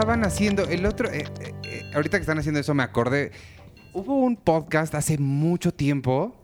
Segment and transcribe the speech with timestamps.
[0.00, 3.32] estaban haciendo, el otro, eh, eh, eh, ahorita que están haciendo eso me acordé,
[3.92, 6.34] hubo un podcast hace mucho tiempo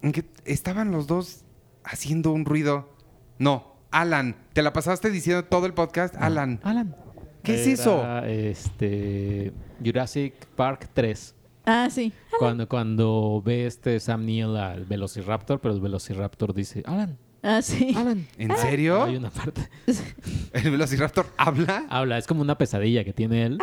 [0.00, 1.44] en que estaban los dos
[1.82, 2.88] haciendo un ruido.
[3.40, 6.60] No, Alan, te la pasaste diciendo todo el podcast, Alan.
[6.62, 6.94] Alan.
[7.42, 8.06] ¿Qué es eso?
[8.24, 9.52] Este.
[9.84, 11.34] Jurassic Park 3.
[11.66, 12.12] Ah, sí.
[12.38, 17.94] Cuando, cuando ve este Sam Neill al Velociraptor, pero el Velociraptor dice: Alan, Ah, sí.
[17.96, 18.26] Alan.
[18.36, 19.02] ¿En serio?
[19.04, 19.62] Hay una parte.
[20.52, 21.86] ¿El Velociraptor habla?
[21.88, 23.58] Habla, es como una pesadilla que tiene él.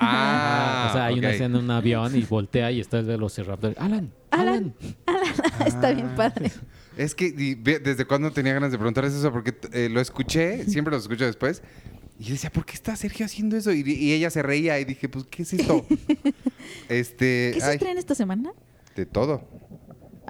[0.00, 3.74] Ah, o sea, hay una escena en un avión y voltea y está el Velociraptor.
[3.78, 4.74] Alan, Alan.
[5.06, 5.26] Alan.
[5.66, 6.50] Está bien padre.
[6.96, 10.92] Es que y desde cuándo tenía ganas de preguntarles eso, porque eh, lo escuché, siempre
[10.92, 11.62] lo escucho después.
[12.18, 13.72] Y yo decía, ¿por qué está Sergio haciendo eso?
[13.72, 15.86] Y, y ella se reía y dije, pues, ¿qué es esto?
[16.88, 18.52] este, ¿Qué se ay, estrena esta semana?
[18.96, 19.48] de todo.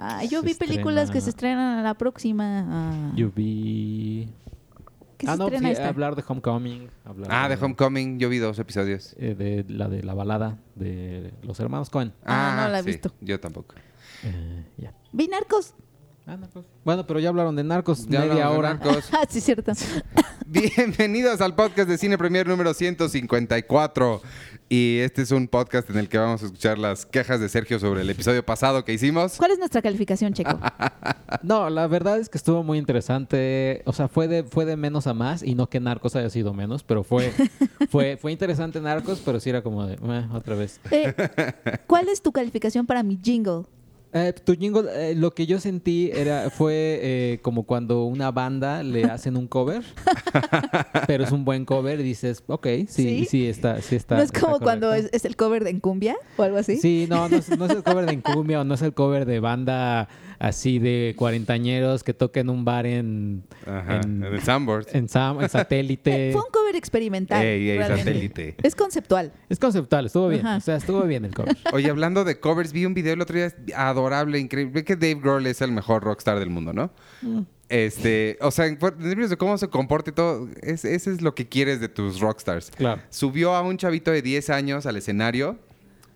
[0.01, 2.65] Ah, yo Se vi películas que se estrena- estrenan a la próxima.
[2.69, 3.11] Ah.
[3.15, 4.29] Yo vi.
[5.17, 5.89] ¿Qué se ah, no, estrena sí, esta?
[5.89, 6.89] hablar de Homecoming.
[7.03, 9.13] hablar Ah, de Homecoming, yo vi dos episodios.
[9.19, 12.13] eh, de la de la balada de los hermanos Cohen.
[12.25, 13.13] Ah, no la he sí, visto.
[13.19, 13.75] Yo tampoco.
[14.23, 14.93] Eh, ya.
[15.11, 15.73] Vi Narcos.
[16.25, 16.65] Ah, Narcos.
[16.85, 18.75] Bueno, pero ya hablaron de Narcos Ya media de hora.
[18.75, 19.09] Narcos.
[19.13, 19.73] Ah, sí, cierto.
[20.45, 24.21] Bienvenidos al podcast de Cine Premier número 154.
[24.71, 27.79] Y este es un podcast en el que vamos a escuchar las quejas de Sergio
[27.79, 29.35] sobre el episodio pasado que hicimos.
[29.37, 30.59] ¿Cuál es nuestra calificación, Checo?
[31.43, 33.81] No, la verdad es que estuvo muy interesante.
[33.85, 36.53] O sea, fue de, fue de menos a más y no que Narcos haya sido
[36.53, 37.31] menos, pero fue,
[37.89, 40.79] fue, fue interesante Narcos, pero sí era como de, "Meh, otra vez.
[40.91, 41.13] Eh,
[41.87, 43.63] ¿Cuál es tu calificación para mi jingle?
[44.11, 48.81] Eh, tu jingle, eh, lo que yo sentí era fue eh, como cuando una banda
[48.81, 49.83] le hacen un cover,
[51.07, 53.25] pero es un buen cover y dices, ok, sí, ¿Sí?
[53.25, 54.17] sí, está, sí está.
[54.17, 56.77] ¿No es como cuando es, es el cover de Encumbia o algo así?
[56.77, 59.25] Sí, no, no es, no es el cover de Encumbia o no es el cover
[59.25, 60.09] de banda
[60.39, 64.87] así de cuarentañeros que toca en un bar en, Ajá, en, en el Soundboard.
[64.93, 66.29] en, Sam- en satélite.
[66.33, 67.43] Fue un cover experimental.
[67.45, 68.03] Ey, ey, realmente.
[68.05, 68.55] satélite.
[68.63, 69.31] Es conceptual.
[69.49, 70.47] Es conceptual, estuvo bien.
[70.47, 70.57] Ajá.
[70.57, 71.55] O sea, estuvo bien el cover.
[71.73, 74.73] Oye, hablando de covers, vi un video el otro día adorable, increíble.
[74.73, 76.91] Ve que Dave Grohl es el mejor rockstar del mundo, ¿no?
[77.21, 77.41] Mm.
[77.67, 81.35] Este, o sea, en términos de cómo se comporta y todo, es, ese es lo
[81.35, 82.71] que quieres de tus rockstars.
[82.71, 83.01] Claro.
[83.11, 85.59] Subió a un chavito de 10 años al escenario,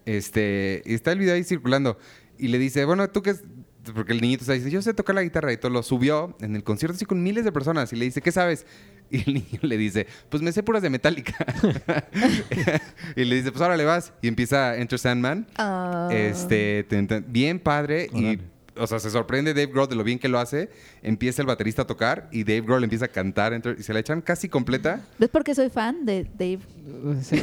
[0.06, 1.98] este, y está el video ahí circulando,
[2.40, 3.44] y le dice, bueno, tú qué es?
[3.94, 6.56] Porque el niñito está diciendo, yo sé tocar la guitarra y todo, lo subió en
[6.56, 8.66] el concierto así con miles de personas, y le dice, ¿qué sabes?
[9.12, 11.36] Y el niño le dice, pues me sé puras de Metallica.
[13.16, 14.14] y le dice, pues ahora le vas.
[14.22, 15.48] Y empieza Enter Sandman.
[15.58, 16.10] Ah.
[16.12, 18.40] Este, te- te- bien padre y
[18.76, 20.68] o sea, se sorprende Dave Grohl de lo bien que lo hace.
[21.04, 24.00] Empieza el baterista a tocar y Dave Grohl empieza a cantar Enter- y se la
[24.00, 25.02] echan casi completa.
[25.20, 26.60] ¿Ves por qué soy fan de Dave?
[27.22, 27.40] Sí.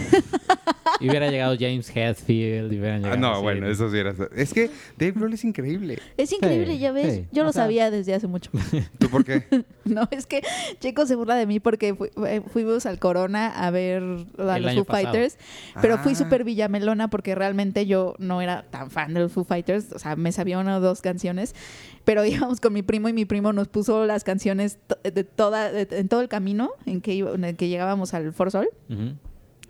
[1.01, 2.73] Y hubiera llegado James Hetfield.
[2.73, 3.43] Y hubieran Ah, llegado no, así.
[3.43, 4.15] bueno, eso sí era.
[4.37, 5.99] Es que Dave Grohl es increíble.
[6.17, 7.15] Es increíble, Sí, ya ves.
[7.15, 7.27] sí.
[7.33, 8.51] Yo O lo sea- sabía desde hace mucho.
[8.99, 9.45] ¿Tú por qué?
[9.91, 10.43] No, es que
[10.79, 14.03] Checo se burla de mí porque fu- eh, fuimos al Corona a ver
[14.39, 15.07] a El los Foo pasado.
[15.15, 15.37] Fighters,
[15.83, 16.15] pero fui Ah.
[16.15, 20.15] súper villamelona porque realmente yo no era tan fan de los Foo Fighters, o sea,
[20.15, 21.57] me sabía una o dos canciones,
[22.05, 25.89] pero íbamos con mi primo y mi primo nos puso las canciones de toda, de-
[25.91, 28.69] en todo el camino en que, iba- en el que llegábamos al For Sol.
[28.91, 29.15] Ujú.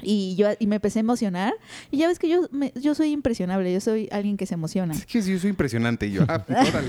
[0.02, 1.54] Y yo y me empecé a emocionar.
[1.90, 4.94] Y ya ves que yo, me- yo soy impresionable, yo soy alguien que se emociona.
[4.94, 6.06] Es que sí, yo soy impresionante.
[6.06, 6.88] Y yo, ah, órale.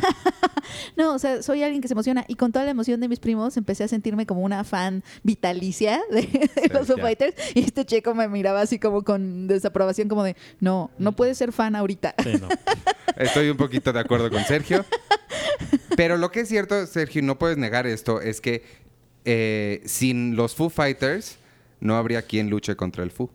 [0.95, 3.19] No, o sea, soy alguien que se emociona y con toda la emoción de mis
[3.19, 6.97] primos empecé a sentirme como una fan vitalicia de, de los Foo.
[6.97, 11.37] Fighters y este checo me miraba así como con desaprobación como de, no, no puedes
[11.37, 12.15] ser fan ahorita.
[12.23, 12.47] Sí, no.
[13.17, 14.85] Estoy un poquito de acuerdo con Sergio.
[15.95, 18.63] Pero lo que es cierto, Sergio, y no puedes negar esto, es que
[19.25, 21.37] eh, sin los Foo Fighters
[21.81, 23.29] no habría quien luche contra el Foo.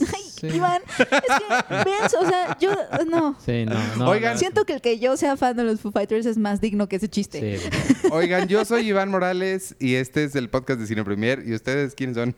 [0.00, 0.46] Ay, Sí.
[0.46, 2.70] Iván, es que, vean, o sea, yo,
[3.10, 3.36] no.
[3.44, 4.38] Sí, no, no, Oigan, no.
[4.38, 6.94] Siento que el que yo sea fan de los Foo Fighters es más digno que
[6.96, 7.58] ese chiste.
[7.58, 7.68] Sí,
[8.12, 11.42] Oigan, yo soy Iván Morales y este es el podcast de Cine Premier.
[11.44, 12.36] ¿Y ustedes quiénes son?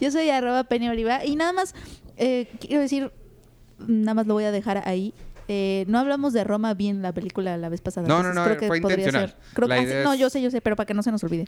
[0.00, 1.74] Yo soy arroba Penny Oliva y nada más
[2.16, 3.12] eh, quiero decir,
[3.86, 5.12] nada más lo voy a dejar ahí.
[5.48, 8.08] Eh, no hablamos de Roma bien la película la vez pasada.
[8.08, 9.28] No, no, no, creo que fue podría intencional.
[9.30, 9.38] ser.
[9.54, 11.12] Creo La que- idea no, es- yo sé, yo sé, pero para que no se
[11.12, 11.46] nos olvide.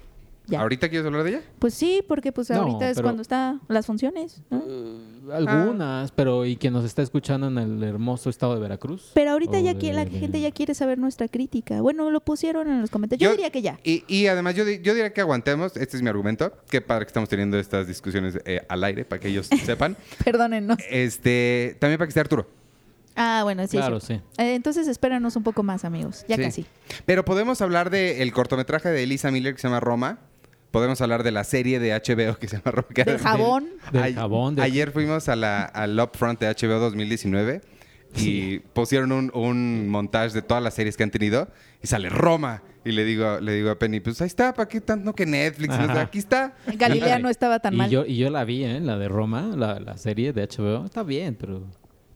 [0.50, 0.60] Ya.
[0.60, 1.42] ¿Ahorita quieres hablar de ella?
[1.58, 4.42] Pues sí, porque pues No, ahorita es cuando está las funciones.
[4.50, 4.58] ¿no?
[4.58, 9.10] Uh, algunas, pero ¿y quien nos está escuchando en el hermoso estado de Veracruz?
[9.14, 11.80] Pero ahorita ya que la de- gente ya quiere saber nuestra crítica.
[11.80, 13.22] Bueno, lo pusieron en los comentarios.
[13.30, 13.78] Yo, diría que ya.
[13.84, 17.10] Y, y además yo, yo diría que aguantemos, este es mi argumento, qué padre que
[17.10, 19.96] estamos teniendo estas discusiones eh, al aire para que ellos sepan.
[20.24, 20.78] Perdónennos.
[20.90, 22.48] Este, también para que esté Arturo.
[23.16, 23.76] Ah, bueno, sí.
[23.76, 24.14] Claro, sí.
[24.38, 26.24] Eh, entonces espéranos un poco más, amigos.
[26.28, 26.42] Ya Sí.
[26.42, 26.66] casi.
[27.06, 30.18] Pero podemos hablar del cortometraje de Elisa Miller que se llama Roma.
[30.70, 33.68] Podemos hablar de la serie de HBO que se llama que- Del jabón.
[33.92, 37.60] Del Ay- jabón, del- Ayer fuimos a la, al Upfront de HBO 2019
[38.16, 41.48] y pusieron un, un montaje de todas las series que han tenido
[41.82, 42.62] y sale Roma.
[42.84, 45.76] Y le digo, le digo a Penny, pues ahí está, ¿para qué tanto que Netflix?
[45.78, 46.54] No aquí está.
[46.76, 47.90] Galilea no estaba tan y mal.
[47.90, 48.80] Yo, y yo la vi, ¿eh?
[48.80, 50.86] La de Roma, la, la serie de HBO.
[50.86, 51.66] Está bien, pero...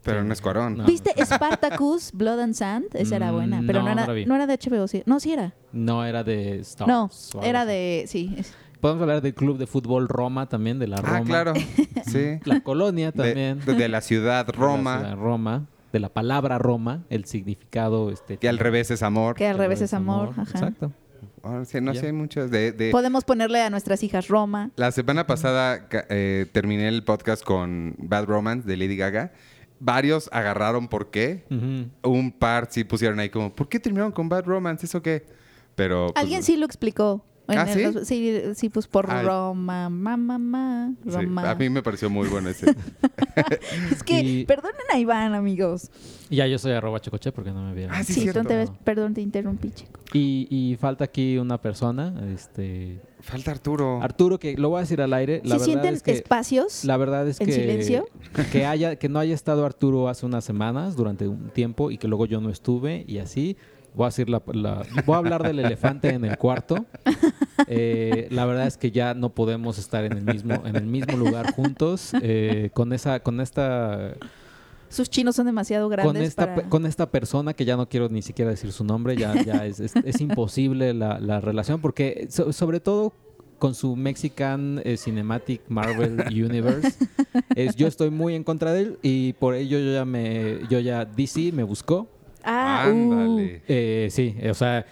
[0.05, 0.77] Pero no es Cuarón.
[0.77, 0.85] No.
[0.85, 2.85] ¿Viste Spartacus, Blood and Sand?
[2.93, 4.25] Esa era Mm, buena, pero no, no, era, no la vi.
[4.25, 5.03] no era de HBO, sí.
[5.05, 5.53] No, sí era.
[5.73, 8.05] No era de Star No, o era de...
[8.07, 8.35] Sí.
[8.79, 11.17] Podemos hablar del club de fútbol Roma también, de la Roma.
[11.17, 11.53] Ah, claro.
[12.05, 12.39] Sí.
[12.45, 13.59] La colonia también.
[13.65, 15.65] de- de la ciudad De la Roma, ciudad Roma.
[15.91, 18.11] De la palabra Roma, el significado...
[18.11, 19.35] Este, que al revés es amor.
[19.35, 20.29] Que al revés es amor.
[20.37, 20.43] Ajá.
[20.43, 20.91] Exacto.
[21.43, 22.01] Ah, sí, no Ya.
[22.01, 22.51] sé, hay muchas.
[22.51, 24.71] De, de- Podemos ponerle a nuestras hijas Roma.
[24.75, 29.31] La semana pasada eh, terminé el podcast con Bad Romance de Lady Gaga.
[29.79, 31.45] Varios agarraron por qué.
[32.03, 34.85] Un par sí pusieron ahí como, ¿por qué terminaron con Bad Romance?
[34.85, 35.25] ¿Eso qué?
[35.75, 36.07] Pero.
[36.13, 37.23] pues, Alguien sí lo explicó.
[37.47, 37.83] En ¿Ah, el- sí?
[37.93, 39.21] los- sí, sí, pues por Ah.
[39.21, 41.49] Roma, mamá, mamá, sí, Roma.
[41.49, 42.73] a mí me pareció muy bueno ese.
[43.91, 45.91] Es que, Y- perdonen a Iván, amigos.
[46.29, 47.93] Y ya yo soy arroba chocoche porque no me vieron.
[47.95, 49.99] Ah, sí, Sí, te ves, perdón, te interrumpí, chico.
[50.13, 54.01] Y, y falta aquí una persona, este Falta Arturo.
[54.01, 55.41] Arturo, que lo voy a decir al aire.
[55.43, 56.85] La ¿Sí verdad sienten es que espacios?
[56.85, 58.07] la verdad es en que silencio?
[58.51, 62.07] que haya que no haya estado Arturo hace unas semanas durante un tiempo y que
[62.07, 63.57] luego yo no estuve y así
[63.95, 66.85] voy a decir la, la- voy a hablar del elefante en el cuarto.
[67.67, 71.17] Eh, la verdad es que ya no podemos estar en el mismo en el mismo
[71.17, 74.13] lugar juntos eh, con esa con esta
[74.89, 76.69] Sus chinos son demasiado grandes con esta, para...
[76.69, 79.79] con esta persona que ya no quiero ni siquiera decir su nombre, ya, ya es,
[79.79, 83.13] es- es imposible la, la relación, porque so- sobre todo
[83.57, 86.97] con su Mexican eh, Cinematic Marvel Universe,
[87.55, 90.79] es, yo estoy muy en contra de él y por ello yo ya me, yo
[90.79, 92.09] ya DC me buscó.
[92.45, 93.61] Ah, uh, Ándale.
[93.67, 94.85] Eh, sí, o sea,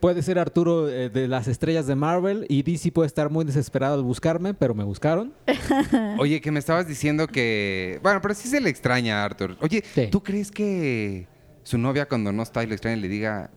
[0.00, 3.94] puede ser Arturo eh, de las estrellas de Marvel y DC puede estar muy desesperado
[3.94, 5.32] al buscarme, pero me buscaron.
[6.18, 8.00] Oye, que me estabas diciendo que.
[8.02, 9.56] Bueno, pero sí se le extraña a Arthur.
[9.60, 10.08] Oye, Sí.
[10.10, 11.26] ¿tú crees que
[11.62, 13.50] su novia cuando no está y lo extraña le diga.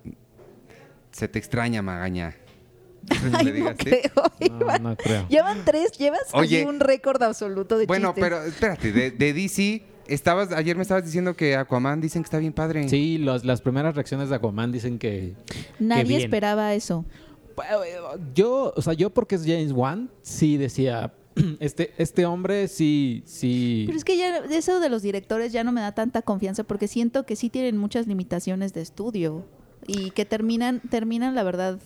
[1.11, 2.35] Se te extraña, magaña?
[3.07, 4.01] ¿Crees que Ay, le diga no creo.
[4.15, 4.31] No,
[4.65, 4.83] Iván.
[4.83, 5.27] no creo.
[5.29, 6.65] Llevan tres, llevas Oye.
[6.65, 8.23] un récord absoluto de Bueno, chistes.
[8.23, 12.37] pero espérate, de, de DC, estabas, ayer me estabas diciendo que Aquaman dicen que está
[12.39, 12.87] bien padre.
[12.89, 15.35] Sí, los- las primeras reacciones de Aquaman dicen que,
[15.79, 16.21] Nadie bien.
[16.21, 17.05] esperaba eso.
[18.35, 21.13] Yo, o sea, yo porque es James Wan, sí decía,
[21.59, 23.83] este, este hombre sí, sí.
[23.87, 26.87] Pero es que ya eso de los directores ya no me da tanta confianza porque
[26.87, 29.45] siento que sí tienen muchas limitaciones de estudio
[29.87, 31.79] y que terminan, terminan la verdad.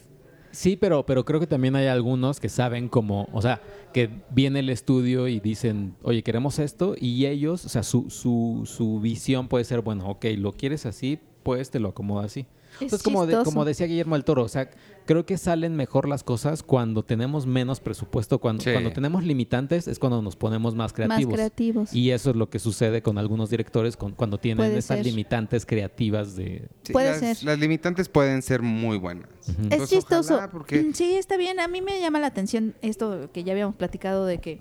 [0.51, 3.62] Sí, pero, pero creo que también hay algunos que saben como, o sea,
[3.94, 8.63] que viene el estudio y dicen, oye, queremos esto, y ellos, o sea, su, su,
[8.65, 12.45] su visión puede ser, bueno, ok, lo quieres así, pues te lo acomodo así.
[12.81, 14.69] Es Entonces, como, de- como decía Guillermo del Toro, o sea,
[15.06, 18.72] creo que salen mejor las cosas cuando tenemos menos presupuesto, cuando, Sí.
[18.72, 21.25] cuando tenemos limitantes es cuando nos ponemos más creativos.
[21.25, 21.94] Más creativos.
[21.94, 25.06] Y eso es lo que sucede con algunos directores con- cuando tienen Puede esas ser.
[25.06, 26.68] limitantes creativas de...
[26.83, 27.44] Sí, Puede las, ser.
[27.44, 29.28] Las limitantes pueden ser muy buenas.
[29.69, 30.39] Es chistoso.
[30.51, 31.60] porque- Mm, Sí, está bien.
[31.60, 34.60] A mí me llama la atención esto que ya habíamos platicado de que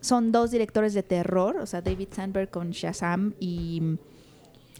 [0.00, 3.96] son dos directores de terror, o sea, David Sandberg con Shazam y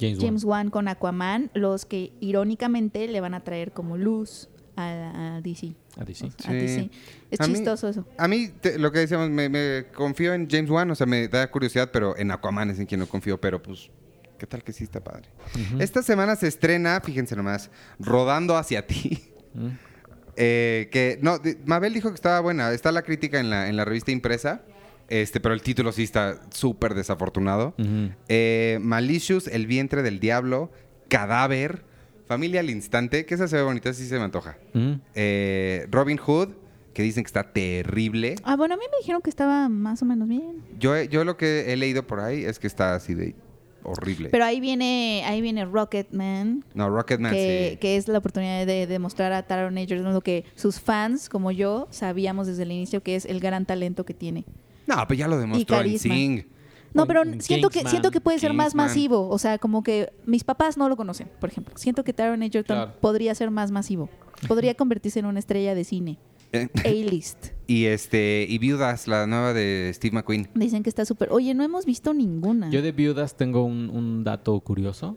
[0.00, 0.26] James, Wan.
[0.26, 5.40] James Wan con Aquaman, los que irónicamente le van a traer como luz a, a
[5.42, 5.74] DC.
[5.98, 6.26] A DC.
[6.26, 6.52] A Sí.
[6.54, 6.90] DC.
[7.30, 8.06] Es A mí- chistoso eso.
[8.16, 11.28] A mí, te- lo que decíamos, me, me confío en James Wan, o sea, me
[11.28, 13.90] da curiosidad, pero en Aquaman es en quien no confío, pero pues,
[14.38, 15.28] ¿qué tal que sí está padre?
[15.78, 19.18] Esta semana se estrena, fíjense nomás, Rodando hacia ti.
[20.36, 22.72] Eh, que no, Mabel dijo que estaba buena.
[22.72, 24.62] Está la crítica en la, en la revista impresa.
[25.10, 27.74] Este, pero el título sí está súper desafortunado.
[28.28, 30.70] Eh, Malicious, El vientre del diablo,
[31.08, 31.84] Cadáver,
[32.26, 34.56] Familia al instante, que esa se ve bonita, sí se me antoja.
[35.16, 36.50] Eh, Robin Hood,
[36.94, 38.36] que dicen que está terrible.
[38.44, 40.62] Ah, bueno, a mí me dijeron que estaba más o menos bien.
[40.78, 43.34] Yo, he- yo lo que he leído por ahí es que está así de
[43.82, 44.28] horrible.
[44.28, 47.76] Pero ahí viene, ahí viene Rocketman, no, Rocketman que, sí.
[47.78, 51.88] que es la oportunidad de demostrar a Taron Egerton lo que sus fans, como yo,
[51.90, 54.44] sabíamos desde el inicio que es el gran talento que tiene.
[54.96, 56.14] No, pues ya lo demostró en carisma.
[56.14, 56.46] Sing.
[56.92, 58.86] No, pero en siento que siento que puede ser más Kingsman.
[58.88, 61.74] masivo, o sea, como que mis papás no lo conocen, por ejemplo.
[61.76, 62.92] Siento que Taron Egerton Claro.
[63.00, 64.08] podría ser más masivo.
[64.48, 66.18] Podría convertirse en una estrella de cine.
[66.52, 67.48] Eh, A-list.
[67.68, 70.48] y este, y Viudas, la nueva de Steve McQueen.
[70.54, 71.28] Dicen que está súper.
[71.30, 72.70] Oye, no hemos visto ninguna.
[72.70, 75.16] Yo de viudas tengo un, un dato curioso.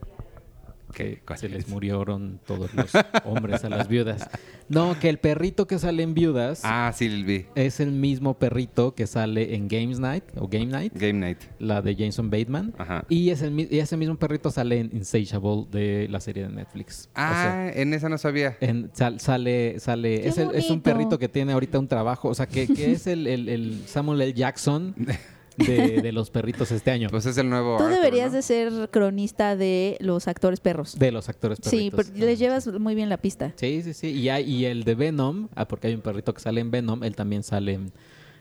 [0.93, 1.69] Que ¿Cuál se les es?
[1.69, 2.91] murieron todos los
[3.25, 4.29] hombres a las viudas.
[4.69, 7.45] No, que el perrito que sale en viudas Ah, sí, el vi.
[7.55, 11.39] es el mismo perrito que sale en Games Night o Game Night, Game Night.
[11.59, 12.73] la de Jason Bateman.
[12.77, 13.05] Ajá.
[13.09, 17.09] Y, es el, y ese mismo perrito sale en Insatiable de la serie de Netflix.
[17.13, 18.57] O sea, Ah, en esa no sabía.
[18.61, 22.29] en- sal- sale, sale, Qué es, el- es un perrito que tiene ahorita un trabajo,
[22.29, 24.33] o sea, que, que es el, el- el Samuel L.
[24.33, 24.95] Jackson
[25.57, 27.09] de, de los perritos este año.
[27.09, 27.77] Pues es el nuevo.
[27.77, 28.37] Tú Arthur, deberías ¿no?
[28.37, 30.97] de ser cronista de los actores perros.
[30.97, 32.09] de los actores Sí, perritos.
[32.13, 33.53] pero les llevas muy bien la pista.
[33.55, 34.07] Sí, sí, sí.
[34.11, 37.03] Y, hay- y el de Venom, ah, porque hay un perrito que sale en Venom,
[37.03, 37.91] él también sale en,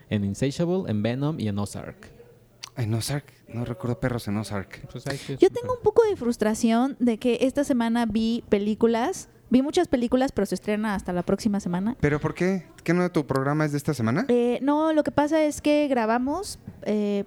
[0.09, 2.11] en Insatiable, en Venom y en Ozark.
[2.77, 3.25] En Ozark.
[3.47, 4.87] No recuerdo perros en Ozark.
[4.91, 5.03] Pues
[5.39, 10.31] Yo tengo un poco de frustración de que esta semana vi películas, vi muchas películas,
[10.31, 11.95] pero se estrena hasta la próxima semana.
[12.01, 12.65] ¿Pero por qué?
[12.83, 14.25] ¿Qué no tu programa es de esta semana?
[14.27, 17.23] Eh, no, lo que pasa es que grabamos eh,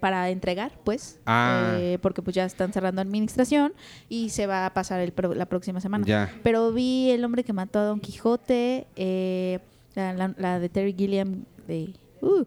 [0.00, 1.72] para entregar, pues, Ah.
[1.78, 3.72] eh, porque pues ya están cerrando administración
[4.10, 6.04] y se va a pasar el pro- la próxima semana.
[6.06, 6.30] Ya.
[6.42, 9.58] Pero vi El hombre que mató a Don Quijote, eh,
[9.94, 12.44] la, la- la de Terry Gilliam de uh,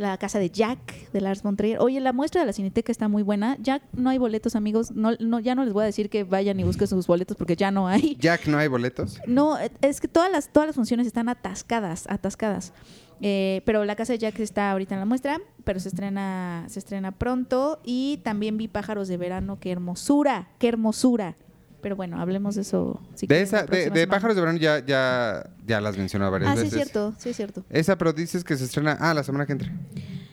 [0.00, 1.78] La casa de Jack de Lars von Trier.
[1.78, 3.58] Oye, la muestra de la Cineteca está muy buena.
[3.60, 4.92] Jack, no hay boletos, amigos.
[4.92, 7.54] No, no, ya no les voy a decir que vayan y busquen sus boletos porque
[7.54, 8.16] ya no hay.
[8.18, 9.20] Jack, ¿no hay boletos?
[9.26, 12.72] No, es que todas las, todas las funciones están atascadas, atascadas.
[13.20, 16.78] Eh, pero la casa de Jack está ahorita en la muestra, pero se estrena, se
[16.78, 17.78] estrena pronto.
[17.84, 21.36] Y también vi Pájaros de Verano, qué hermosura, qué hermosura.
[21.82, 23.00] Pero bueno, hablemos de eso.
[23.14, 24.06] si De, esa, de.
[24.06, 26.72] Pájaros de Verano ya, ya, ya las mencionó varias Ah, sí veces.
[26.74, 27.64] es cierto, sí es cierto.
[27.70, 28.96] Esa, pero dices que se estrena.
[29.00, 29.72] Ah, la semana que entra.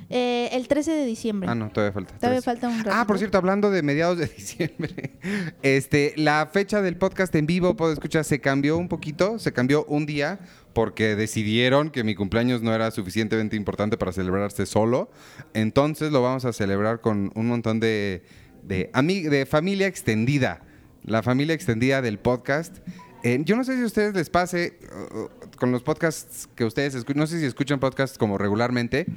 [0.10, 1.50] Eh, el 13 de diciembre.
[1.50, 2.14] Ah, no, todavía falta.
[2.18, 3.08] Todavía falta un Ah, ratito.
[3.08, 5.18] por cierto, hablando de mediados de diciembre,
[5.64, 9.84] este, la fecha del podcast en vivo, puedo escuchar, se cambió un poquito, se cambió
[9.86, 10.40] un día
[10.74, 15.10] porque decidieron que mi cumpleaños no era suficientemente importante para celebrarse solo.
[15.54, 18.24] Entonces lo vamos a celebrar con un montón de,
[18.64, 18.90] de,
[19.30, 20.62] de familia extendida,
[21.08, 22.78] la familia extendida del podcast.
[23.24, 24.78] Eh, yo no sé si a ustedes les pase
[25.12, 29.08] uh, uh, con los podcasts que ustedes escuchan, no sé si escuchan podcasts como regularmente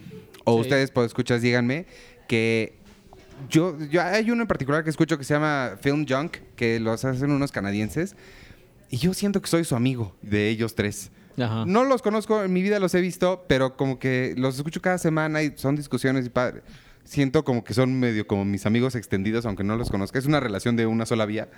[0.45, 0.61] o Sí.
[0.63, 1.85] ustedes, pues, escuchas, díganme
[2.27, 2.79] que
[3.51, 7.05] yo, yo hay uno en particular que escucho que se llama Film Junk, que los
[7.05, 8.17] hacen unos canadienses,
[8.89, 11.11] y yo siento que soy su amigo de ellos tres.
[11.39, 11.65] Ajá.
[11.67, 14.99] No los conozco, en mi vida los he visto, pero como que los escucho cada
[14.99, 16.63] semana y son discusiones y padre.
[17.05, 20.19] Siento como que son medio como mis amigos extendidos, aunque no los conozca.
[20.19, 21.49] Es una relación de una sola vía,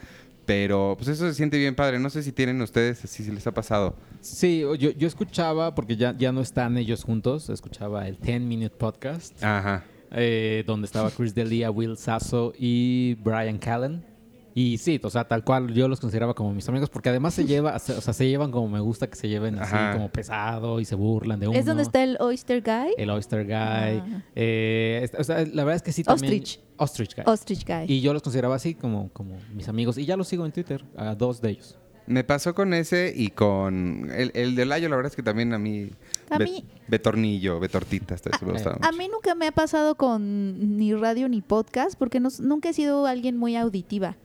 [0.46, 1.98] pero pues eso se siente bien padre.
[1.98, 3.94] No sé si tienen ustedes, si les ha pasado.
[4.20, 8.74] Sí, yo, yo escuchaba, porque ya, ya no están ellos juntos, escuchaba el 10 Minute
[8.76, 9.84] Podcast, Ajá.
[10.12, 14.04] eh, donde estaba Chris D'Elia, Will Sasso y Brian Callen.
[14.54, 17.44] Y sí, o sea, tal cual yo los consideraba como mis amigos, porque además se
[17.46, 19.92] lleva, o sea, se llevan como me gusta que se lleven así, Ajá.
[19.94, 21.58] como pesado y se burlan de uno.
[21.58, 22.94] ¿Es donde está el Oyster Guy?
[22.98, 23.52] el Oyster Guy.
[23.54, 24.22] Ah.
[24.36, 26.32] eh, o sea, la verdad es que sí también.
[26.34, 26.60] Ostrich.
[26.76, 27.24] Ostrich Guy.
[27.26, 27.84] Ostrich Guy.
[27.88, 29.96] Y yo los consideraba así como, como mis amigos.
[29.98, 31.78] Y ya los sigo en Twitter, a dos de ellos.
[32.04, 35.52] Me pasó con ese y con el, el de Layo, la verdad es que también
[35.54, 35.88] a mí...
[36.30, 38.98] A Be- mí- Betornillo, Betortita, hasta eso me gustaba A mucho.
[38.98, 43.06] mí nunca me ha pasado con ni radio ni podcast porque no- nunca he sido
[43.06, 44.16] alguien muy auditiva.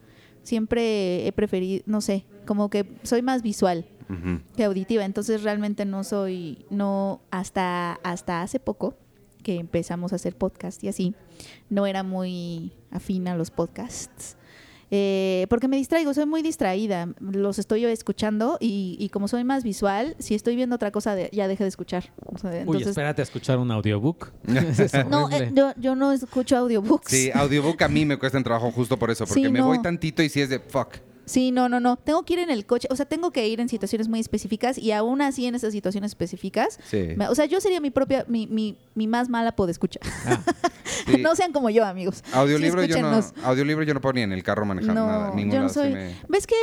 [0.48, 3.84] Siempre he preferido, no sé, como que soy más visual
[4.56, 5.04] que auditiva.
[5.04, 8.96] Entonces realmente no soy, no, hasta, hasta hace poco
[9.42, 11.14] que empezamos a hacer podcast y así,
[11.68, 14.37] no era muy afín a los podcasts.
[14.90, 17.08] Eh, porque me distraigo, soy muy distraída.
[17.20, 21.28] Los estoy escuchando y, y como soy más visual, si estoy viendo otra cosa, de-
[21.32, 22.10] ya deje de escuchar.
[22.24, 24.32] O sea, Uy, espérate a escuchar un audiobook.
[25.10, 27.10] No, eh, yo, yo no escucho audiobooks.
[27.10, 29.66] Sí, audiobook a mí me cuesta en trabajo justo por eso, porque Sí, me no.
[29.66, 30.96] voy tantito y si es de fuck.
[31.28, 31.96] Sí, no, no, no.
[31.96, 32.88] Tengo que ir en el coche.
[32.90, 36.10] O sea, tengo que ir en situaciones muy específicas y aún así en esas situaciones
[36.12, 36.78] específicas.
[36.88, 37.08] Sí.
[37.16, 40.00] me- o sea, yo sería mi propia, mi, mi, mi más mala podescucha.
[40.26, 40.42] Ah,
[41.06, 41.18] Sí.
[41.22, 42.24] no sean como yo, amigos.
[42.32, 45.34] Audiolibro, Sí, yo no, audiolibro yo no puedo ni en el carro manejar No, nada.
[45.34, 45.90] Ningún yo no lado, soy.
[45.92, 46.54] me- ¿Ves que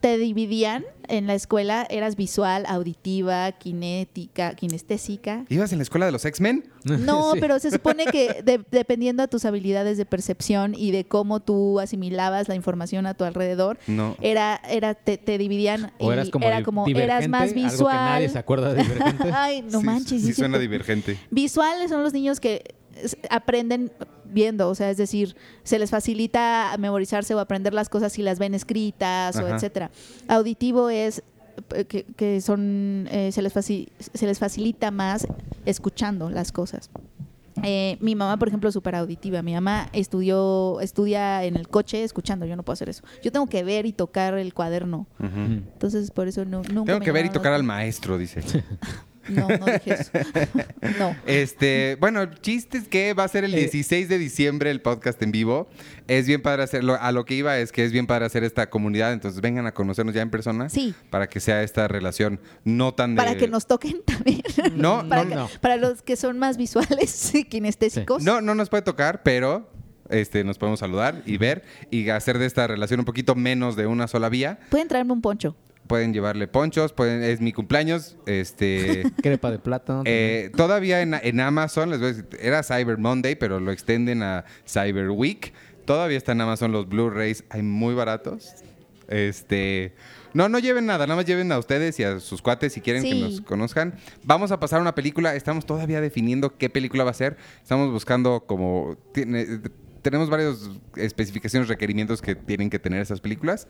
[0.00, 1.86] te dividían en la escuela?
[1.90, 5.44] Eras visual, auditiva, kinética, kinestésica.
[5.48, 6.64] ¿Ibas en la escuela de los X-Men?
[6.86, 11.40] No, pero se supone que de- dependiendo de tus habilidades de percepción y de cómo
[11.40, 14.16] tú asimilabas la información a tu alrededor, No.
[14.20, 17.62] era, era, te, te dividían O y eras como, era como eras más Algo que
[17.62, 17.96] visual.
[17.96, 19.30] nadie se acuerda de divergente.
[19.34, 20.22] Ay, no Sí, manches.
[20.22, 21.18] Sí, suena divergente.
[21.30, 22.74] Visuales son los niños que
[23.30, 23.92] aprenden
[24.24, 28.38] viendo, o sea, es decir, se les facilita memorizarse o aprender las cosas si las
[28.38, 29.90] ven escritas o etcétera.
[30.28, 31.22] Auditivo es
[31.74, 35.26] eh, que, que son eh, se les faci- se les facilita más
[35.64, 36.90] escuchando las cosas.
[37.62, 39.42] Eh, mi mamá, por ejemplo, es súper auditiva.
[39.42, 42.46] Mi mamá estudió, estudia en el coche escuchando.
[42.46, 43.02] Yo no puedo hacer eso.
[43.22, 45.06] Yo tengo que ver y tocar el cuaderno.
[45.20, 48.42] Entonces, por eso no, nunca Tengo me que ver y tocar al maestro, dice.
[49.28, 50.10] No, no dije eso.
[50.98, 51.16] no.
[51.26, 53.58] Este, bueno, el chiste es que va a ser el Eh.
[53.58, 55.68] 16 de diciembre el podcast en vivo.
[56.08, 56.96] Es bien padre hacerlo.
[57.00, 59.12] A lo que iba es que es bien padre hacer esta comunidad.
[59.12, 60.68] Entonces vengan a conocernos ya en persona.
[60.68, 60.94] Sí.
[61.10, 63.22] Para que sea esta relación no tan de.
[63.22, 64.42] Para que nos toquen también.
[64.74, 65.48] No, para, no, que- no.
[65.60, 68.22] para los que son más visuales y kinestésicos.
[68.22, 69.70] No, no nos puede tocar, pero
[70.08, 73.86] este, nos podemos saludar y ver y hacer de esta relación un poquito menos de
[73.86, 74.58] una sola vía.
[74.70, 75.56] Pueden traerme un poncho.
[75.86, 79.04] Pueden llevarle ponchos, pueden, es mi cumpleaños, este...
[79.22, 80.02] Crepa de plátano.
[80.04, 84.22] Eh, todavía en, en Amazon, les voy a decir, era Cyber Monday, pero lo extenden
[84.22, 85.52] a Cyber Week.
[85.84, 88.52] Todavía está en Amazon los Blu-rays, hay muy baratos.
[89.08, 89.94] Este,
[90.34, 93.02] no, no lleven nada, nada más lleven a ustedes y a sus cuates si quieren
[93.04, 93.94] que nos conozcan.
[94.24, 97.36] Vamos a pasar a una película, estamos todavía definiendo qué película va a ser.
[97.62, 99.60] Estamos buscando como tiene-
[100.02, 103.66] tenemos varias especificaciones, requerimientos que tienen que tener esas películas.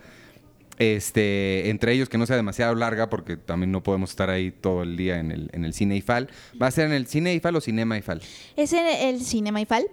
[0.79, 4.83] Este, entre ellos que no sea demasiado larga, porque también no podemos estar ahí todo
[4.83, 6.29] el día en el, en el cine IFAL.
[6.61, 8.21] ¿Va a ser en el cine IFAL o cinema IFAL?
[8.57, 9.87] Es en el Cinema IFAL.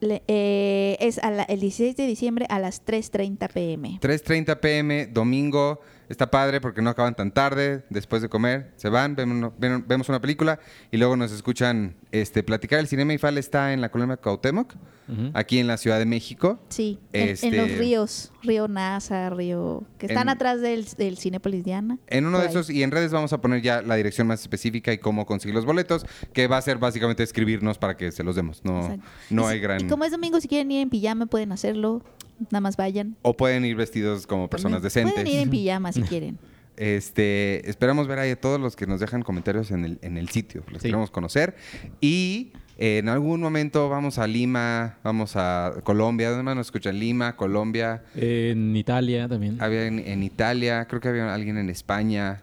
[0.00, 3.98] Le- eh, es a la- el 16 de diciembre a las 3.30 pm.
[4.00, 5.80] 3.30 pm, domingo.
[6.08, 7.84] Está padre porque no acaban tan tarde.
[7.90, 12.78] Después de comer, se van, vemos, una película y luego nos escuchan este, platicar.
[12.80, 14.74] El Cinema IFAL está en la colonia Cuauhtémoc,
[15.08, 15.30] Ujú.
[15.34, 16.58] aquí en la Ciudad de México.
[16.68, 19.82] Sí, en, en Este- los ríos, Río Nasa, Río...
[19.98, 21.98] que están En- atrás del, del Cinépolis Diana.
[22.06, 22.50] En uno de ahí.
[22.50, 25.54] esos, y en redes vamos a poner ya la dirección más específica y cómo conseguir
[25.54, 28.62] los boletos, que va a ser básicamente escribirnos para que se los demos.
[28.64, 29.06] No, Exacto.
[29.30, 29.80] no si- hay gran...
[29.80, 32.02] Y como es domingo, si quieren ir en pijama, pueden hacerlo.
[32.50, 33.16] Nada más vayan.
[33.22, 35.14] O pueden ir vestidos como personas También decentes.
[35.14, 36.38] Pueden ir en pijama si quieren.
[36.76, 40.28] Este, esperamos ver ahí a todos los que nos dejan comentarios en el, en el
[40.28, 40.64] sitio.
[40.70, 40.88] Los Sí.
[40.88, 41.54] queremos conocer.
[42.00, 46.30] Y eh, en algún momento vamos a Lima, vamos a Colombia.
[46.30, 46.98] ¿Dónde más nos escuchan?
[46.98, 48.02] Lima, Colombia.
[48.16, 49.62] En Italia también.
[49.62, 52.42] Había en, en Italia, creo que había alguien en España.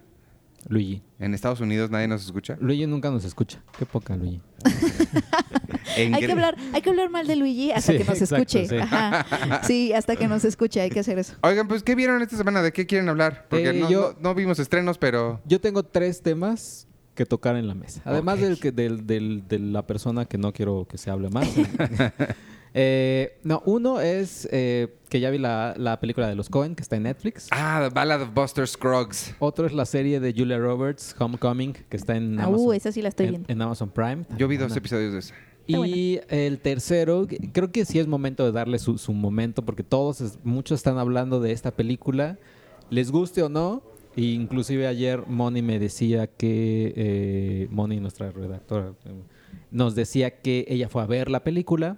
[0.69, 1.01] Luigi.
[1.19, 2.55] En Estados Unidos nadie nos escucha.
[2.61, 3.61] Luigi nunca nos escucha.
[3.77, 4.39] Qué poca, Luigi.
[5.97, 8.43] En Hay que, hablar, hay que hablar mal de Luigi hasta Sí, que nos exacto,
[8.57, 8.67] escuche.
[8.67, 8.77] sí.
[8.77, 9.61] Ajá.
[9.63, 11.33] Sí, hasta que nos escuche, hay que hacer eso.
[11.41, 12.61] Oigan, pues, ¿qué vieron esta semana?
[12.61, 13.45] ¿De qué quieren hablar?
[13.49, 15.39] Porque Eh, no, yo- no- no vimos estrenos, pero...
[15.45, 18.01] Yo tengo tres temas que tocar en la mesa.
[18.05, 21.47] Además del que del, del- de la persona que no quiero que se hable más.
[22.73, 26.81] Eh, no, uno es eh, que ya vi la, la película de los Cohen, que
[26.81, 27.49] está en Netflix.
[27.51, 29.35] Ah, The Ballad of Buster Scruggs.
[29.39, 32.93] Otro es la serie de Julia Roberts, Homecoming, que está en Ah, Amazon, uh, esa
[32.93, 33.51] sí la estoy en- viendo.
[33.51, 34.23] en Amazon Prime.
[34.37, 35.33] Yo vi dos episodios de esa.
[35.67, 40.19] Y el tercero, creo que sí es momento de darle su, su momento, porque todos,
[40.21, 42.37] es- muchos están hablando de esta película,
[42.89, 43.81] les guste o no.
[44.17, 48.93] e inclusive ayer Moni me decía que, eh, Moni, nuestra redactora,
[49.71, 51.97] nos decía que ella fue a ver la película,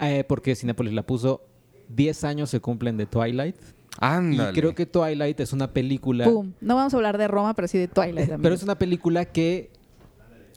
[0.00, 1.42] eh, porque Cinepolis la puso,
[1.88, 3.56] 10 años se cumplen de Twilight.
[4.00, 4.50] Ándale.
[4.50, 6.24] Y creo que Twilight es una película...
[6.24, 6.52] Pum.
[6.60, 8.26] No vamos a hablar de Roma, pero sí de Twilight.
[8.28, 8.58] Pero amigos.
[8.58, 9.70] es una película que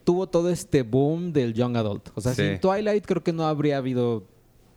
[0.03, 2.09] tuvo todo este boom del young adult.
[2.15, 2.41] O sea, Sí.
[2.43, 4.27] sin Twilight creo que no habría habido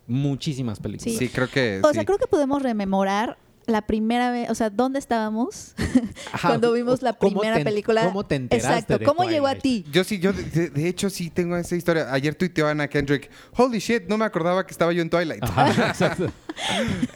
[0.06, 1.16] muchísimas películas.
[1.18, 1.94] Sí, creo que O sí.
[1.94, 5.74] sea, creo que podemos rememorar la primera vez, o sea, ¿dónde estábamos
[6.34, 8.04] Ajá, cuando vimos la ¿cómo primera te- película?
[8.04, 9.86] cómo te enteraste Exacto, de ¿cómo llegó a ti?
[9.90, 12.12] Yo sí, yo de, hecho sí tengo esa historia.
[12.12, 15.42] Ayer tuiteó Ana Kendrick, holy shit, no me acordaba que estaba yo en Twilight.
[15.42, 16.30] Ajá, exacto.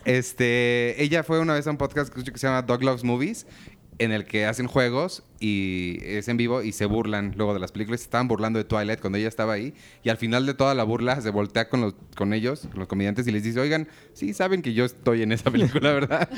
[0.06, 3.46] Este, ella fue una vez a un podcast que se llama Dog Loves Movies,
[3.98, 7.72] en el que hacen juegos y es en vivo y se burlan luego de las
[7.72, 8.00] películas.
[8.00, 11.20] Estaban burlando de Twilight cuando ella estaba ahí y al final de toda la burla
[11.20, 14.62] se voltea con los, con ellos, con los comediantes y les dice, oigan, sí saben
[14.62, 16.28] que yo estoy en esa película, ¿verdad?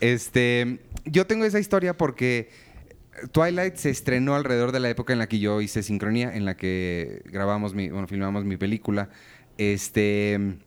[0.00, 2.50] este, yo tengo esa historia porque
[3.32, 6.56] Twilight se estrenó alrededor de la época en la que yo hice sincronía, en la
[6.56, 9.10] que grabamos mi, bueno, filmamos mi película.
[9.58, 10.58] Este.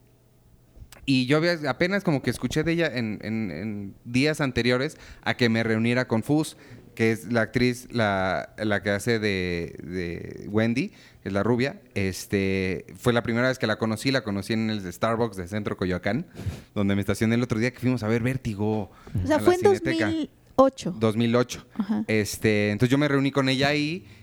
[1.05, 5.35] Y yo había- apenas como que escuché de ella en, en- en días anteriores a
[5.35, 6.55] que me reuniera con Fuz,
[6.95, 11.81] que es la actriz, la, la que hace de, de Wendy, que es la rubia.
[11.95, 15.75] Este, fue la primera vez que la conocí, la conocí en el Starbucks de Centro
[15.75, 16.27] Coyoacán,
[16.75, 18.91] donde me estacioné el otro día que fuimos a ver Vértigo.
[19.23, 20.05] O sea, a la fue en Cineteca.
[20.55, 20.95] 2008.
[20.99, 21.67] 2008.
[21.73, 22.03] Ajá.
[22.07, 24.05] Este, entonces yo me reuní con ella ahí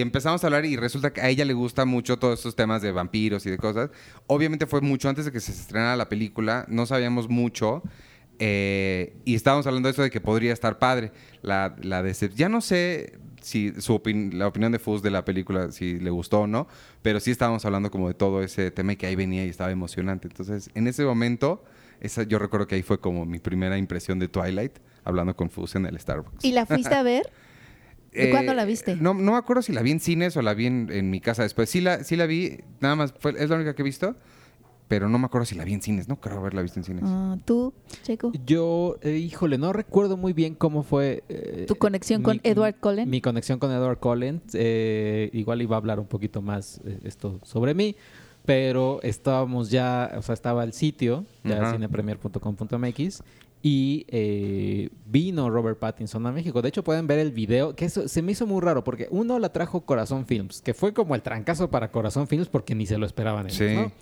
[0.00, 2.92] empezamos a hablar y resulta que a ella le gusta mucho todos estos temas de
[2.92, 3.90] vampiros y de cosas.
[4.26, 7.82] Obviamente fue mucho antes de que se estrenara la película, no sabíamos mucho
[8.38, 11.12] eh, y estábamos hablando de eso de que podría estar padre.
[11.42, 15.24] La, la decep- ya no sé si su opin- la opinión de Fuz de la
[15.24, 16.68] película, si le gustó o no,
[17.02, 19.70] pero sí estábamos hablando como de todo ese tema y que ahí venía y estaba
[19.70, 20.28] emocionante.
[20.28, 21.64] Entonces, en ese momento,
[22.00, 24.72] esa, yo recuerdo que ahí fue como mi primera impresión de Twilight,
[25.04, 26.44] hablando con Fuz en el Starbucks.
[26.44, 27.30] ¿Y la fuiste a ver?
[28.12, 28.92] ¿De cuándo la viste?
[28.92, 31.10] Eh, No, no me acuerdo si la vi en cines o la vi en, en
[31.10, 31.68] mi casa después.
[31.70, 34.16] Sí la, sí la vi, nada más, fue, es la única que he visto,
[34.88, 36.08] pero no me acuerdo si la vi en cines.
[36.08, 37.02] No creo haberla visto en cines.
[37.06, 38.32] Ah, ¿Tú, Checo?
[38.46, 41.22] Yo, eh, híjole, no recuerdo muy bien cómo fue...
[41.28, 43.08] eh, ¿Tu conexión con Edward Cullen?
[43.10, 44.40] Mi conexión con Edward Cullen.
[44.54, 47.94] eh, igual iba a hablar un poquito más eh, esto sobre mí,
[48.46, 51.72] pero estábamos ya, o sea, estaba el sitio, ya Ajá.
[51.72, 53.22] cinepremier.com.mx,
[53.70, 56.62] y eh, vino Robert Pattinson a México.
[56.62, 59.38] De hecho, pueden ver el video, que eso se me hizo muy raro, porque uno
[59.38, 62.96] la trajo Corazón Films, que fue como el trancazo para Corazón Films porque ni se
[62.96, 63.74] lo esperaban ellos, Sí.
[63.74, 63.92] ¿no?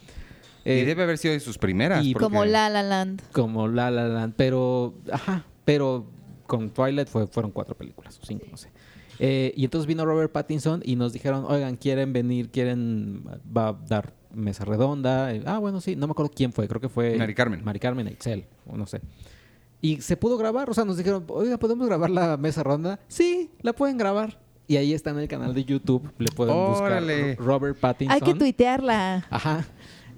[0.64, 2.05] y Eh, debe haber sido de sus primeras.
[2.05, 3.22] y porque- Como La La Land.
[3.33, 6.07] como La La Land, pero, ajá, pero
[6.46, 8.70] con Twilight fue, fueron cuatro películas, o cinco, no sé.
[9.18, 12.50] Eh, y entonces vino Robert Pattinson y nos dijeron, oigan, ¿quieren venir?
[12.50, 13.24] ¿Quieren?
[13.57, 15.33] Va a dar mesa redonda.
[15.35, 17.16] Eh, ah, bueno, sí, no me acuerdo quién fue, creo que fue...
[17.16, 17.64] Mari Carmen.
[17.64, 19.00] Mari Carmen Excel, o no sé.
[19.87, 22.99] Y se pudo grabar, o sea, nos dijeron, oiga, ¿podemos grabar la mesa redonda?
[23.07, 24.37] Sí, la pueden grabar.
[24.66, 27.29] Y ahí está en el canal de YouTube, le pueden Órale.
[27.37, 28.12] buscar Robert Pattinson.
[28.12, 29.25] Hay que tuitearla.
[29.31, 29.64] Ajá.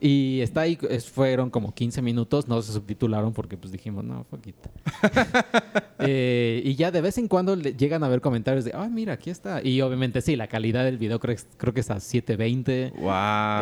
[0.01, 4.25] Y está ahí, es- fueron como 15 minutos, no se subtitularon porque pues dijimos, no,
[4.25, 4.69] poquito.
[6.01, 9.15] Eh, y ya de vez en cuando le llegan a ver comentarios de, ah, mira,
[9.15, 9.61] aquí está.
[9.67, 12.93] Y obviamente sí, la calidad del video creo, creo que está a 720.
[13.01, 13.11] ¡Wow!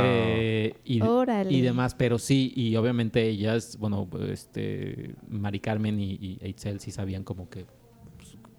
[0.03, 1.51] eh, y, Órale.
[1.51, 6.91] y demás, pero sí, y obviamente ellas, bueno, este, Mari Carmen y, y Eitzel sí
[6.91, 7.65] sabían como que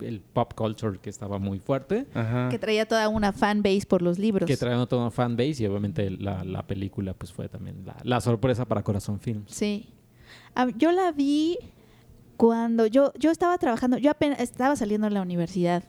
[0.02, 2.06] el pop culture que estaba muy fuerte.
[2.14, 2.50] Ajá.
[2.50, 4.48] Que traía toda una fanbase por los libros.
[4.48, 8.22] Que traían toda una fanbase y obviamente la, la película pues fue también la, la
[8.22, 9.52] sorpresa para Corazón Films.
[9.52, 9.90] Sí.
[10.56, 11.58] Ah, yo la vi
[12.38, 15.84] cuando yo, yo estaba trabajando, yo apenas estaba saliendo de la universidad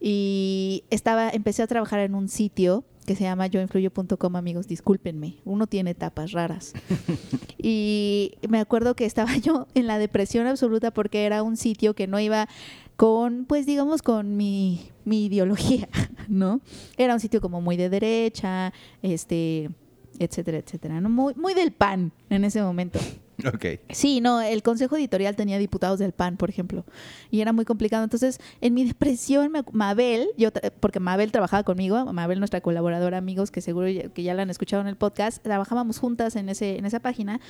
[0.00, 5.66] y estaba, empecé a trabajar en un sitio que se llama yoinfluyo.com, amigos, discúlpenme, uno
[5.66, 6.72] tiene etapas raras.
[7.58, 12.06] y me acuerdo que estaba yo en la depresión absoluta porque era un sitio que
[12.06, 12.48] no iba
[12.96, 15.88] con, pues digamos, con mi, mi ideología,
[16.28, 16.60] ¿no?
[16.96, 19.70] Era un sitio como muy de derecha, este,
[20.18, 21.08] etcétera, etcétera, ¿no?
[21.08, 22.98] Muy, muy del pan en ese momento.
[23.44, 23.64] Ok.
[23.90, 26.84] Sí, no, el consejo editorial tenía diputados del PAN, por ejemplo,
[27.28, 28.04] y era muy complicado.
[28.04, 33.50] Entonces, en mi depresión, me- Mabel, yo, porque Mabel trabajaba conmigo, Mabel, nuestra colaboradora, amigos,
[33.50, 36.76] que seguro ya, que ya la han escuchado en el podcast, trabajábamos juntas en, ese,
[36.78, 37.40] en esa página.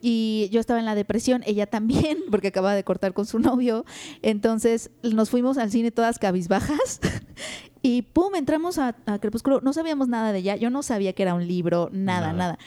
[0.00, 3.84] Y yo estaba en la depresión, ella también, porque acababa de cortar con su novio.
[4.22, 7.00] Entonces nos fuimos al cine todas cabizbajas
[7.82, 9.60] y pum, entramos a, a Crepúsculo.
[9.60, 12.32] No sabíamos nada de ella, yo no sabía que era un libro, nada, Nada.
[12.32, 12.58] nada.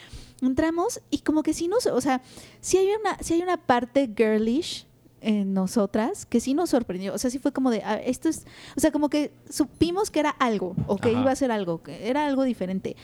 [0.42, 2.20] Entramos y como que sí nos, o sea,
[2.60, 4.86] sí hay una, sí hay una parte girlish
[5.20, 7.14] en nosotras que sí nos sorprendió.
[7.14, 8.44] O sea, sí fue como de, ah, esto es,
[8.76, 11.20] o sea, como que supimos que era algo o que Ajá.
[11.20, 12.96] iba a ser algo, que era algo diferente.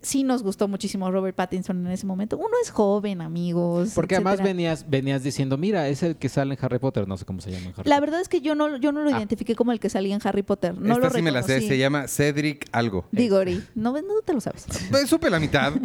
[0.00, 2.36] Sí nos gustó muchísimo Robert Pattinson en ese momento.
[2.36, 3.90] Uno es joven, amigos.
[3.96, 7.24] Porque además venías, venías diciendo, mira, es el que sale en Harry Potter, no sé
[7.24, 8.00] cómo se llama en Harry La Potter.
[8.02, 9.18] verdad es que yo no, yo no lo Ah.
[9.18, 10.78] identifiqué como el que salía en Harry Potter.
[10.80, 13.06] No Esta lo sí me la sé, se llama Cedric algo.
[13.10, 13.64] Diggory.
[13.74, 14.66] No, no te lo sabes.
[15.08, 15.72] Supe la mitad.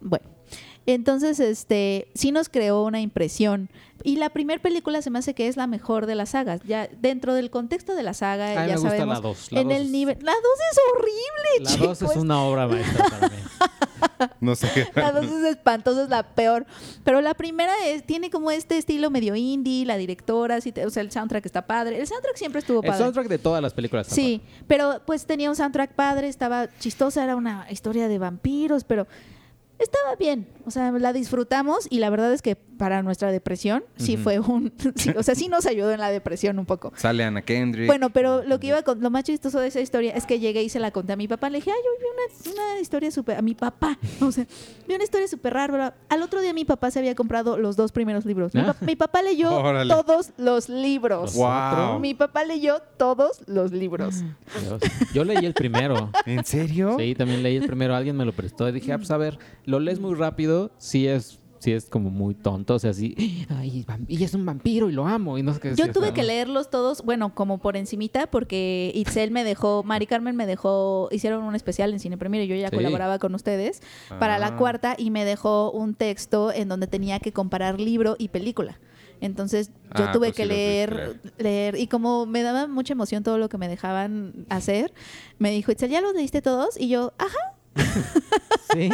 [0.00, 0.26] Bueno,
[0.86, 3.70] entonces, este, sí nos creó una impresión.
[4.02, 6.60] Y la primera película se me hace que es la mejor de las sagas.
[6.66, 9.14] Ya dentro del contexto de la saga, A mí ya me gusta sabemos.
[9.14, 10.18] la dos, la en dos el es- nivel.
[10.20, 10.40] La 2
[10.72, 12.10] es horrible, La 2 chicos.
[12.10, 13.36] es una obra maestra para mí.
[14.40, 14.86] No sé qué.
[14.94, 16.66] La 2 es espantosa, es la peor.
[17.02, 21.02] Pero la primera es, tiene como este estilo medio indie, la directora, te- o sea,
[21.02, 21.98] el soundtrack está padre.
[22.00, 23.02] El soundtrack siempre estuvo El padre.
[23.02, 24.06] soundtrack de todas las películas.
[24.06, 28.84] está Sí, pero pues tenía un soundtrack padre, estaba chistosa, era una historia de vampiros,
[28.84, 29.06] pero
[29.78, 30.46] estaba bien.
[30.66, 34.22] O sea, la disfrutamos y la verdad es que para nuestra depresión sí Ujú.
[34.22, 34.72] fue un...
[34.96, 36.92] sí, o sea, sí nos ayudó en la depresión un poco.
[36.96, 37.86] Sale Ana Kendrick.
[37.86, 40.62] Bueno, pero lo que iba con lo más chistoso de esa historia es que llegué
[40.62, 41.50] y se la conté a mi papá.
[41.50, 43.36] Le dije, ay, yo vi una, una historia súper.
[43.38, 43.98] A mi papá.
[44.20, 44.46] O sea,
[44.88, 45.94] vi una historia súper rara.
[46.08, 48.54] Al otro día mi papá se había comprado los dos primeros libros.
[48.54, 48.74] Mi, Ah.
[48.78, 49.92] pa- mi papá leyó Órale.
[49.92, 51.34] todos los libros.
[51.34, 51.98] Wow.
[52.00, 54.22] Mi papá leyó todos los libros.
[54.60, 54.80] Dios.
[55.12, 56.10] Yo leí el primero.
[56.26, 56.96] ¿En serio?
[56.98, 57.94] Sí, también leí el primero.
[57.94, 60.70] Alguien me lo prestó y dije, ah, pues a ver, lo lees muy rápido.
[60.78, 62.74] Sí es, sí es como muy tonto.
[62.74, 63.14] O sea, así,
[63.48, 65.38] ay, y es un vampiro y lo amo.
[65.38, 69.30] Y no sé qué Yo tuve que leerlos todos, bueno, como por encimita, porque Itzel
[69.30, 72.68] me dejó, Mari Carmen me dejó, hicieron un especial en Cine Premier y yo ya
[72.68, 72.76] Sí.
[72.76, 73.80] colaboraba con ustedes
[74.20, 74.56] para la Ah.
[74.56, 78.78] cuarta y me dejó un texto en donde tenía que comparar libro y película.
[79.20, 83.22] Entonces yo Ah, tuve pues que sí leer, leer, y como me daba mucha emoción
[83.22, 84.92] todo lo que me dejaban hacer,
[85.38, 86.78] me dijo, Itzel, ¿ya los leíste todos?
[86.78, 87.53] Y yo, ajá,
[88.72, 88.90] Sí.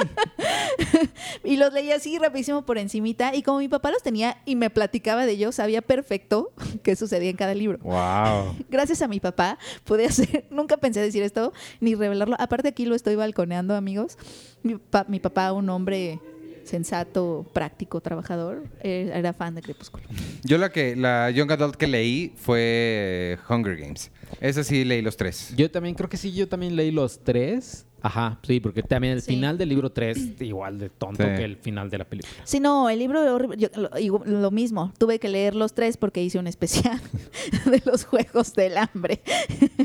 [1.45, 4.71] y los leí así rapidísimo por encimita, y como mi papá los tenía y me
[4.71, 7.79] platicaba de ellos, sabía perfecto qué sucedía en cada libro.
[7.83, 8.57] Wow.
[8.69, 12.37] gracias a mi papá pude hacer, nunca pensé decir esto ni revelarlo.
[12.39, 14.19] Aparte aquí lo estoy balconeando, amigos.
[14.63, 16.21] Mi, pa- mi papá, un hombre
[16.65, 20.05] sensato, práctico, trabajador, eh, era fan de Crepúsculo.
[20.45, 24.11] Yo la que la young adult que leí fue Hunger Games.
[24.41, 25.53] Esa sí leí los tres.
[25.57, 27.87] Yo también creo que sí, yo también leí los tres.
[28.03, 29.33] Ajá, sí, porque también el Sí.
[29.33, 31.29] final del libro 3 igual de tonto Sí.
[31.37, 32.33] que el final de la película.
[32.45, 33.55] Sí, no, el libro.
[33.55, 37.01] Yo- lo, lo mismo, tuve que leer los tres porque hice un especial
[37.67, 39.21] de los Juegos del Hambre.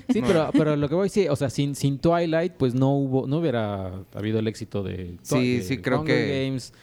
[0.10, 2.92] Sí, pero, pero lo que voy a decir, o sea, sin, sin Twilight, pues no
[2.96, 6.74] hubo, no hubiera habido el éxito de, Sí, de sí, creo Hunger que- Games.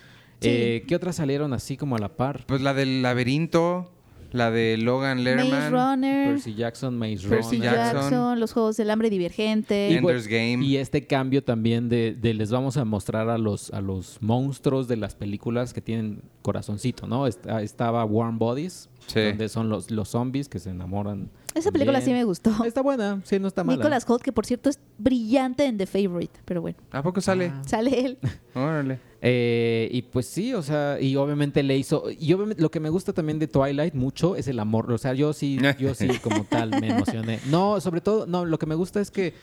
[0.40, 0.48] Sí.
[0.50, 2.44] Eh, ¿Qué otras salieron así como a la par?
[2.48, 3.92] Pues la del laberinto,
[4.32, 7.72] la de Logan Maze Lerman, Runner, Percy Jackson, Maze Percy Runner.
[7.74, 8.00] Jackson.
[8.02, 9.90] Jackson, los Juegos del Hambre Divergente.
[9.90, 10.64] Y, Ender's Game.
[10.64, 14.88] y este cambio también de, de les vamos a mostrar a los, a los monstruos
[14.88, 17.26] de las películas que tienen corazoncito, ¿no?
[17.26, 19.20] Est- estaba Warm Bodies, Sí.
[19.20, 21.30] donde son los, los zombies que se enamoran.
[21.54, 22.64] Esa película sí me gustó.
[22.64, 23.76] Está buena, sí, no está mala.
[23.76, 27.52] Nicolas Holt, que por cierto es brillante en The Favorite, pero bueno, ¿A poco sale?
[27.52, 27.62] Ah.
[27.66, 28.18] sale él.
[28.54, 28.98] Órale.
[29.24, 32.04] Eh, y pues sí, o sea, y obviamente le hizo.
[32.10, 34.90] Y obviamente lo que me gusta también de Twilight mucho es el amor.
[34.90, 37.38] O sea, yo sí, yo sí como tal me emocioné.
[37.48, 39.34] No, sobre todo, no, lo que me gusta es que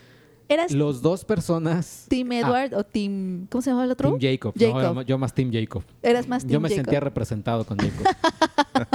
[0.50, 2.06] ¿Eras los dos personas.
[2.10, 3.48] Team Ah, Edward o Team...
[3.50, 4.10] ¿Cómo se llama el otro?
[4.18, 4.54] Team Jacob.
[4.58, 4.96] Jacob.
[4.96, 5.84] No, yo más Team Jacob.
[6.02, 6.84] Eras más Team Yo me Jacob.
[6.86, 8.06] sentía representado con Jacob.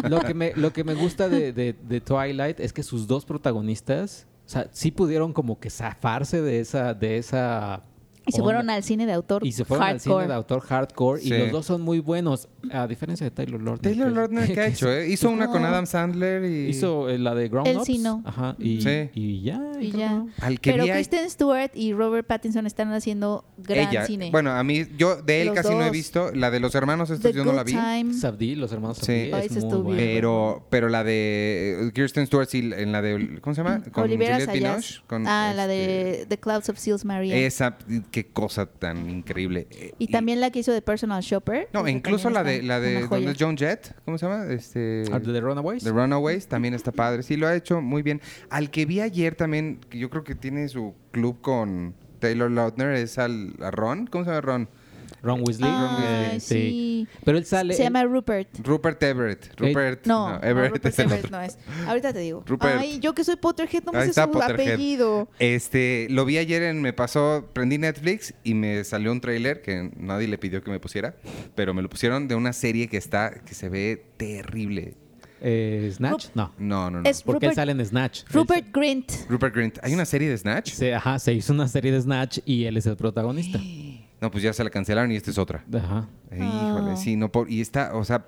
[0.10, 3.24] lo, que me, lo que me gusta de, de- de Twilight es que sus dos
[3.24, 7.82] protagonistas, o sea, sí pudieron como que zafarse de esa, de esa
[8.26, 10.14] Y se fueron al cine de autor y se fueron al hardcore.
[10.22, 11.38] cine de autor hardcore y Sí.
[11.38, 13.92] los dos son muy buenos, a diferencia de Taylor Lautner.
[13.92, 14.90] Taylor Lautner, ¿qué ha que hecho?
[14.90, 15.08] eh?
[15.10, 15.64] Hizo una con.
[15.64, 16.68] Adam Sandler y...
[16.68, 17.86] Hizo eh, la de Grown Él Ups.
[17.86, 18.22] sí no.
[18.24, 18.54] Ajá.
[18.58, 19.10] Y, Sí.
[19.14, 19.60] y ya.
[19.80, 20.24] Y ya.
[20.40, 24.06] Al que Pero vi Kristen Stewart y Robert Pattinson están haciendo gran ella.
[24.06, 24.30] cine.
[24.30, 25.92] Bueno, a mí, yo de él Los casi no he dos.
[25.92, 26.30] visto.
[26.34, 27.72] La de los hermanos estos The yo no la vi.
[27.72, 28.14] Time.
[28.14, 29.02] Safdie, los hermanos Sí.
[29.30, 29.96] Safdie, Ay, es muy buena.
[29.98, 33.82] Pero, pero la de Kirsten Stewart, sí, en la de, ¿cómo se llama?
[33.92, 35.74] Con Olivera Juliette con, ah, la este,
[36.20, 37.36] de The Clouds of Seals Maria.
[37.36, 37.76] Esa,
[38.14, 39.66] qué cosa tan increíble.
[39.72, 41.68] Eh, y también la que hizo de Personal Shopper.
[41.72, 43.18] No, incluso la de, la de una joya.
[43.18, 43.92] ¿dónde es John Jett?
[44.04, 44.46] ¿Cómo se llama?
[44.52, 45.82] Este, Ah, ¿de The Runaways?
[45.82, 47.24] The Runaways también está padre.
[47.24, 48.20] Sí, lo ha hecho muy bien.
[48.50, 52.94] Al que vi ayer también, que yo creo que tiene su club con Taylor Lautner,
[52.94, 54.06] es al, a Ron.
[54.06, 54.68] ¿Cómo se llama Ron?
[55.24, 55.68] Ron Weasley.
[55.72, 57.08] Ay, eh, sí.
[57.24, 57.74] Pero él sale.
[57.74, 58.48] Se llama Rupert.
[58.64, 59.58] Rupert Everett.
[59.58, 60.06] Rupert.
[60.06, 61.36] No, no, Everett Rupert es el Everett otro.
[61.38, 61.58] no es.
[61.86, 62.44] Ahorita te digo.
[62.46, 62.76] Rupert.
[62.78, 64.74] Ay, yo que soy Potterhead no me Ahí sé está su Potterhead.
[64.74, 65.28] apellido.
[65.38, 69.90] Este, lo vi ayer en, me pasó, prendí Netflix y me salió un tráiler que
[69.96, 71.16] nadie le pidió que me pusiera,
[71.54, 74.94] pero me lo pusieron de una serie que está, que se ve terrible.
[75.40, 76.26] eh, ¿Snatch?
[76.34, 76.52] No.
[76.58, 77.08] No, no, no.
[77.08, 78.22] Es Porque él Rupert, sale en Snatch.
[78.30, 79.12] Rupert Grint.
[79.28, 79.78] Rupert Grint.
[79.82, 80.70] ¿Hay una serie de Snatch?
[80.70, 83.58] Él se, ajá, se hizo una serie de Snatch y él es el protagonista.
[84.24, 85.62] No, pues ya se la cancelaron y esta es otra.
[85.70, 86.08] Ajá.
[86.32, 86.96] Híjole, Ah.
[86.96, 88.24] sí, no por, y está, o sea,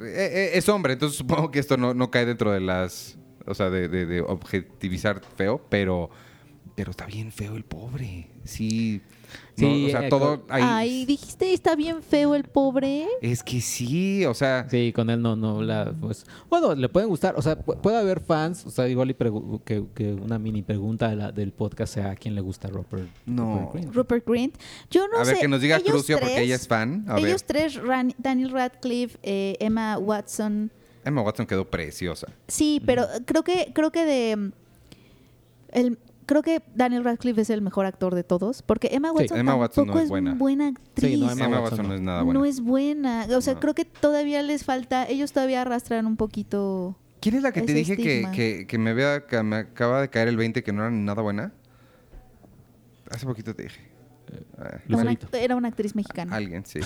[0.00, 3.52] eh, eh, es hombre, entonces supongo que esto no, no cae dentro de las, o
[3.52, 6.08] sea, de, de- de objetivizar feo, pero,
[6.76, 8.28] pero está bien feo el pobre.
[8.44, 9.02] Sí,
[9.58, 10.62] no, Sí, o sea, eh, todo ahí.
[10.64, 13.06] Ay, dijiste, está bien feo el pobre.
[13.20, 17.08] Es que sí, o sea, Sí, con él no, no, la, pues, bueno, le pueden
[17.10, 19.14] gustar, o sea, pu- puede haber fans, o sea, igual y
[19.64, 23.08] que, que una mini pregunta de la- del podcast sea a quién le gusta Robert.
[23.26, 23.56] No.
[23.58, 23.94] Rupert Grint.
[23.94, 24.56] Rupert Grint.
[24.90, 25.40] Yo no a ver sé.
[25.42, 27.04] que nos diga Crucio porque ella es fan.
[27.08, 30.70] A ellos ver, tres, Ran- Daniel Radcliffe, eh, Emma Watson.
[31.04, 32.26] Emma Watson quedó preciosa.
[32.48, 34.50] Sí, pero creo que creo que de
[35.72, 35.98] el
[36.30, 39.86] creo que Daniel Radcliffe es el mejor actor de todos, porque Emma Watson Emma Watson
[39.88, 40.34] no tampoco es es buena.
[40.34, 41.10] buena actriz.
[41.14, 41.88] Sí, no, Emma Emma Watson no.
[41.88, 42.38] no es nada buena.
[42.38, 43.26] No es buena.
[43.36, 43.60] O sea, No.
[43.60, 45.08] creo que todavía les falta.
[45.08, 46.96] Ellos todavía arrastran un poquito.
[47.20, 50.08] ¿Quién es la que te dije que, que, que me, había, que me acaba de
[50.08, 51.52] caer el 20 que no era nada buena?
[53.10, 53.80] Hace poquito te dije.
[54.56, 55.36] Ah, Una, Lucerito.
[55.36, 56.36] era una actriz mexicana.
[56.36, 56.78] alguien, sí.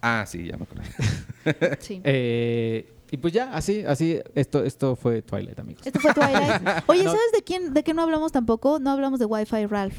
[0.00, 1.76] Ah, sí, ya me acordé.
[1.80, 2.00] Sí.
[2.04, 5.86] Eh, y pues ya, así, así, esto, esto fue Twilight, amigos.
[5.86, 6.62] Esto fue Twilight.
[6.86, 7.10] Oye, No.
[7.10, 8.78] ¿sabes de quién de qué no hablamos tampoco?
[8.78, 9.96] No hablamos de Wi-Fi Ralph.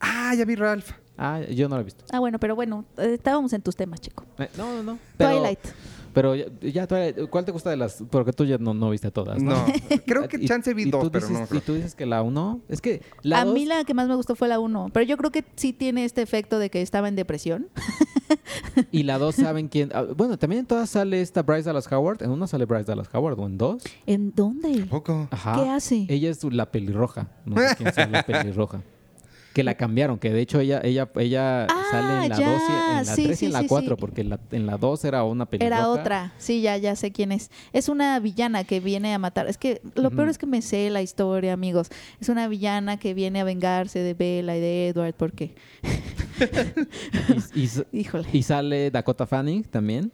[0.00, 0.92] Ah, ya vi Ralph.
[1.18, 2.04] Ah, yo no lo he visto.
[2.12, 4.24] Ah, bueno, pero bueno, eh, estábamos en tus temas, chico.
[4.38, 4.98] Eh, no, no, no.
[5.18, 5.60] Pero, Twilight.
[6.12, 6.86] Pero ya, ya,
[7.30, 8.02] ¿cuál te gusta de las?
[8.10, 9.50] Porque tú ya no, no viste todas, ¿no?
[9.52, 9.64] No,
[10.06, 11.56] creo que chance vi dos, pero dices- no.
[11.56, 14.08] Y tú dices que la uno, es que la a dos, mí la que más
[14.08, 16.82] me gustó fue la 1, pero yo creo que sí tiene este efecto de que
[16.82, 17.68] estaba en depresión.
[18.90, 19.90] y la dos saben quién.
[19.94, 22.22] ah, bueno, también en todas sale esta Bryce Dallas Howard.
[22.22, 23.82] En una sale Bryce Dallas Howard o en dos.
[24.06, 24.86] ¿En dónde?
[24.90, 25.28] Poco.
[25.30, 25.62] Ajá.
[25.62, 26.06] ¿Qué hace?
[26.08, 27.28] Ella es la pelirroja.
[27.44, 28.82] No sé quién sea la pelirroja.
[29.52, 32.60] Que la cambiaron, que de hecho ella ella ella Ah, sale en la ya, 2
[32.60, 34.00] y en la sí, 3 y sí, en la sí, 4, sí.
[34.00, 35.76] porque en la, en la 2 era una pelirroja.
[35.80, 37.50] Era otra, sí, ya, ya sé quién es.
[37.72, 39.48] Es una villana que viene a matar.
[39.48, 40.30] Es que lo peor Ujú.
[40.30, 41.88] es que me sé la historia, amigos.
[42.20, 45.54] Es una villana que viene a vengarse de Bella y de Edward, porque,
[47.54, 47.68] Y, y
[48.00, 48.28] híjole.
[48.32, 50.12] y sale Dakota Fanning también.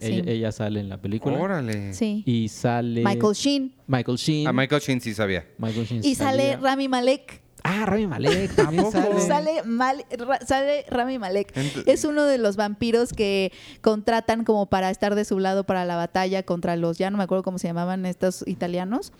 [0.00, 0.06] Sí.
[0.14, 1.38] Ella, ella sale en la película.
[1.38, 1.94] Órale.
[1.94, 2.22] Sí.
[2.26, 3.72] Y sale Michael Sheen.
[3.86, 4.46] Michael Sheen.
[4.48, 5.46] A Michael Sheen sí sabía.
[5.58, 6.56] Michael Sheen Y sale salía.
[6.58, 7.43] Rami Malek.
[7.66, 9.20] Ah, Rami Malek también sale.
[9.20, 11.54] Sale, Mal- Ra- sale Rami Malek.
[11.56, 15.84] Ent- Es uno de los vampiros que contratan como para estar de su lado para
[15.86, 19.12] la batalla contra los, ya no me acuerdo cómo se llamaban estos italianos.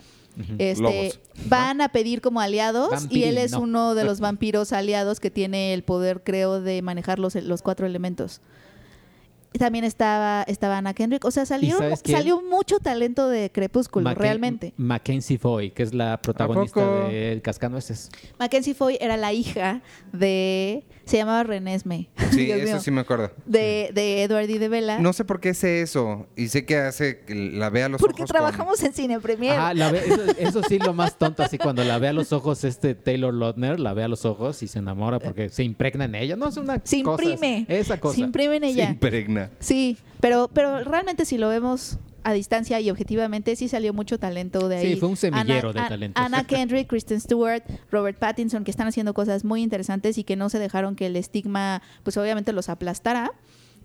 [0.59, 1.21] Este, Lobos.
[1.47, 5.73] van a pedir como aliados y él es uno de los vampiros aliados que tiene
[5.75, 8.41] el poder, creo, de manejar los, los cuatro elementos.
[9.59, 11.25] También estaba, estaba Anna Kendrick.
[11.25, 11.73] O sea, quién?
[12.19, 14.75] salió mucho talento de Crepúsculo, realmente.
[14.77, 17.09] Mackenzie Foy, que es la protagonista poco?
[17.09, 18.11] de El Cascanueces.
[18.39, 19.81] Mackenzie Foy era la hija
[20.13, 20.85] de...
[21.05, 22.09] Se llamaba Renesme.
[22.35, 22.81] Sí, Dios eso mío.
[22.81, 23.31] sí me acuerdo.
[23.47, 24.99] De, de Edward y de Bella.
[24.99, 26.27] No sé por qué sé eso.
[26.35, 28.31] Y sé que hace que la vea a los porque ojos.
[28.31, 29.57] trabajamos en Cine Premier.
[29.77, 32.65] La ve- eso, eso sí lo más tonto, así cuando la ve a los ojos
[32.65, 36.17] este Taylor Lautner, la ve a los ojos y se enamora porque se impregna en
[36.17, 36.35] ella.
[36.35, 37.67] No es una Se cosa, imprime.
[37.69, 38.17] esa cosa.
[38.17, 38.73] Se imprime en Con...
[38.73, 38.89] Se ella.
[39.61, 44.69] Sí, pero, pero realmente si lo vemos a distancia y objetivamente sí salió mucho talento
[44.69, 44.97] de Sí, ahí.
[44.97, 46.25] fue un semillero de talentos.
[46.25, 50.49] Anna Kendrick, Kristen Stewart, Robert Pattinson, que están haciendo cosas muy interesantes y que no
[50.49, 53.33] se dejaron que el estigma, pues obviamente los aplastara.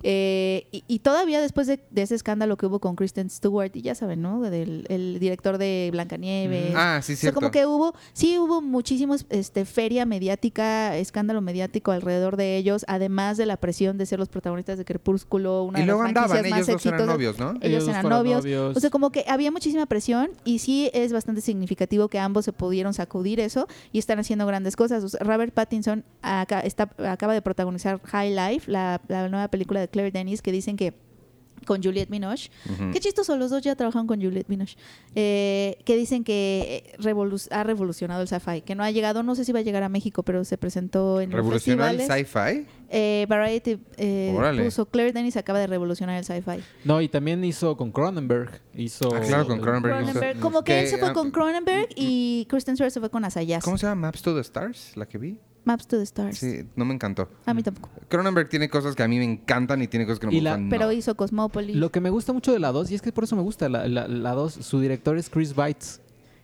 [0.04, 3.82] Eh, y, y todavía después de, de ese escándalo que hubo con Kristen Stewart, y
[3.82, 4.42] ya saben, ¿no?
[4.42, 6.74] Del el director de Blancanieves.
[6.76, 7.40] Ah, sí, O sea, cierto.
[7.40, 13.38] como que hubo, sí hubo muchísimos este, feria mediática, escándalo mediático alrededor de ellos, además
[13.38, 16.50] de la presión de ser los protagonistas de Crepúsculo, una y de luego las andaban,
[16.50, 17.54] más ellos dos eran novios, ¿no?
[17.62, 18.44] Ellos, eran novios.
[18.44, 18.78] novios.
[18.78, 22.54] O sea, como que había muchísima presión y sí es bastante significativo que ambos se
[22.54, 25.04] pudieron sacudir eso y están haciendo grandes cosas.
[25.04, 29.80] O sea, Robert Pattinson acá está, acaba de protagonizar High Life, la, la nueva película
[29.80, 30.93] de Claire Denis, que dicen que
[31.65, 32.49] con Juliette Binoche.
[32.73, 32.91] Ujú.
[32.93, 34.78] Qué chistoso, los dos ya trabajan con Juliette Binoche.
[35.13, 39.36] Eh, que dicen que eh, revolu- ha revolucionado el sci-fi, que no ha llegado, no
[39.36, 42.65] sé si va a llegar a México, pero se presentó en ¿Revolucionó el sci-fi?
[42.89, 46.63] Eh, Variety eh, puso Claire Denis acaba de revolucionar el sci-fi.
[46.86, 48.62] No, y también hizo con Cronenberg.
[48.73, 49.97] Hizo, Ah, claro, con Cronenberg.
[50.06, 53.25] Cronenberg, como que Que, él se fue con Cronenberg y Kristen Stewart se fue con
[53.25, 53.65] Asayas.
[53.65, 54.08] ¿Cómo se llama?
[54.08, 55.38] Maps to the Stars, la que vi.
[55.70, 56.38] Maps to the Stars.
[56.40, 57.30] Sí, no me encantó.
[57.46, 57.90] A mí tampoco.
[58.08, 60.52] Cronenberg tiene cosas que a mí me encantan y tiene cosas que no me la-
[60.54, 60.70] gustan.
[60.70, 60.92] Pero no.
[60.92, 61.76] hizo Cosmopolis.
[61.76, 63.70] Lo que me gusta mucho de la 2, y es que por eso me gusta
[63.70, 66.00] la, la, la 2, su director es Chris Weitz,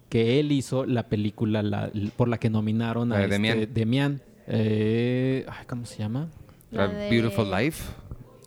[0.10, 3.70] que él hizo la película la- por la que nominaron a este, Demian.
[3.74, 4.22] Demian.
[4.48, 6.30] Eh, ¿Cómo se llama?
[6.72, 7.84] La A Beautiful Life.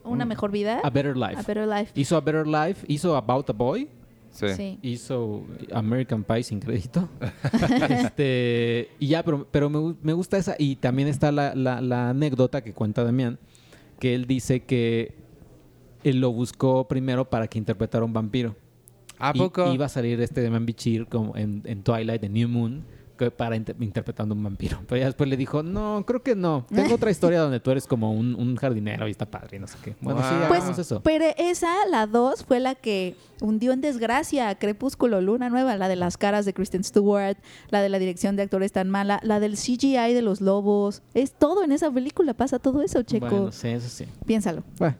[0.04, 0.80] Una mejor vida.
[0.84, 1.36] A Better Life.
[1.36, 1.92] A Better Life.
[1.94, 3.88] Hizo A Better Life, hizo About a Boy,
[4.30, 4.46] Sí.
[4.56, 4.78] Sí.
[4.82, 7.08] hizo American Pie sin crédito.
[7.88, 10.54] este, y ya, pero, pero me, gu- me gusta esa.
[10.58, 13.38] Y también está la, la- la anécdota que cuenta Damián,
[13.98, 15.14] que él dice que
[16.04, 18.56] él lo buscó primero para que interpretara un vampiro.
[19.18, 19.72] ¿A Y- poco?
[19.72, 22.84] iba a salir este de Man Bichir como en, en Twilight, de New Moon,
[23.18, 24.78] que para inter- interpretando un vampiro.
[24.88, 26.64] Pero ya después le dijo, no, creo que no.
[26.74, 29.66] Tengo otra historia donde tú eres como un, un jardinero y está padre y no
[29.66, 29.94] sé qué.
[30.00, 30.48] Bueno, sí, Wow.
[30.48, 31.02] Pues, hagamos eso.
[31.02, 35.88] pero esa, la 2, fue la que hundió en desgracia a Crepúsculo Luna Nueva, la
[35.88, 37.36] de las caras de Kristen Stewart,
[37.68, 41.02] la de la dirección de actores tan mala, la del CGI de los lobos.
[41.14, 43.26] Es todo en esa película, pasa todo eso, Checo.
[43.28, 44.06] Bueno, sí, eso sí.
[44.26, 44.62] Piénsalo.
[44.78, 44.96] Bueno,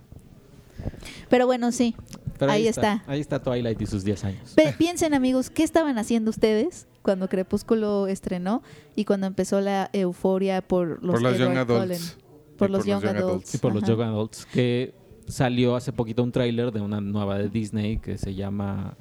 [1.29, 1.95] Pero bueno, sí.
[2.39, 3.03] pero Ahí está.
[3.07, 4.53] Ahí está Twilight y sus 10 años.
[4.55, 8.63] Pe- piensen, amigos, ¿qué estaban haciendo ustedes cuando Crepúsculo estrenó
[8.95, 11.81] y cuando empezó la euforia por los, Por los Edward young Cullen?
[11.81, 12.19] adults.
[12.59, 13.55] Por Y los young adults.
[13.55, 13.83] Y por los.
[13.85, 14.95] Young Adults, que
[15.27, 18.95] salió hace poquito un tráiler de una nueva de Disney que se llama.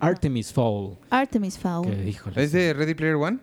[0.00, 0.98] Artemis Fowl.
[1.08, 1.86] Artemis Fowl.
[1.86, 3.38] Que, híjole, ¿Es de Ready Player One?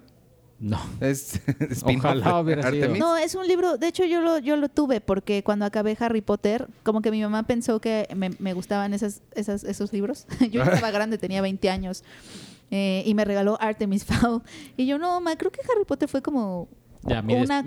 [0.59, 0.81] No.
[0.99, 1.39] Es
[1.85, 2.93] Ojalá hubiera sido.
[2.97, 6.19] No, es un libro, de hecho yo lo, yo lo tuve porque cuando acabé Harry
[6.19, 10.27] Potter, como que mi mamá pensó que me, me gustaban esas, esas, esos libros.
[10.51, 12.03] yo estaba grande, tenía 20 años.
[12.71, 14.41] Eh, y me regaló Artemis Fowl.
[14.77, 16.67] Y yo, no, ma, creo que Harry Potter fue como
[17.03, 17.59] Ya, una,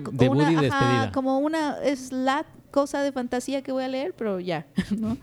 [0.71, 5.17] ajá, como una, es la cosa de fantasía que voy a leer, pero ya, ¿no?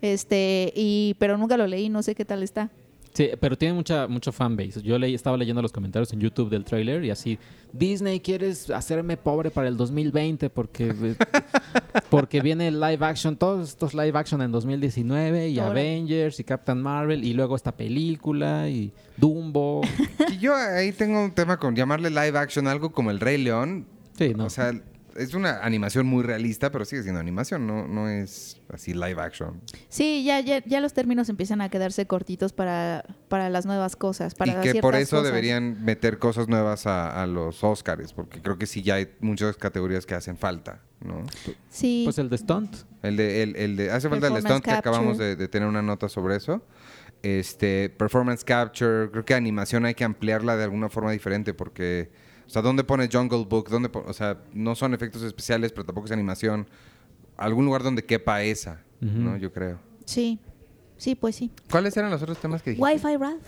[0.00, 2.70] Este, y, pero nunca lo leí, no sé qué tal está.
[3.16, 4.82] Sí, pero tiene mucha mucho fanbase.
[4.82, 7.38] Yo leí, estaba leyendo los comentarios en YouTube del tráiler y así,
[7.72, 10.50] Disney, ¿quieres hacerme pobre para el 2020?
[10.50, 10.94] Porque,
[12.10, 15.70] porque viene el live action, todos estos live action en 2019 y Ahora.
[15.70, 19.80] Avengers y Captain Marvel y luego esta película y Dumbo.
[20.30, 23.86] Y yo ahí tengo un tema con llamarle live action algo como el Rey León.
[24.18, 24.44] Sí, no.
[24.44, 24.78] O sea,
[25.18, 29.60] es una animación muy realista, pero sigue siendo animación, no, no es así live action.
[29.88, 34.34] Sí, ya, ya, ya los términos empiezan a quedarse cortitos para, para las nuevas cosas.
[34.34, 35.24] Para y que por eso cosas.
[35.24, 39.56] deberían meter cosas nuevas a, a los Oscars, porque creo que sí ya hay muchas
[39.56, 41.24] categorías que hacen falta, ¿no?
[41.70, 42.76] Sí, pues el de Stunt.
[43.02, 45.68] El de, el, el de hace falta el Performance stunt que acabamos de, de tener
[45.68, 46.62] una nota sobre eso.
[47.22, 52.10] Este, performance capture, creo que animación hay que ampliarla de alguna forma diferente porque,
[52.46, 53.68] o sea, ¿dónde pone Jungle Book?
[53.68, 56.66] ¿Dónde po- o sea, no son efectos especiales, pero tampoco es animación.
[57.36, 59.30] Algún lugar donde quepa esa, ¿no?
[59.32, 59.38] Ujú.
[59.38, 59.78] Yo creo.
[60.04, 60.38] sí,
[60.96, 61.50] sí, pues sí.
[61.70, 62.84] ¿Cuáles eran los otros temas que dijiste?
[62.92, 63.46] Wi-Fi Ralph.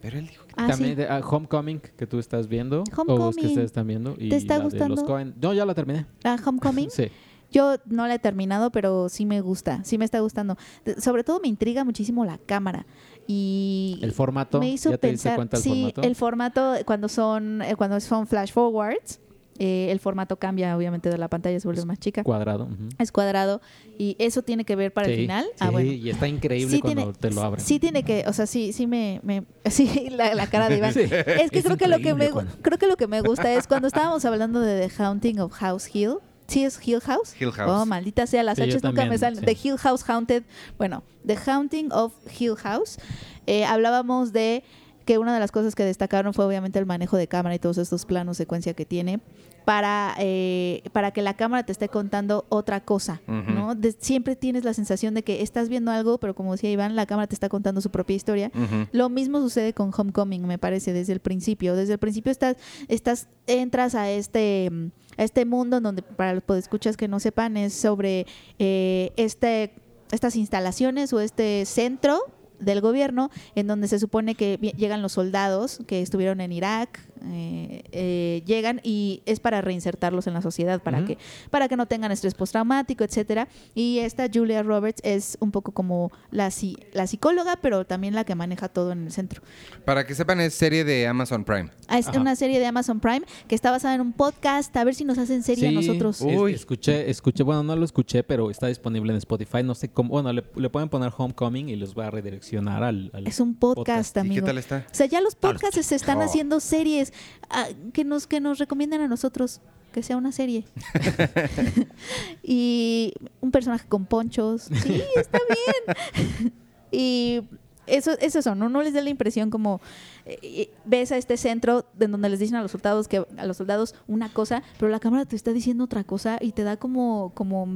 [0.00, 0.54] Pero él dijo que...
[0.56, 0.94] Ah, También sí.
[0.96, 2.80] de, ah, Homecoming, que tú estás viendo.
[2.80, 3.44] O es que Homecoming.
[3.46, 4.14] ustedes están viendo.
[4.18, 4.94] Y ¿Te está la de gustando?
[4.94, 5.34] los Coen.
[5.42, 6.06] No, ya la terminé.
[6.24, 6.88] Ah, Homecoming.
[6.90, 7.08] Sí.
[7.52, 10.56] Yo no la he terminado, pero sí me gusta, sí me está gustando.
[10.84, 12.86] De- sobre todo me intriga muchísimo la cámara
[13.32, 14.58] y El formato.
[14.58, 16.02] me hizo ¿Ya te diste pensar, cuenta del sí, formato?
[16.02, 19.20] el formato cuando son eh, cuando son flash forwards,
[19.62, 22.64] eh, el formato cambia obviamente de la pantalla se vuelve más chica, Cuadrado.
[22.64, 22.88] ujú.
[22.98, 23.60] es cuadrado
[23.98, 25.44] y eso tiene que ver para el Sí, final.
[25.44, 25.92] Sí, ah, bueno.
[25.92, 27.64] y está increíble Sí cuando tiene, te lo abren.
[27.64, 30.90] sí tiene que, o sea, sí, sí me, me- sí, la, la cara de Iván.
[30.98, 33.52] Es que Es creo que lo que me cuando- creo que lo que me gusta
[33.54, 36.14] es cuando estábamos hablando de The Haunting of House Hill.
[36.50, 37.40] ¿Sí es Hill House?
[37.40, 37.70] Hill House.
[37.70, 39.38] Oh, maldita sea, las Sí, H's nunca me salen.
[39.38, 39.44] sí.
[39.46, 40.42] The Hill House Haunted.
[40.78, 42.98] Bueno, The Haunting of Hill House.
[43.46, 44.64] Eh, hablábamos de
[45.06, 47.78] que una de las cosas que destacaron fue obviamente el manejo de cámara y todos
[47.78, 49.20] estos planos secuencia que tiene
[49.64, 53.20] para, eh, para que la cámara te esté contando otra cosa.
[53.26, 53.74] ¿no?
[53.74, 57.06] De- siempre tienes la sensación de que estás viendo algo, pero como decía Iván, la
[57.06, 58.50] cámara te está contando su propia historia.
[58.92, 61.76] Lo mismo sucede con Homecoming, me parece, desde el principio.
[61.76, 62.56] Desde el principio estás,
[62.88, 64.70] estás, entras a este,
[65.16, 68.26] a este mundo en donde, para los escuchas que no sepan, es sobre
[68.58, 69.74] eh, este,
[70.10, 72.18] estas instalaciones o este centro
[72.58, 77.82] del gobierno en donde se supone que llegan los soldados que estuvieron en Irak, eh,
[77.92, 81.18] eh, llegan y es para reinsertarlos en la sociedad, para que
[81.50, 83.48] para que no tengan estrés postraumático, etcétera.
[83.74, 88.24] Y esta Julia Roberts es un poco como la, psi- la psicóloga, pero también la
[88.24, 89.42] que maneja todo en el centro.
[89.84, 91.70] Para que sepan, es serie de Amazon Prime.
[91.88, 92.20] Ah, Es Ajá.
[92.20, 94.74] una serie de Amazon Prime que está basada en un podcast.
[94.76, 96.20] A ver si nos hacen serie a nosotros.
[96.20, 96.52] es- Uy.
[96.54, 99.62] escuché, escuché, bueno, no lo escuché, pero está disponible en Spotify.
[99.62, 103.10] No sé cómo, bueno, le, le pueden poner Homecoming y los va a redireccionar al.
[103.12, 104.34] al Es un podcast, ¿Y amigo.
[104.36, 104.86] qué tal está?
[104.90, 106.22] O sea, ya los podcasts se están Oh.
[106.22, 107.09] haciendo series
[107.48, 109.60] ah, que nos que nos recomiendan a nosotros
[109.92, 110.64] que sea una serie.
[112.42, 114.62] y un personaje con ponchos.
[114.62, 116.52] Sí, está bien.
[116.90, 117.42] y
[117.86, 118.68] eso es eso, ¿no?
[118.68, 119.80] No les da la impresión como
[120.26, 123.56] eh, ves a este centro de donde les dicen a los soldados que a los
[123.56, 127.32] soldados una cosa, pero la cámara te está diciendo otra cosa y te da como
[127.34, 127.66] como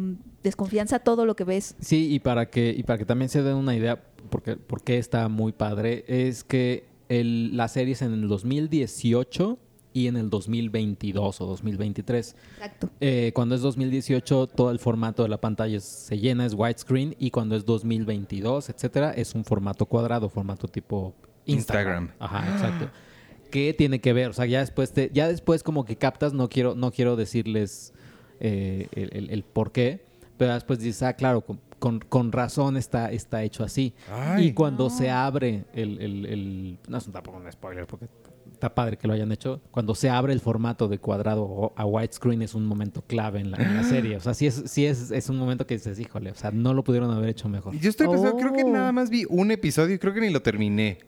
[0.43, 1.74] desconfianza todo lo que ves.
[1.80, 5.28] Sí, y para que, y para que también se den una idea, porque, porque está
[5.28, 9.59] muy padre, es que el, la serie es en el 2018
[9.92, 12.34] y en el 2022 o 2023.
[12.57, 12.90] Exacto.
[13.00, 17.14] Eh, cuando es 2018, todo el formato de la pantalla es- se llena, es widescreen,
[17.18, 21.14] y cuando es 2022, etcétera, es un formato cuadrado, formato tipo
[21.46, 22.05] Instagram.
[22.07, 22.11] Instagram.
[22.18, 22.90] Ajá, exacto.
[23.52, 24.30] ¿Qué tiene que ver?
[24.30, 27.92] O sea, ya después, te- ya después como que captas, no quiero, no quiero decirles
[28.40, 30.05] eh, el, el- el por qué,
[30.37, 33.95] pero después dices, ah, claro, con, con- con razón está, está hecho así.
[34.11, 34.47] Ay.
[34.49, 38.07] Y cuando se abre el, el- el- No es un- tampoco un spoiler, porque
[38.53, 39.61] está padre que lo hayan hecho.
[39.70, 43.59] Cuando se abre el formato de cuadrado a widescreen es un momento clave en la,
[43.59, 44.16] en la serie.
[44.16, 46.72] O sea, sí, es, sí es, es un momento que dices, híjole, o sea, no
[46.74, 47.76] lo pudieron haber hecho mejor.
[47.78, 48.70] Yo estoy pensando, creo que Oh.
[48.70, 50.99] nada más vi un episodio y creo que ni lo terminé.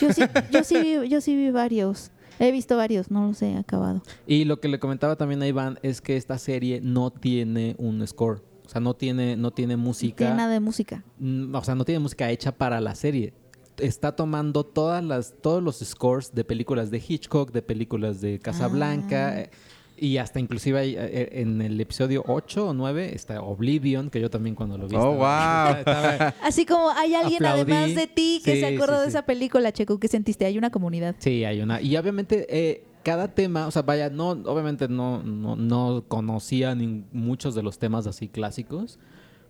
[0.00, 2.10] Yo sí, yo sí vi, yo sí vi varios.
[2.38, 4.02] He visto varios, no los he acabado.
[4.26, 8.04] Y lo que le comentaba también a Iván es que esta serie no tiene un
[8.06, 8.42] score.
[8.72, 10.16] O sea, no tiene, no tiene No música.
[10.16, 11.04] tiene nada de música.
[11.18, 13.34] Mm, O sea, no tiene música hecha para la serie.
[13.76, 19.28] Está tomando todas las, todos los scores de películas de Hitchcock, de películas de Casablanca.
[19.28, 19.40] Ah.
[19.40, 19.50] eh,
[19.98, 24.30] Y hasta inclusive hay, eh, en el episodio 8 o 9 está Oblivion, que yo
[24.30, 24.96] también cuando lo vi.
[24.96, 25.76] Oh, estaba- wow.
[25.78, 27.72] estaba- Así como hay alguien Aplaudí.
[27.72, 30.00] además de ti que Sí, se acordó sí, de esa película, Checo.
[30.00, 30.46] ¿Qué sentiste?
[30.46, 31.14] Hay una comunidad.
[31.18, 31.80] Sí, hay una.
[31.82, 37.04] Y obviamente eh, cada tema, o sea, vaya, no, obviamente no, no, no conocía ni
[37.12, 38.98] muchos de los temas así clásicos,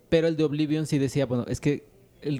[0.09, 1.92] pero el de Oblivion sí decía, bueno, es que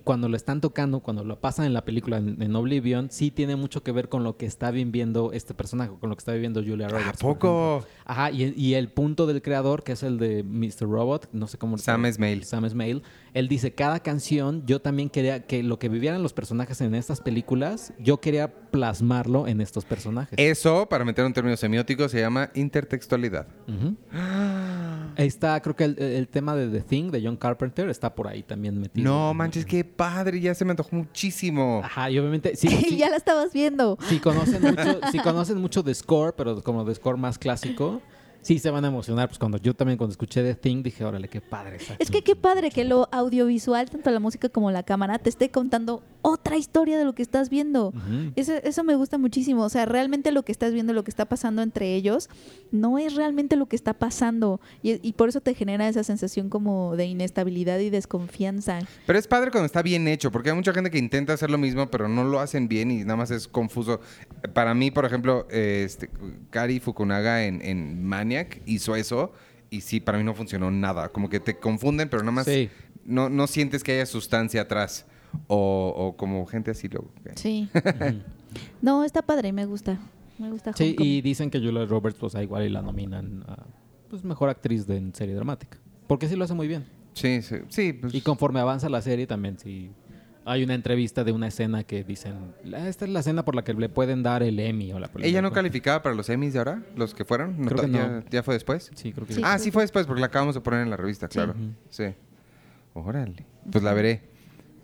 [0.04, 3.56] cuando lo están tocando, cuando lo pasan en la película en, en Oblivion, sí tiene
[3.56, 6.62] mucho que ver con lo que está viviendo este personaje, con lo que está viviendo
[6.62, 7.22] Julia Roberts.
[7.22, 7.86] ¿A poco?
[8.06, 10.88] Ajá, y, y el punto del creador, que es el de Mr.
[10.88, 11.78] Robot, no sé cómo...
[11.78, 12.44] Sam Esmail.
[12.44, 13.04] Sam Esmail.
[13.34, 17.22] Él dice, cada canción, yo también quería que lo que vivieran los personajes en estas
[17.22, 20.38] películas, yo quería plasmarlo en estos personajes.
[20.38, 23.48] Eso, para meter un término semiótico, se llama intertextualidad.
[25.16, 28.28] Ahí está, creo que el, el tema de The Thing, de John Carpenter, está por
[28.28, 29.04] ahí también metido.
[29.04, 31.82] No manches, qué padre, ya se me antojó muchísimo.
[31.84, 33.98] Ajá, y obviamente, sí, sí, ya la estabas viendo.
[34.08, 38.00] si conocen mucho, si conocen mucho de score, pero como de score más clásico,
[38.44, 39.28] sí se van a emocionar.
[39.28, 41.78] Pues cuando yo también cuando escuché The Thing dije, órale, qué padre.
[41.78, 42.20] está Es aquí".
[42.20, 46.04] que qué padre que lo audiovisual, tanto la música como la cámara, te esté contando
[46.22, 47.88] otra historia de lo que estás viendo.
[47.90, 48.32] Ujú.
[48.36, 49.64] Eso, eso me gusta muchísimo.
[49.64, 52.30] O sea, realmente lo que estás viendo, lo que está pasando entre ellos,
[52.72, 54.62] no es realmente lo que está pasando.
[54.82, 58.80] Y, y por eso te genera esa sensación como de inestabilidad y desconfianza.
[59.06, 61.58] Pero es padre cuando está bien hecho, porque hay mucha gente que intenta hacer lo
[61.58, 64.00] mismo, pero no lo hacen bien y nada más es confuso.
[64.54, 66.10] Para mí, por ejemplo, este,
[66.50, 68.04] Kari Fukunaga en, en
[68.34, 69.32] Maniac hizo eso
[69.70, 71.10] y sí, para mí no funcionó nada.
[71.10, 72.70] Como que te confunden, pero nada más Sí.
[73.06, 75.06] no, no sientes que haya sustancia atrás.
[75.48, 77.12] O, o como gente así luego.
[77.36, 77.68] Sí.
[78.82, 79.98] no, está padre, me gusta.
[80.38, 81.12] Me gusta Sí, Homecoming.
[81.12, 83.66] y dicen que Julia Roberts, pues igual y la nominan a
[84.10, 85.80] pues, mejor actriz de en serie dramática.
[86.08, 86.86] Porque sí lo hace muy bien.
[87.14, 87.94] Sí, sí, sí.
[87.94, 89.90] pues- Y conforme avanza la serie también, sí.
[90.46, 93.64] Hay una entrevista de una escena que dicen, "La- esta es la escena por la
[93.64, 96.60] que le pueden dar el Emmy o la ¿Ella no calificaba para los Emmys de
[96.60, 96.84] ahora?
[96.98, 97.64] ¿Los que fueron?
[97.66, 98.24] Creo que ¿Ya, no.
[98.30, 98.92] ya fue después?
[98.96, 99.42] Sí, creo que Sí.
[99.44, 101.52] Ah, sí fue después, porque la acabamos de poner en la revista, claro.
[101.54, 101.72] Ujú.
[101.90, 102.06] Sí.
[102.94, 103.46] Órale.
[103.72, 104.22] Pues la veré.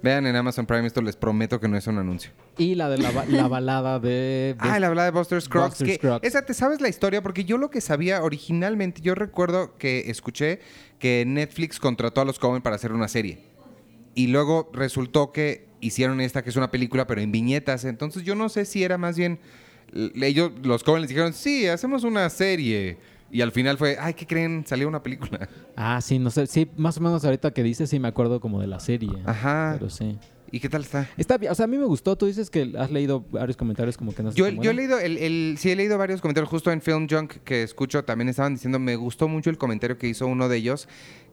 [0.02, 2.32] Vean en Amazon Prime esto, les prometo que no es un anuncio.
[2.58, 4.10] Y la de la, ba- la balada de...
[4.10, 5.82] de- Ah, la hablaba de Buster Scruggs.
[6.22, 7.22] Esa, ¿te sabes la historia?
[7.22, 10.62] Porque yo lo que sabía originalmente, yo recuerdo que escuché
[11.00, 13.40] que Netflix contrató a los Coen para hacer una serie.
[14.16, 17.86] Y luego resultó que hicieron esta que es una película, pero en viñetas.
[17.86, 19.40] Entonces yo no sé si era más bien.
[20.22, 22.98] Ellos, los les dijeron, sí, hacemos una serie.
[23.32, 24.64] Y al final fue, ay, ¿qué creen?
[24.66, 25.48] Salió una película.
[25.76, 26.48] Ah, sí, no sé.
[26.48, 29.12] Sí, más o menos ahorita que dices, sí me acuerdo como de la serie.
[29.26, 29.76] Ajá.
[29.78, 30.18] Pero sí.
[30.52, 31.10] ¿Y qué tal está?
[31.18, 32.16] Está bien, o sea, a mí me gustó.
[32.16, 35.00] Tú dices que has leído varios comentarios como que no sé Yo, yo he leído,
[35.00, 38.54] el, el- sí he leído varios comentarios justo en Film Junk que escucho, también estaban
[38.56, 40.88] diciendo, me gustó mucho el comentario que hizo uno de ellos,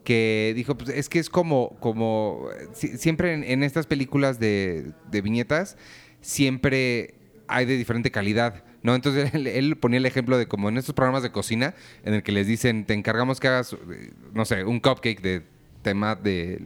[0.05, 4.93] que dijo, pues es que es como, como si- siempre en, en estas películas de,
[5.11, 5.77] de viñetas,
[6.21, 7.14] siempre
[7.49, 8.95] hay de diferente calidad, ¿no?
[8.95, 12.23] Entonces él, él ponía el ejemplo de como en estos programas de cocina, en el
[12.23, 15.43] que les dicen, te encargamos que hagas, eh, no sé, un cupcake de
[15.83, 16.61] tema del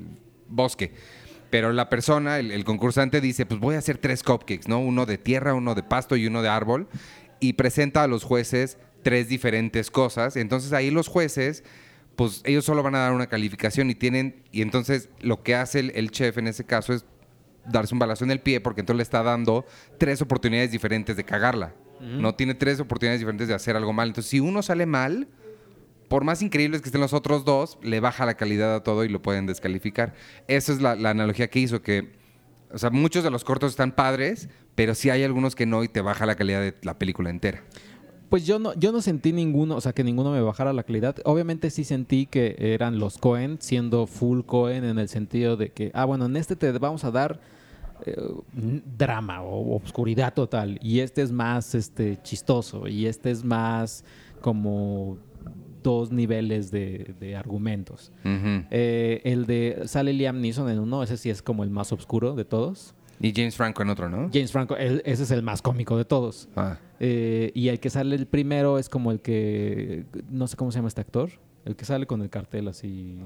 [0.49, 0.93] bosque.
[1.51, 4.79] Pero la persona, el, el concursante dice, pues voy a hacer tres cupcakes, ¿no?
[4.79, 6.89] Uno de tierra, uno de pasto y uno de árbol.
[7.41, 10.37] Y presenta a los jueces tres diferentes cosas.
[10.37, 11.65] Entonces ahí los jueces,
[12.17, 14.43] pues ellos solo van a dar una calificación y tienen...
[14.53, 17.05] Y entonces lo que hace el, el chef en ese caso es
[17.67, 19.67] darse un balazo en el pie porque entonces le está dando
[19.99, 21.75] tres oportunidades diferentes de cagarla.
[22.01, 24.09] No tiene tres oportunidades diferentes de hacer algo mal.
[24.09, 25.29] Entonces si uno sale mal,
[26.11, 29.09] por más increíbles que estén los otros dos, le baja la calidad a todo y
[29.09, 30.13] lo pueden descalificar.
[30.49, 32.11] Esa es la, analogía que hizo, que,
[32.73, 35.89] o sea, muchos de los cortos están padres, pero sí hay algunos que no y
[35.89, 37.63] te baja la calidad de la película entera.
[38.29, 41.15] Pues yo no, yo no sentí ninguno, o sea, que ninguno me bajara la calidad.
[41.25, 45.93] Obviamente sí sentí que eran los Cohen, siendo full Cohen en el sentido de que,
[45.95, 47.41] ah, bueno, en este te vamos a dar
[48.05, 48.17] eh,
[48.53, 50.77] drama o obscuridad total.
[50.83, 52.89] Y este es más este, chistoso.
[52.89, 54.05] Y este es más
[54.41, 55.19] como
[55.83, 58.13] dos niveles de, de argumentos.
[58.25, 62.35] Eh, el de sale Liam Neeson en uno, ese sí es como el más oscuro
[62.35, 62.95] de todos.
[63.23, 64.31] Y James Franco en otro, ¿no?
[64.33, 66.49] James Franco, ese es el más cómico de todos.
[66.57, 66.79] Ah.
[67.01, 70.07] Eh, y el que sale el primero es como el que.
[70.31, 71.31] No sé cómo se llama este actor.
[71.67, 73.19] El que sale con el cartel así.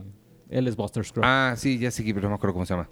[0.48, 1.26] Él es Buster Scruggs.
[1.28, 2.88] Ah, sí, ya sé, pero no me acuerdo cómo se llama.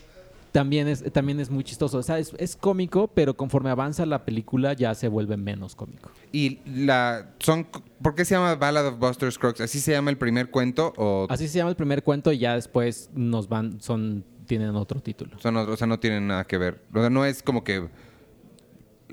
[0.53, 1.99] También, es, también es muy chistoso.
[1.99, 6.11] O sea, es, es cómico, pero conforme avanza la película ya se vuelve menos cómico.
[6.31, 7.67] Y la son
[8.03, 9.63] ¿por qué se llama Ballad of Buster Scruggs?
[9.63, 12.55] ¿Así se llama el primer cuento o Así se llama el primer cuento y ya
[12.55, 13.81] después nos van.
[13.81, 15.39] son Tienen otro título.
[15.41, 15.75] son otros?
[15.75, 16.83] O sea, no tienen nada que ver.
[16.93, 17.89] O sea, no es como que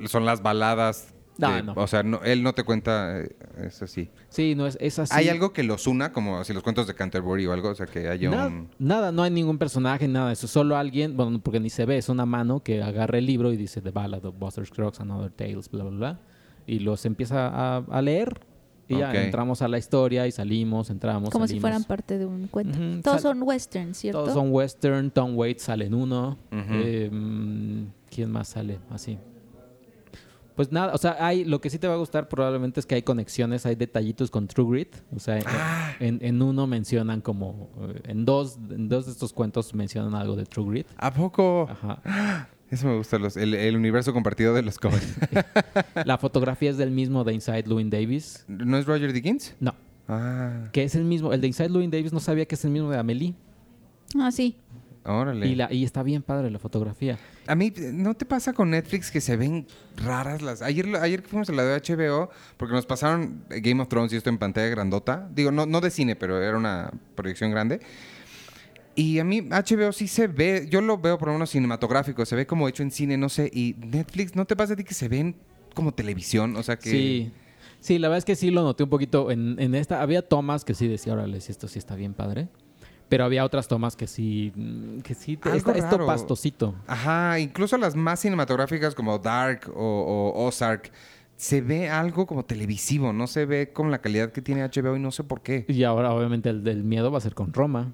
[0.08, 1.14] son las baladas.
[1.40, 1.74] No, no.
[1.76, 4.10] O sea, no- él no te cuenta eh, es así.
[4.30, 5.14] Sí, no es, es así.
[5.16, 7.70] ¿Hay algo que los una, como así los cuentos de Canterbury o algo?
[7.70, 8.70] O sea, que haya Nada, un...
[8.80, 10.48] nada, no hay ningún personaje, nada de eso.
[10.48, 13.58] Solo alguien, bueno, porque ni se ve, es una mano que agarra el libro y
[13.58, 16.20] dice The Ballad of Buster Scruggs and Other Tales, bla, bla, bla.
[16.68, 18.42] Y los empieza a, a leer.
[18.92, 21.30] Y ya entramos a la historia y salimos, entramos.
[21.30, 21.62] Como si salimos.
[21.62, 22.76] fueran parte de un cuento.
[22.80, 24.22] Ujú, Todos sal- son westerns, ¿cierto?
[24.24, 25.12] Todos son western.
[25.12, 26.40] Tom Waits sale en uno.
[26.52, 26.74] Ujú.
[26.74, 29.20] Eh, mm, ¿Quién más sale así?
[30.60, 32.96] Pues nada, o sea, hay, lo que sí te va a gustar probablemente es que
[32.96, 34.94] hay conexiones, hay detallitos con True Grit.
[35.16, 35.94] O sea, en- Ah.
[36.02, 40.36] en, en uno mencionan como, eh, en dos, en dos de estos cuentos mencionan algo
[40.36, 40.88] de True Grit.
[40.98, 41.66] ¿A poco?
[41.72, 42.50] Ajá.
[42.70, 45.16] Eso me gusta, los, el, el universo compartido de los cómics.
[46.06, 48.44] La fotografía es del mismo de Inside Llewyn Davis.
[48.50, 49.56] ¿No es Roger Dickens?
[49.62, 49.74] No,
[50.10, 51.32] Ah, que es el mismo.
[51.32, 53.34] El de Inside Llewyn Davis no sabía que es el mismo de Amelie.
[54.20, 54.58] Ah, sí.
[55.14, 55.48] Órale.
[55.48, 57.18] Y, la, y está bien padre la fotografía.
[57.48, 60.62] A mí, ¿no te pasa con Netflix que se ven raras las...
[60.62, 64.18] Ayer, ayer que fuimos a la de HBO, porque nos pasaron Game of Thrones y
[64.18, 65.30] esto en pantalla grandota.
[65.34, 67.80] Digo, no, no de cine, pero era una proyección grande.
[68.96, 72.36] Y a mí HBO sí se ve, yo lo veo por lo menos cinematográfico, se
[72.36, 73.50] ve como hecho en cine, no sé.
[73.54, 75.36] Y Netflix, ¿no te pasa a ti que se ven
[75.74, 76.56] como televisión?
[76.58, 76.90] O sea que...
[76.90, 77.32] Sí.
[77.80, 80.02] Sí, la verdad es que sí lo noté un poquito en, en esta.
[80.02, 82.50] Había tomas que sí decía, órale, si esto sí está bien padre.
[83.10, 84.54] Pero había otras tomas que sí,
[85.04, 86.76] que sí, te- Algo está, esto pastosito.
[86.88, 90.92] Ajá, incluso las más cinematográficas como Dark o, o Ozark,
[91.36, 95.00] se ve algo como televisivo, no se ve con la calidad que tiene HBO y
[95.00, 95.66] no sé por qué.
[95.68, 97.94] Y ahora obviamente el del miedo va a ser con Roma.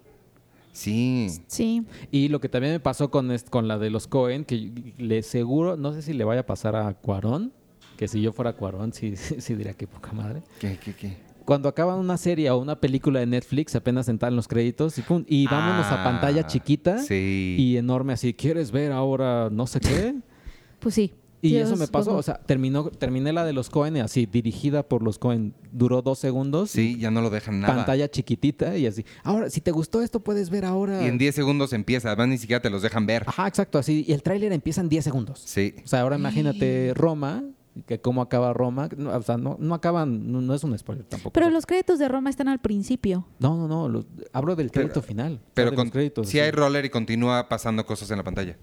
[0.73, 1.27] Sí.
[1.47, 1.85] Sí.
[2.11, 5.77] Y lo que también me pasó con, con la de los Cohen, que le seguro,
[5.77, 7.53] no sé si le vaya a pasar a Cuarón,
[7.95, 10.41] que si yo fuera Cuarón, sí, sí, diría que poca madre.
[10.59, 11.17] ¿Qué, qué, qué?
[11.45, 15.23] Cuando acaban una serie o una película de Netflix, apenas entran los créditos y pum,
[15.27, 17.55] y vámonos a Ah, pantalla chiquita Sí.
[17.59, 20.15] y enorme así, ¿quieres ver ahora no sé qué?
[20.79, 21.13] Pues sí.
[21.41, 24.81] Y eso es me pasó, o sea, terminó, terminé la de los Cohen así, dirigida
[24.81, 27.75] por los Cohen, duró dos segundos, Sí, ya no lo dejan nada.
[27.75, 29.05] pantalla chiquitita y así.
[29.23, 31.03] Ahora, si te gustó esto, puedes ver ahora.
[31.03, 33.23] Y en 10 segundos empieza, además ni siquiera te los dejan ver.
[33.27, 34.03] Ajá, exacto, así.
[34.07, 35.39] Y el tráiler empieza en 10 segundos.
[35.45, 35.75] Sí.
[35.83, 37.43] O sea, ahora imagínate Roma,
[37.85, 38.89] que cómo acaba Roma.
[38.97, 41.33] No, o sea, no, no acaban, no, no es un spoiler tampoco.
[41.33, 43.27] Pero O sea, los créditos de Roma están al principio.
[43.39, 45.39] No, no, no, lo- hablo del crédito final.
[45.53, 48.57] Pero con, los créditos, si hay roller y continúa pasando cosas en la pantalla.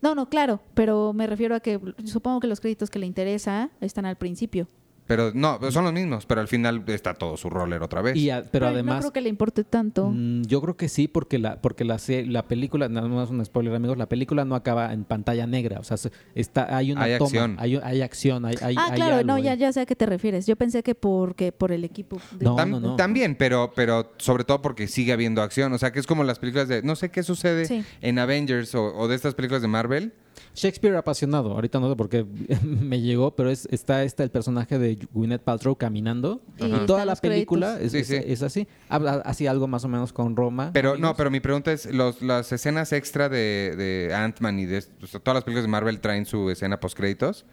[0.00, 3.70] No, no, claro, pero me refiero a que supongo que los créditos que le interesa
[3.80, 4.68] están al principio.
[5.08, 8.14] Pero no, son los mismos, pero al final está todo su roller otra vez.
[8.16, 8.96] Y a- pero además...
[8.96, 10.10] No creo que le importe tanto.
[10.14, 11.96] Mm, yo creo que sí, porque la, porque la,
[12.26, 15.80] la película, no no es un spoiler amigos, la película no acaba en pantalla negra,
[15.80, 17.56] o sea, se- está, hay una Hay toma, acción.
[17.58, 19.96] hay, hay acción, hay, hay- ah, hay claro, algo no, ya, ya sé a qué
[19.96, 20.46] te refieres.
[20.46, 22.20] Yo pensé que porque por el equipo.
[22.38, 22.96] de- No, Tam- no, no.
[22.96, 25.72] También, pero, pero sobre todo porque sigue habiendo acción.
[25.72, 26.82] O sea, que es como las películas de.
[26.82, 27.82] No sé qué sucede Sí.
[28.02, 30.12] en Avengers o, o de estas películas de Marvel.
[30.54, 32.24] Shakespeare apasionado, ahorita no sé por qué
[32.62, 37.16] me llegó, pero es, está este, el personaje de Gwyneth Paltrow caminando Y toda la
[37.16, 37.94] película créditos.
[37.94, 38.30] es, Sí, es- sí.
[38.32, 38.68] es así.
[38.88, 40.70] Habla así algo más o menos con Roma.
[40.72, 44.84] Pero no, pero mi pregunta es: los, las escenas extra de, de Ant-Man y de
[45.02, 47.44] o sea, todas las películas de Marvel traen su escena post-créditos.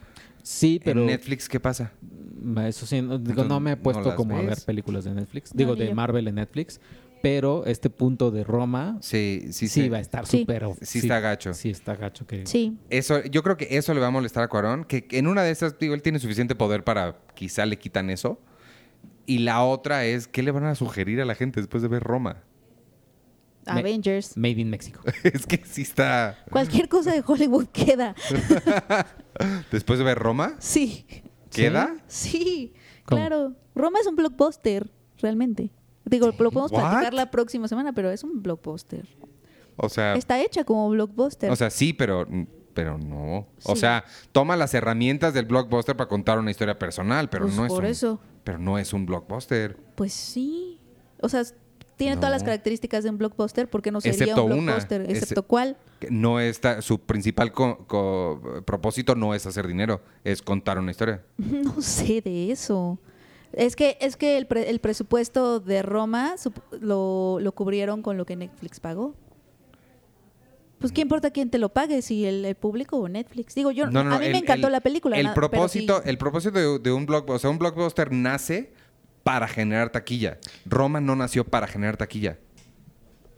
[0.44, 1.92] Sí, pero En Netflix, ¿qué pasa?
[2.02, 5.12] Mm, Eso sí, no, digo, no me he ¿no puesto como a ver películas de
[5.16, 5.52] Netflix.
[5.56, 5.96] Digo, de yo.
[5.96, 6.80] Marvel en Netflix.
[7.26, 9.90] Pero este punto de Roma Sí, sí, sí, sí.
[9.90, 10.42] va a estar Sí.
[10.42, 10.64] súper...
[10.84, 11.56] Sí está gacho.
[11.56, 12.28] Sí está gacho.
[12.28, 12.46] Que...
[12.46, 12.78] Sí.
[12.92, 15.50] Eso, yo creo que eso le va a molestar a Cuarón, que en una de
[15.50, 18.40] esas, digo, él tiene suficiente poder para quizá le quitan eso.
[19.26, 22.04] Y la otra es, ¿qué le van a sugerir a la gente después de ver
[22.04, 22.44] Roma?
[23.66, 24.38] Avengers.
[24.38, 25.02] Made in México.
[25.24, 26.38] es que sí está...
[26.52, 28.14] Cualquier cosa de Hollywood queda.
[29.72, 31.08] Después de ver Roma, Sí.
[31.50, 31.96] ¿queda?
[32.06, 32.74] Sí.
[33.04, 33.20] ¿Cómo?
[33.20, 33.56] Claro.
[33.74, 35.72] Roma es un blockbuster, realmente.
[36.06, 36.80] Digo, lo podemos What?
[36.82, 39.08] platicar la próxima semana, pero es un blockbuster.
[39.78, 41.50] O sea, Está hecha como blockbuster.
[41.52, 42.26] o sea, sí, pero,
[42.74, 43.48] pero no.
[43.64, 47.66] O sea, toma las herramientas del blockbuster para contar una historia personal, pero Pues no
[47.66, 48.20] es por un, eso.
[48.44, 49.76] Pero no es un blockbuster.
[49.96, 50.80] Pues sí.
[51.22, 51.44] O sea,
[51.98, 54.62] tiene todas las características de un blockbuster porque no sería Excepto un una.
[54.74, 55.02] blockbuster.
[55.02, 55.78] Ese- Excepto cuál.
[56.10, 61.24] No está, su principal co- co- propósito no es hacer dinero, es contar una historia.
[61.38, 63.00] No sé de eso.
[63.56, 66.36] Es que, es que el, pre- el presupuesto de Roma
[66.82, 69.16] lo, lo cubrieron con lo que Netflix pagó.
[70.80, 73.56] Pues qué importa quién te lo pague, si el, el público o Netflix.
[73.56, 75.18] Digo, yo No, no, a mí el- me encantó la película.
[75.18, 76.10] El propósito, sí.
[76.10, 78.74] el propósito de, de un blockbuster, o sea, un blockbuster nace
[79.24, 80.38] para generar taquilla.
[80.66, 82.38] Roma no nació para generar taquilla.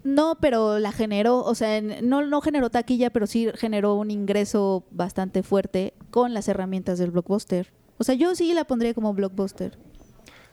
[0.03, 4.85] No, pero la generó, o sea, no, no generó taquilla, pero sí generó un ingreso
[4.89, 7.71] bastante fuerte con las herramientas del blockbuster.
[7.97, 9.77] O sea, yo sí la pondría como blockbuster.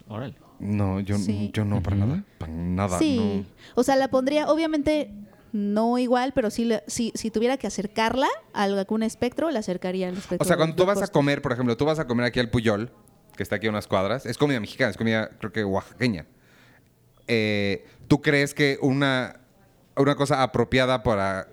[0.09, 0.35] Órale.
[0.61, 1.51] No, yo, Sí.
[1.53, 2.07] yo no, para Ujú.
[2.07, 2.25] nada.
[2.39, 3.45] Para nada, sí.
[3.45, 3.47] no.
[3.75, 5.11] O sea, la pondría, obviamente,
[5.53, 10.15] no igual, pero sí, sí- si tuviera que acercarla a algún espectro, la acercaría al
[10.17, 10.45] espectro.
[10.45, 12.51] O sea, cuando tú vas a comer, por ejemplo, tú vas a comer aquí al
[12.51, 12.91] Puyol,
[13.37, 16.27] que está aquí a unas cuadras, es comida mexicana, es comida, creo que oaxaqueña.
[17.27, 19.41] Eh, ¿Tú crees que una,
[19.97, 21.49] una cosa apropiada para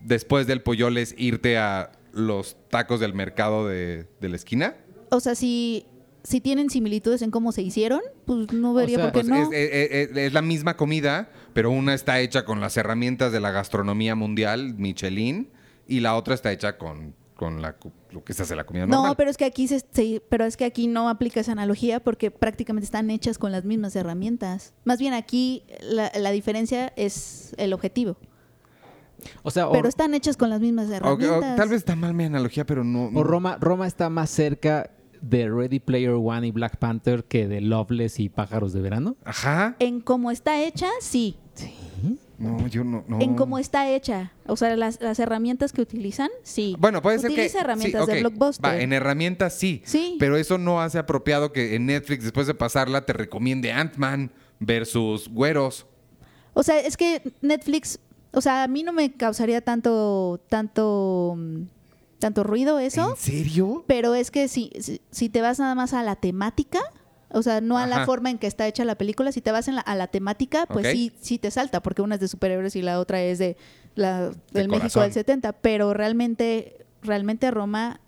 [0.00, 4.76] después del Puyol es irte a los tacos del mercado de, de la esquina?
[5.10, 5.86] O sea, si,
[6.26, 9.52] si tienen similitudes en cómo se hicieron, pues no vería sea, por qué Pues no.
[9.52, 13.40] es, es- es- es la misma comida, pero una está hecha con las herramientas de
[13.40, 15.48] la gastronomía mundial, Michelin,
[15.86, 17.76] y la otra está hecha con, con la,
[18.10, 19.10] lo que se hace la comida normal.
[19.10, 22.00] No, pero es que aquí se, se- pero es que aquí no aplica esa analogía
[22.00, 24.74] porque prácticamente están hechas con las mismas herramientas.
[24.84, 28.16] Más bien aquí la, la diferencia es el objetivo.
[29.42, 31.56] O sea, o, Pero están hechas con las mismas O- o herramientas.
[31.56, 33.10] tal vez está mal mi analogía, pero no.
[33.14, 34.90] o Roma, Roma está más cerca
[35.20, 39.16] de Ready Player One y Black Panther que de Loveless y Pájaros de Verano.
[39.24, 39.76] Ajá.
[39.78, 41.36] En cómo está hecha, sí.
[42.38, 43.04] No, yo no.
[43.08, 43.20] no.
[43.20, 44.32] En cómo está hecha.
[44.46, 46.76] O sea, las, las herramientas que utilizan, sí.
[46.78, 47.34] Bueno, puede ser que.
[47.34, 48.70] Utiliza herramientas sí, de blockbuster.
[48.70, 49.82] Va, en herramientas sí.
[49.84, 50.16] Sí.
[50.18, 55.28] Pero eso no hace apropiado que en Netflix, después de pasarla, te recomiende Ant-Man versus
[55.28, 55.86] Güeros.
[56.52, 57.98] O sea, es que Netflix,
[58.32, 61.62] o sea, a mí no me causaría tanto, tanto, mm,
[62.26, 63.10] tanto ruido eso.
[63.10, 63.84] ¿En serio?
[63.86, 66.80] Pero es que si, si, si te vas nada más a la temática,
[67.30, 69.68] o sea, no a la forma en que está hecha la película, si te vas
[69.68, 72.76] en la- a la temática, pues sí, sí te salta, porque una es de superhéroes
[72.76, 73.56] y la otra es de
[73.94, 78.00] la, del México del 70, pero realmente, realmente Roma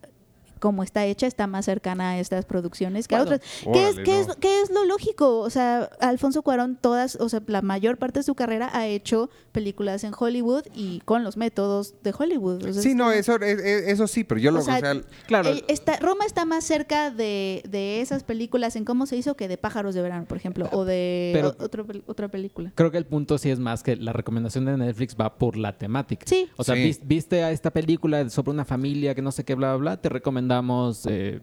[0.58, 3.50] como está hecha está más cercana a estas producciones que a Bueno, otras.
[3.72, 4.20] ¿Qué, es, órale, qué, no.
[4.32, 5.38] es, qué es lo lógico?
[5.40, 9.30] O sea, Alfonso Cuarón todas, o sea, la mayor parte de su carrera ha hecho
[9.52, 12.64] películas en Hollywood y con los métodos de Hollywood.
[12.64, 14.62] O sea, Sí, es no, como- eso, es- es- eso sí, pero yo lo o
[14.62, 14.94] sea, o sea,
[15.26, 15.48] Claro.
[15.48, 19.48] el- está, Roma está más cerca de, de esas películas en cómo se hizo que
[19.48, 22.72] de Pájaros de Verano, por ejemplo, o de Pero- o- otro otra película.
[22.74, 25.76] Creo que el punto sí es más que la recomendación de Netflix va por la
[25.76, 26.24] temática.
[26.26, 26.48] Sí.
[26.56, 26.82] O sea, Sí.
[26.82, 29.96] vis- viste a esta película sobre una familia que no sé qué, bla, bla, bla,
[30.00, 30.08] te
[31.08, 31.40] eh,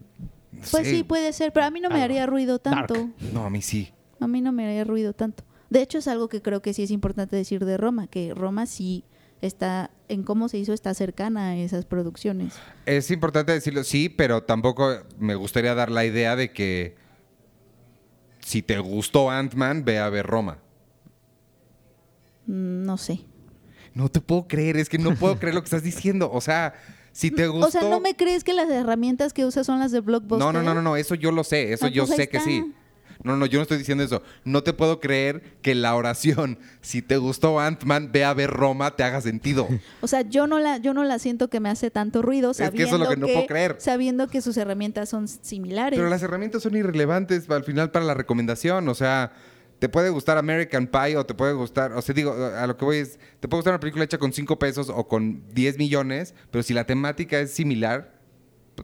[0.72, 2.94] Pues sí, puede ser, pero a mí no me haría ruido tanto.
[2.94, 3.14] Dark.
[3.34, 3.92] No, a mí sí.
[4.20, 5.44] A mí no me haría ruido tanto.
[5.70, 8.66] De hecho, es algo que creo que sí es importante decir de Roma, que Roma
[8.66, 9.04] sí
[9.42, 12.54] está, en cómo se hizo, está cercana a esas producciones.
[12.86, 14.90] Es importante decirlo, sí, pero tampoco
[15.20, 16.96] me gustaría dar la idea de que
[18.40, 20.60] si te gustó Ant-Man, ve a ver Roma.
[22.48, 23.22] Mm, No sé.
[23.94, 26.30] No te puedo creer, es que no puedo creer lo que estás diciendo.
[26.32, 26.74] O sea,
[27.16, 27.68] Si te gustó...
[27.68, 30.38] O sea, ¿no me crees que las herramientas que usas son las de Blockbuster?
[30.38, 32.42] No, no, no, no, no, eso yo lo sé, eso Ah, yo pues sé que
[32.42, 32.74] sí.
[33.24, 34.22] No, no, yo no estoy diciendo eso.
[34.44, 38.98] No te puedo creer que la oración, si te gustó Ant-Man, ve a ver Roma,
[38.98, 39.66] te haga sentido.
[40.02, 42.64] O sea, yo no la, yo no la siento que me hace tanto ruido que
[42.64, 43.78] eso es sabiendo que no puedo creer.
[43.80, 45.98] sabiendo que sus herramientas son similares.
[45.98, 48.90] Pero las herramientas son irrelevantes al final para la recomendación.
[48.90, 49.32] O sea,
[49.80, 52.86] te puede gustar American Pie o te puede gustar, o sea, digo, a lo que
[52.86, 56.34] voy es, te puede gustar una película hecha con 5 pesos o con 10 millones,
[56.52, 58.16] pero si la temática es similar,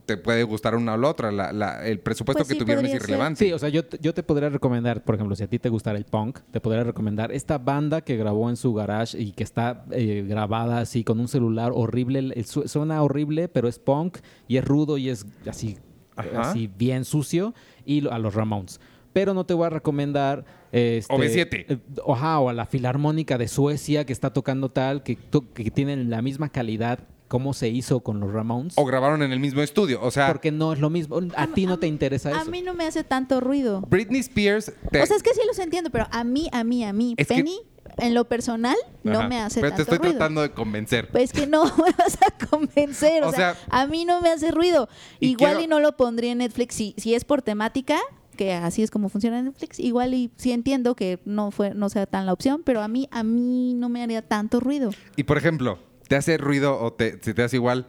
[0.06, 1.34] te puede gustar una o la otra.
[1.34, 3.02] La- la- el presupuesto Pues que sí, tuvieron es ser.
[3.02, 3.44] irrelevante.
[3.46, 5.68] Sí, o sea, yo, te- yo te podría recomendar, por ejemplo, si a ti te
[5.68, 9.44] gustara el punk, te podría recomendar esta banda que grabó en su garage y que
[9.44, 12.42] está eh, grabada así con un celular horrible.
[12.46, 15.78] Suena horrible, pero es punk y es rudo y es así,
[16.16, 16.40] Ajá.
[16.52, 17.54] así bien sucio.
[17.86, 18.80] Y a los Ramones.
[19.12, 20.46] Pero no te voy a recomendar.
[20.72, 21.66] Este, OV7.
[21.70, 25.70] eh, Ajá, o a la Filarmónica de Suecia que está tocando tal, que, to- que
[25.72, 28.74] tienen la misma calidad como se hizo con los Ramones.
[28.78, 30.02] O grabaron en el mismo estudio.
[30.02, 31.20] O sea, Porque no es lo mismo.
[31.38, 32.52] A ti no te interesa a eso.
[32.52, 33.82] mí no me hace tanto ruido.
[33.90, 34.74] Britney Spears.
[34.92, 37.16] te- O sea, es que sí los entiendo, pero a mí, a mí, a mí,
[37.18, 37.58] Es que- Penny,
[37.98, 40.18] en lo personal, no me hace Pero te tanto estoy ruido.
[40.18, 41.10] tratando de convencer.
[41.10, 43.24] Pues que no me vas a convencer.
[43.24, 44.90] O, O sea, sea, a mí no me hace ruido.
[45.22, 46.76] y Igual quiero- y no lo pondría en Netflix.
[46.76, 47.98] Si, si es por temática,
[48.36, 52.06] que así es como funciona Netflix, igual y sí entiendo que no fue, no sea
[52.06, 54.92] tan la opción, pero a mí, a mí no me haría tanto ruido.
[55.16, 57.88] Y por ejemplo, ¿te hace ruido o te, te hace igual?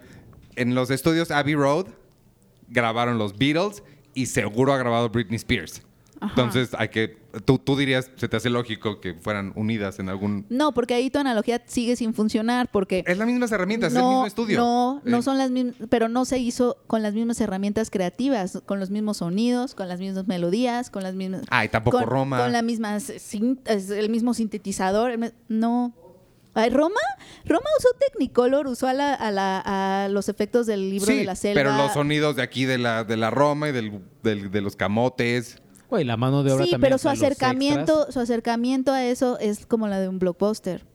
[0.57, 1.87] En los estudios Abbey Road
[2.69, 3.83] grabaron los Beatles
[4.15, 5.83] y seguro ha grabado Britney Spears.
[6.23, 6.29] Ajá.
[6.31, 7.21] Entonces, hay que.
[7.45, 10.45] Tú, tú dirías, se te hace lógico que fueran unidas en algún.
[10.51, 14.05] No, porque ahí tu analogía sigue sin funcionar, porque Es las mismas herramientas, es el
[14.05, 14.59] mismo estudio.
[14.59, 18.63] No, no Eh, son las mismas, pero no se hizo con las mismas herramientas creativas,
[18.67, 21.43] con los mismos sonidos, con las mismas melodías, con las mismas.
[21.51, 22.39] Ay, tampoco con, Roma.
[22.43, 25.13] Con la misma el mismo sintetizador.
[25.49, 25.95] No.
[26.55, 27.01] Ay, Roma,
[27.47, 31.25] Roma usó Technicolor, usó a, la- a la- a los efectos del libro sí, de
[31.25, 31.55] la selva.
[31.63, 34.77] pero los sonidos de aquí de la, de la Roma y del, del- de los
[34.77, 35.57] camotes.
[35.93, 36.89] Güey, la mano de obra Sí, también.
[36.93, 40.87] pero su acercamiento, su acercamiento a eso es como la de un blockbuster.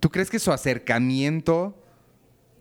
[0.00, 1.76] ¿Tú crees que su acercamiento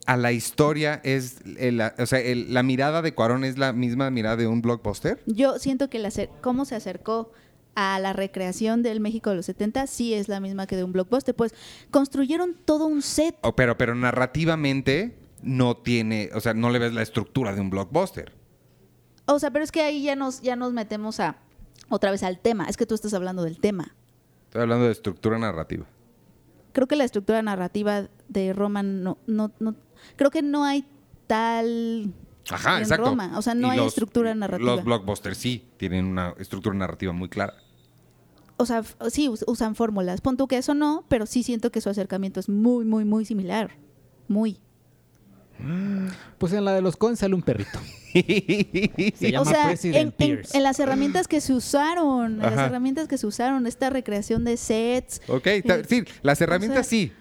[0.05, 1.37] a la historia es.
[1.57, 5.23] el- o sea, el- la mirada de Cuarón es la misma mirada de un blockbuster?
[5.25, 6.11] Yo siento que la
[6.41, 7.31] cómo se acercó
[7.73, 10.91] a la recreación del México de los 70 sí es la misma que de un
[10.91, 11.33] blockbuster.
[11.35, 11.55] Pues
[11.89, 13.35] construyeron todo un set.
[13.41, 17.71] O- pero, pero narrativamente no tiene, o sea, no le ves la estructura de un
[17.71, 18.36] blockbuster.
[19.27, 21.37] O sea, pero es que ahí ya nos, ya nos metemos a
[21.89, 22.65] otra vez al tema.
[22.65, 23.93] Es que tú estás hablando del tema.
[24.45, 25.85] Estoy hablando de estructura narrativa.
[26.71, 29.75] Creo que la estructura narrativa de Roma no, no, no
[30.15, 30.85] creo que no hay
[31.27, 32.13] tal
[32.49, 33.05] Ajá, en exacto.
[33.05, 33.33] Roma.
[33.37, 34.75] O sea, no Y hay los- estructura narrativa.
[34.75, 37.55] Los blockbusters sí tienen una estructura narrativa muy clara.
[38.57, 40.21] O sea, sí, us- usan fórmulas.
[40.21, 43.25] Pon tú que eso no, pero sí siento que su acercamiento es muy, muy, muy
[43.25, 43.71] similar.
[44.27, 44.59] Muy.
[46.37, 47.79] Pues en la de los Coen sale un perrito.
[48.13, 50.55] Se llama o sea, en, en- Pierce.
[50.57, 54.57] en las herramientas que se usaron, en las herramientas que se usaron, esta recreación de
[54.57, 57.11] sets, ok, Eh, sí, las herramientas sea, sí.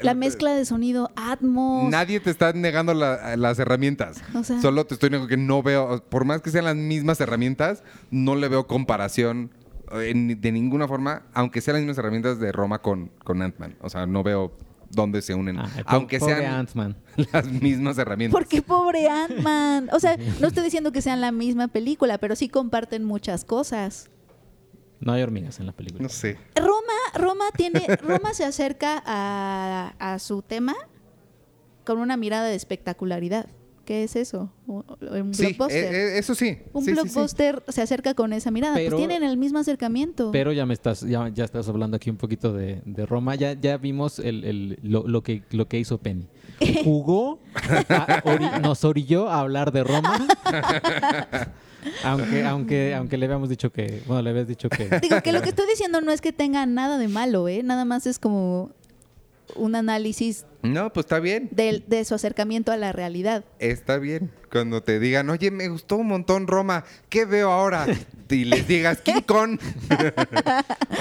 [0.00, 1.90] la mezcla de sonido, Atmos.
[1.90, 4.22] Nadie te está negando la- las herramientas.
[4.34, 7.20] O sea- Solo te estoy negando que no veo, por más que sean las mismas
[7.20, 9.50] herramientas, no le veo comparación
[9.92, 13.76] eh, en- de ninguna forma, aunque sean las mismas herramientas de Roma con, con Ant-Man.
[13.80, 14.52] O sea, no veo
[14.90, 15.58] dónde se unen.
[15.58, 16.96] Ah, aunque pobre sean
[17.32, 18.38] las mismas herramientas.
[18.38, 19.90] Porque pobre Ant-Man.
[19.92, 24.10] O sea, no estoy diciendo que sean la misma película, pero sí comparten muchas cosas.
[25.00, 26.02] No hay hormigas en la película.
[26.02, 26.38] No sé.
[26.56, 30.74] Roma, Roma tiene, Roma se acerca a, a su tema
[31.84, 33.46] con una mirada de espectacularidad.
[33.88, 34.50] ¿Qué es eso?
[34.66, 35.94] Un Sí, blockbuster.
[35.94, 36.58] eh, eh, eso sí.
[36.74, 37.00] un Sí, sí, sí.
[37.00, 38.74] blockbuster se acerca con esa mirada.
[38.74, 40.30] Pero- pues tienen el mismo acercamiento.
[40.30, 43.34] Pero ya me estás, ya, ya estás hablando aquí un poquito de, de Roma.
[43.36, 46.26] Ya, ya vimos el, el- lo, lo que, lo que hizo Penny.
[46.84, 47.38] Jugó,
[47.88, 50.28] a- ori- nos orilló a hablar de Roma.
[52.04, 54.88] aunque, aunque, aunque le habíamos dicho que, bueno, le habías dicho que.
[55.02, 57.62] Digo que lo que estoy diciendo no es que tenga nada de malo, ¿eh?
[57.62, 58.70] Nada más es como
[59.56, 61.48] un análisis No, pues está bien.
[61.52, 63.44] del- de, su acercamiento a la realidad.
[63.58, 64.30] Está bien.
[64.50, 67.86] Cuando te digan, oye, me gustó un montón Roma, ¿qué veo ahora?
[68.30, 69.58] Y les digas, King Kong.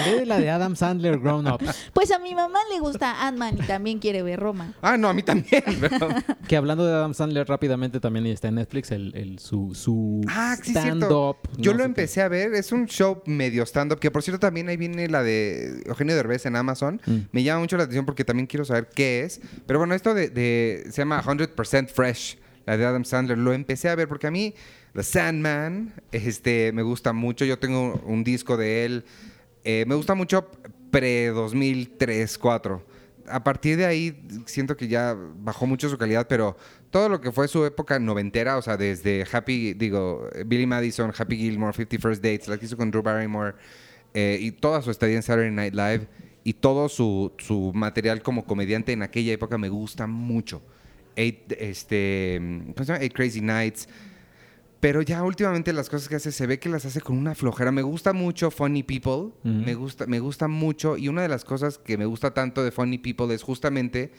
[0.06, 1.90] Ve la de Adam Sandler Grown Ups.
[1.94, 4.74] Pues a mi mamá le gusta Ant-Man y también quiere ver Roma.
[4.82, 5.64] Ah, no, a mí también.
[5.80, 6.10] pero-
[6.48, 10.56] Que hablando de Adam Sandler rápidamente también está en Netflix el, el- su, su Ah,
[10.62, 11.38] sí, stand-up.
[11.58, 11.86] Yo no lo sé qué.
[11.86, 12.54] empecé a ver.
[12.54, 16.46] Es un show medio stand-up, que por cierto también ahí viene la de Eugenio Derbez
[16.46, 17.02] en Amazon.
[17.06, 17.16] Mm.
[17.32, 19.42] Me llama mucho la atención porque también quiero saber qué es.
[19.66, 23.38] Pero bueno, esto de, se llama 100% Fresh, la de Adam Sandler.
[23.38, 24.54] Lo empecé a ver porque a mí
[24.94, 27.46] The Sandman este, me gusta mucho.
[27.46, 29.06] Yo tengo un disco de él.
[29.64, 30.50] Eh, me gusta mucho
[30.92, 32.98] pre-2003, 4
[33.30, 36.58] a partir de ahí siento que ya bajó mucho su calidad, pero
[36.90, 41.38] todo lo que fue su época noventera, o sea, desde Happy, digo, Billy Madison, Happy
[41.38, 43.56] Gilmore, 50 First Dates, la que hizo con Drew Barrymore,
[44.14, 46.08] eh, y toda su estadía en Saturday Night Live,
[46.48, 50.62] y todo su, su material como comediante en aquella época me gusta mucho.
[51.18, 52.40] Eight, este,
[52.74, 53.04] ¿cómo se llama?
[53.04, 53.90] Eight Crazy Nights.
[54.80, 57.74] Pero ya últimamente las cosas que hace se ve que las hace con una flojera.
[57.74, 59.34] Me gusta mucho Funny People.
[59.44, 60.96] Me gusta, me gusta mucho.
[60.96, 64.14] Y una de las cosas que me gusta tanto de Funny People es justamente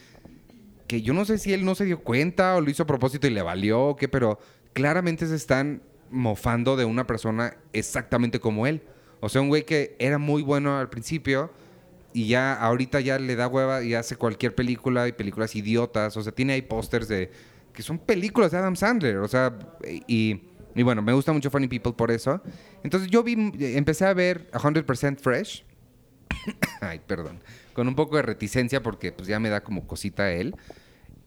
[0.87, 3.27] que yo no sé si él no se dio cuenta o lo hizo a propósito
[3.27, 4.39] y le valió o qué, pero
[4.75, 8.83] claramente se están mofando de una persona exactamente como él.
[9.21, 11.51] O sea, un güey que era muy bueno al principio
[12.13, 16.17] y ya ahorita ya le da hueva y hace cualquier película y películas idiotas.
[16.17, 17.31] O sea, tiene ahí pósters de
[17.73, 19.19] que son películas de Adam Sandler.
[19.19, 19.57] O sea,
[20.07, 20.41] y,
[20.75, 22.43] y bueno, me gusta mucho Funny People por eso.
[22.83, 23.35] Entonces yo vi,
[23.77, 25.65] empecé a ver 100% Fresh.
[26.81, 27.41] Ay, perdón.
[27.75, 30.57] Con un poco de reticencia porque pues ya me da como cosita a él.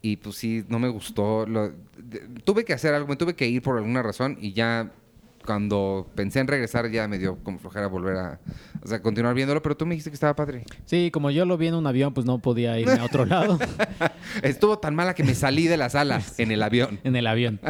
[0.02, 1.46] Y pues sí, no me gustó.
[1.46, 1.72] Lo-
[2.44, 4.92] tuve que hacer algo, me tuve que ir por alguna razón y ya
[5.44, 8.40] cuando pensé en regresar ya me dio como flojera volver a,
[8.82, 10.64] o sea, continuar viéndolo, pero tú me dijiste que estaba padre.
[10.86, 13.58] Sí, como yo lo vi en un avión, pues no podía irme a otro lado
[14.42, 17.00] Estuvo tan mala que me salí de la sala en el avión.
[17.04, 17.60] en el avión.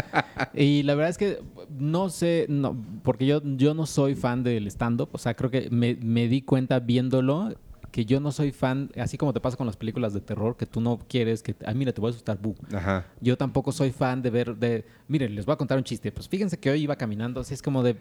[0.55, 4.67] Y la verdad es que no sé, no, porque yo, yo no soy fan del
[4.67, 5.11] stand-up.
[5.13, 7.55] O sea, creo que me, me di cuenta viéndolo
[7.93, 10.65] que yo no soy fan, así como te pasa con las películas de terror, que
[10.65, 12.57] tú no quieres que, ah, mira, te voy a asustar, bu.
[12.75, 13.07] Ajá.
[13.21, 16.11] Yo tampoco soy fan de ver, de, miren, les voy a contar un chiste.
[16.11, 17.97] Pues fíjense que hoy iba caminando, así es como de,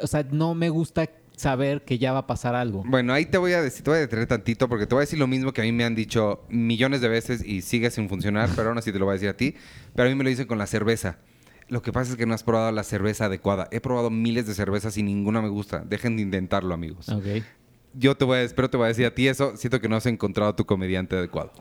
[0.00, 2.84] o sea, no me gusta saber que ya va a pasar algo.
[2.86, 5.06] Bueno, ahí te voy a decir, te voy a detener tantito porque te voy a
[5.06, 8.08] decir lo mismo que a mí me han dicho millones de veces y sigue sin
[8.08, 9.56] funcionar, pero aún así te lo voy a decir a ti.
[9.96, 11.18] Pero a mí me lo dicen con la cerveza.
[11.68, 13.68] Lo que pasa es que no has probado la cerveza adecuada.
[13.72, 15.80] He probado miles de cervezas y ninguna me gusta.
[15.80, 17.08] Dejen de intentarlo, amigos.
[17.96, 19.56] Yo te voy a, espero te voy a decir a ti eso.
[19.56, 21.52] Siento que no has encontrado a tu comediante adecuado.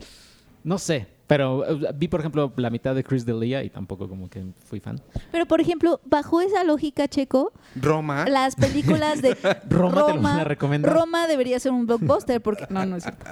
[0.64, 4.30] No sé, pero eh, vi, por ejemplo, la mitad de Chris D'Elia y tampoco como
[4.30, 5.02] que fui fan.
[5.30, 8.26] Pero, por ejemplo, bajo esa lógica, Checo, Roma.
[8.30, 9.36] las películas de
[9.70, 10.94] Roma te lo van a recomendar.
[10.94, 13.26] Roma debería ser un blockbuster porque no, no es cierto.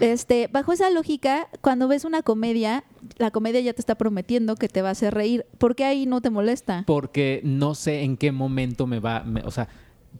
[0.00, 2.84] Este, bajo esa lógica, cuando ves una comedia,
[3.16, 5.46] la comedia ya te está prometiendo que te va a hacer reír.
[5.56, 6.84] ¿Por qué ahí no te molesta?
[6.86, 9.68] Porque no sé en qué momento me va, me- o sea,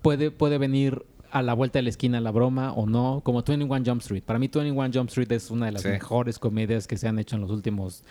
[0.00, 1.04] puede, puede venir
[1.34, 4.22] a la vuelta de la esquina la broma o no, como 21 Jump Street.
[4.22, 5.88] Para mí 21 Jump Street es una de las Sí.
[5.88, 8.04] mejores comedias que se han hecho en los últimos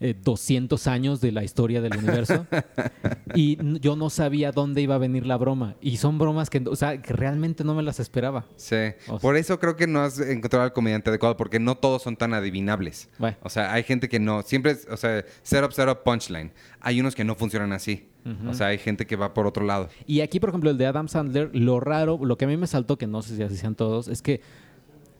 [0.00, 2.46] eh, 200 años de la historia del universo.
[3.34, 5.76] y yo no sabía dónde iba a venir la broma.
[5.80, 8.46] Y son bromas que, o sea, que realmente no me las esperaba.
[8.56, 8.74] Sí.
[9.08, 12.02] O sea- Por eso creo que no has encontrado al comediante adecuado porque no todos
[12.02, 13.08] son tan adivinables.
[13.18, 13.36] Bueno.
[13.42, 14.42] O sea, hay gente que no.
[14.42, 16.52] Siempre es, o sea, setup, setup, punchline.
[16.80, 18.06] Hay unos que no funcionan así.
[18.46, 19.88] O sea, hay gente que va por otro lado.
[20.06, 22.66] Y aquí, por ejemplo, el de Adam Sandler, lo raro, lo que a mí me
[22.66, 24.42] saltó, que no sé si así sean todos, es que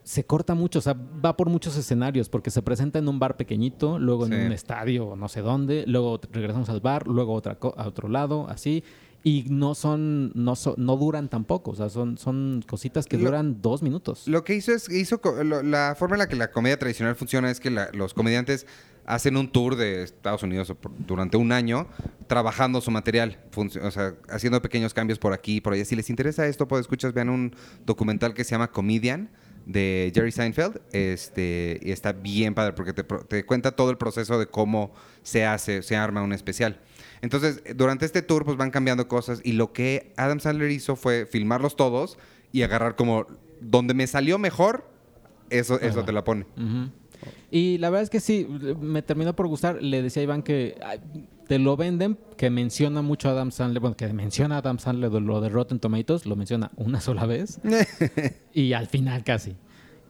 [0.03, 0.95] se corta mucho, o sea,
[1.25, 4.33] va por muchos escenarios, porque se presenta en un bar pequeñito, luego Sí.
[4.35, 8.49] en un estadio no sé dónde, luego regresamos al bar, luego otra a otro lado,
[8.49, 8.83] así.
[9.23, 13.25] Y no son, no son, no duran tampoco, o sea, son, son cositas que Lo-
[13.25, 14.27] duran dos minutos.
[14.27, 17.51] Lo que hizo es, hizo lo- la forma en la que la comedia tradicional funciona
[17.51, 18.67] es que la- los comediantes
[19.05, 20.73] hacen un tour de Estados Unidos
[21.07, 21.87] durante un año
[22.29, 25.85] trabajando su material, o sea, haciendo pequeños cambios por aquí y por allá.
[25.85, 29.29] Si les interesa esto, pues escuchas, vean un documental que se llama Comedian
[29.67, 34.39] de Jerry Seinfeld, este, y está bien padre porque te, te cuenta todo el proceso
[34.39, 34.93] de cómo
[35.23, 36.81] se hace, se arma un especial.
[37.23, 41.27] Entonces, durante este tour, pues van cambiando cosas y lo que Adam Sandler hizo fue
[41.27, 42.19] filmarlos todos
[42.53, 43.27] y agarrar como
[43.61, 44.89] donde me salió mejor,
[45.51, 46.47] eso, te la pone.
[47.51, 48.47] Y la verdad es que sí,
[48.81, 49.83] me terminó por gustar.
[49.83, 50.79] Le decía a Iván que
[51.51, 55.11] te lo venden, que menciona mucho a Adam Sandler, bueno, que menciona a Adam Sandler
[55.11, 57.59] de lo de Rotten Tomatoes, lo menciona una sola vez
[58.55, 59.57] y al final casi.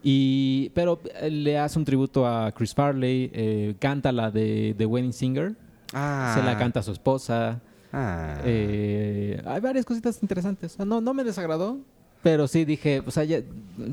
[0.03, 4.85] Y, pero eh, le hace un tributo a Chris Farley, eh, canta la de The
[4.85, 5.55] Wedding Singer,
[5.93, 6.35] Ah.
[6.37, 7.59] se la canta a su esposa.
[7.91, 8.37] Ah.
[8.45, 10.77] eh, hay varias cositas interesantes.
[10.77, 11.79] No, no me desagradó,
[12.21, 13.41] pero sí dije, o sea, ya,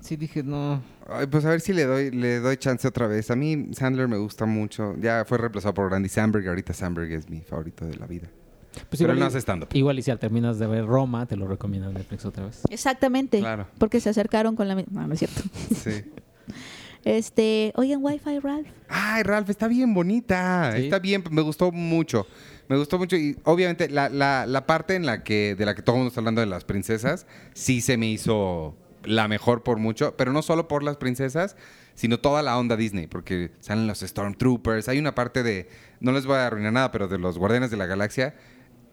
[0.03, 0.83] sí dije, no.
[1.07, 3.31] Ay, pues a ver si le doy, le doy chance otra vez.
[3.31, 4.95] A mí Sandler me gusta mucho.
[5.01, 6.47] Ya fue reemplazado por Randy Samberg.
[6.49, 8.29] Ahorita Samberg es mi favorito de la vida.
[8.73, 9.69] Pues Pero igual no hace stand-up.
[9.73, 12.63] Igual y si al terminas de ver Roma, te lo recomiendo en Netflix otra vez.
[12.71, 13.39] Exactamente.
[13.39, 13.67] Claro.
[13.79, 15.03] Porque se acercaron con la misma.
[15.03, 15.43] No, no es cierto.
[15.75, 16.05] Sí.
[17.05, 18.69] Este, oigan, Wi-Fi, Ralph.
[18.89, 20.73] Ay, Ralph, está bien bonita.
[20.75, 20.85] Sí.
[20.85, 22.27] Está bien, me gustó mucho.
[22.69, 25.97] Me gustó mucho y obviamente la, la- parte en la que de la que todo
[25.97, 30.15] el mundo está hablando de las princesas sí se me hizo la mejor por mucho,
[30.17, 31.57] pero no solo por las princesas,
[31.95, 35.69] sino toda la onda Disney, porque salen los Stormtroopers, hay una parte de
[36.01, 38.35] no les voy a arruinar nada, pero de los Guardianes de la Galaxia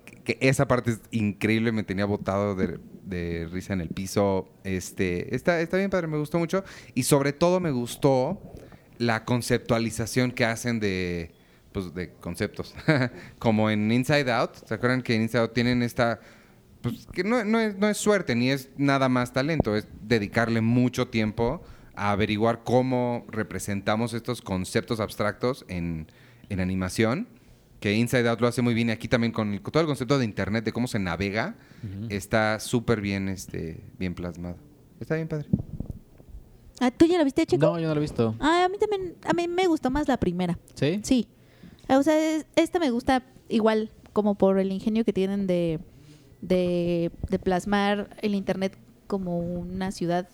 [0.05, 4.47] que, que esa parte es increíble, me tenía botado de, de risa en el piso.
[4.63, 6.63] Este, está, está bien padre, me gustó mucho.
[6.93, 8.39] Y sobre todo me gustó
[8.97, 11.31] la conceptualización que hacen de,
[11.75, 12.73] pues, de conceptos.
[13.39, 16.19] Como en Inside Out, ¿se acuerdan que en Inside Out tienen esta...
[16.81, 20.61] Pues que no, no es, no es suerte ni es nada más talento, es dedicarle
[20.61, 21.61] mucho tiempo
[21.95, 26.07] a averiguar cómo representamos estos conceptos abstractos en,
[26.49, 27.27] en animación.
[27.81, 29.87] Que Inside Out lo hace muy bien y aquí también con, el- con todo el
[29.87, 31.55] concepto de internet, de cómo se navega,
[32.09, 34.55] está súper bien, este, bien plasmado.
[34.99, 35.47] Está bien padre.
[36.79, 37.65] Ah, ¿Tú ya la viste, Chico?
[37.65, 38.35] No, yo no lo he visto.
[38.39, 40.57] Ah, a mí también, a mí me gustó más la primera.
[40.73, 40.99] ¿Sí?
[41.03, 41.27] Sí.
[41.89, 45.79] O sea, es- esta me gusta igual como por el ingenio que tienen de,
[46.41, 48.77] de, de plasmar el Internet
[49.07, 50.27] como una ciudad.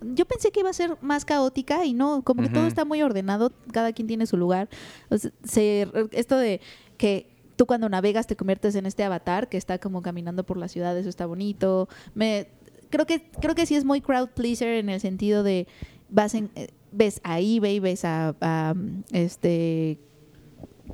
[0.00, 3.02] Yo pensé que iba a ser más caótica y no, como que todo está muy
[3.02, 4.68] ordenado, cada quien tiene su lugar.
[5.10, 6.60] O sea, se- esto de
[6.96, 10.68] que tú cuando navegas te conviertes en este avatar que está como caminando por la
[10.68, 11.88] ciudad, eso está bonito.
[12.14, 12.48] Me,
[12.90, 15.66] creo que creo que sí es muy crowd pleaser en el sentido de
[16.08, 18.74] vas en, eh, ves a eBay, ves a, a,
[19.12, 19.98] este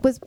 [0.02, 0.26] pues p-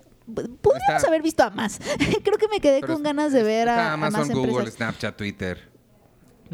[0.61, 1.80] podríamos Está- haber visto a más.
[2.24, 4.49] creo que me quedé Pero con ganas de ver está a, a Amazon, más Google,
[4.51, 4.74] empresas.
[4.76, 5.78] Snapchat, Twitter,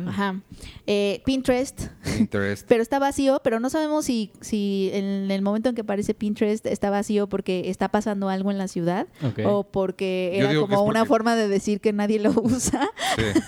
[0.07, 0.41] Ajá.
[0.88, 1.88] Eh, Pinterest.
[2.03, 2.66] Pinterest.
[2.68, 6.66] Pero está vacío, pero no sabemos si, si en el momento en que aparece Pinterest
[6.66, 9.05] está vacío porque está pasando algo en la ciudad
[9.45, 12.89] o porque era como una forma de decir que nadie lo usa.
[13.18, 13.39] Sí.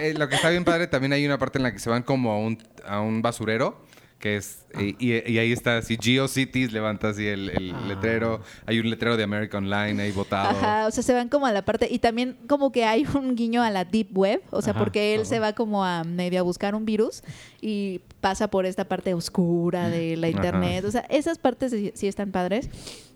[0.00, 2.02] Eh, lo que está bien padre, también hay una parte en la que se van
[2.02, 2.56] como a un,
[2.86, 3.82] a un basurero,
[4.20, 7.84] que es, y, y- ahí está así, GeoCities, levanta así el, el Ah.
[7.88, 10.50] letrero, hay un letrero de America Online ahí botado.
[10.50, 13.34] Ajá, o sea, se van como a la parte y también como que hay un
[13.34, 15.28] guiño a la deep web, o sea, Ajá, porque él ajá.
[15.30, 17.22] se va como a medio a buscar un virus
[17.62, 20.36] y pasa por esta parte oscura de la Ajá.
[20.36, 22.68] internet, o sea, esas partes sí, sí están padres.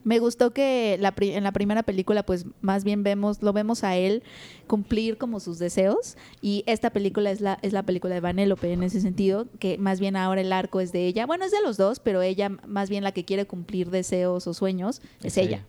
[0.03, 3.85] Me gustó que la pri- en la primera película pues más bien vemos lo vemos
[3.85, 4.23] a él
[4.67, 8.83] cumplir como sus deseos y esta película es la es la película de Vanellope en
[8.83, 11.25] ese sentido, que más bien ahora el arco es de ella.
[11.27, 14.53] Bueno, es de los dos, pero ella más bien la que quiere cumplir deseos o
[14.55, 15.41] sueños es Sí.
[15.41, 15.65] ella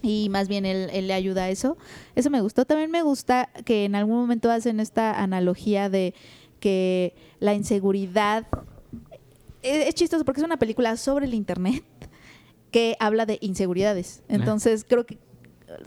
[0.00, 1.76] y más bien él, él le ayuda a eso.
[2.14, 2.64] Eso me gustó.
[2.64, 6.14] También me gusta que en algún momento hacen esta analogía de
[6.60, 8.46] que la inseguridad
[9.62, 11.84] es, es chistoso porque es una película sobre el internet
[12.70, 14.22] que habla de inseguridades.
[14.28, 15.18] Entonces creo que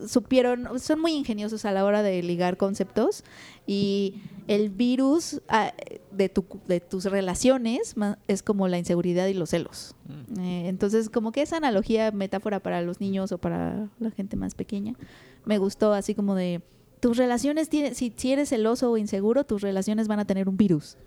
[0.08, 3.24] supieron, son muy ingeniosos a la hora de ligar conceptos
[3.66, 4.16] y
[4.48, 5.74] el virus ah,
[6.12, 7.96] de, tu, de tus relaciones
[8.28, 9.96] es como la inseguridad y los celos.
[10.40, 14.56] Eh, entonces, como que esa analogía, metáfora para los niños o para la gente más
[14.56, 14.96] pequeña,
[15.46, 16.62] me gustó así como de
[17.02, 20.56] tus relaciones, tienen, si, si eres celoso o inseguro, tus relaciones van a tener un
[20.56, 20.97] virus,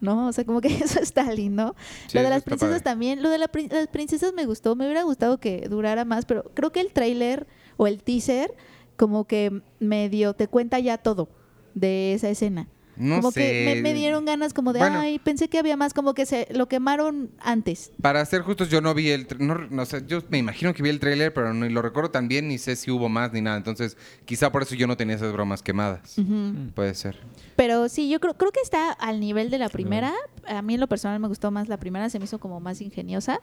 [0.00, 0.28] ¿no?
[0.28, 1.76] O sea, como que eso está lindo.
[2.08, 2.84] Sí, lo de las princesas padre.
[2.84, 6.50] también, lo de la las princesas me gustó, me hubiera gustado que durara más, pero
[6.54, 7.46] creo que el tráiler
[7.76, 8.54] o el teaser
[8.96, 11.28] como que medio te cuenta ya todo
[11.74, 12.66] de esa escena.
[12.96, 13.40] No como sé.
[13.40, 15.00] que me, me dieron ganas como de, Bueno.
[15.00, 17.90] ay, pensé que había más, como que se lo quemaron antes.
[18.00, 19.26] Para ser justos, yo no vi el...
[19.38, 22.28] No, no sé, yo me imagino que vi el tráiler, pero no lo recuerdo tan
[22.28, 23.56] bien, ni sé si hubo más ni nada.
[23.56, 26.18] Entonces, quizá por eso yo no tenía esas bromas quemadas.
[26.18, 26.70] Ujú.
[26.74, 27.18] Puede ser.
[27.56, 30.12] Pero sí, yo creo, creo que está al nivel de la primera.
[30.46, 32.80] A mí en lo personal me gustó más la primera, se me hizo como más
[32.80, 33.40] ingeniosa.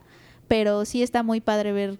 [0.47, 1.99] Pero sí está muy padre ver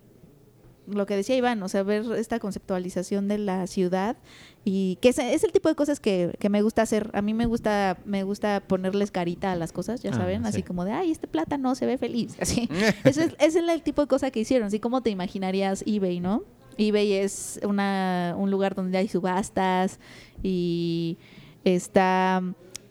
[0.91, 4.17] lo que decía Iván, o sea, ver esta conceptualización de la ciudad
[4.65, 7.09] y que es, es el tipo de cosas que, que me gusta hacer.
[7.13, 10.57] A mí me gusta me gusta ponerles carita a las cosas, ya Ah, saben, así
[10.57, 10.63] sí.
[10.63, 12.67] como de, ay, este plátano se ve feliz, así.
[13.03, 16.19] Ese es, ese es el tipo de cosa que hicieron, así como te imaginarías eBay,
[16.19, 16.43] ¿no?
[16.77, 19.99] eBay es una, un lugar donde hay subastas
[20.41, 21.17] y
[21.65, 22.41] está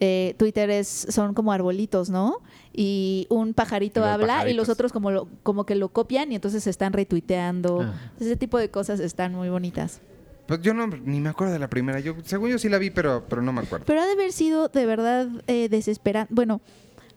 [0.01, 2.37] eh, Twitter es son como arbolitos, ¿no?
[2.81, 6.37] Y un pajarito los habla y los otros como lo, como que lo copian y
[6.37, 7.81] entonces se están retuiteando.
[7.83, 8.13] Ah.
[8.21, 10.01] Ese tipo de cosas están muy bonitas.
[10.47, 11.99] Pues yo no, ni me acuerdo de la primera.
[11.99, 13.85] Yo, según yo sí la vi, pero, pero no me acuerdo.
[13.85, 16.33] Pero ha de haber sido de verdad eh, desesperante.
[16.33, 16.61] Bueno,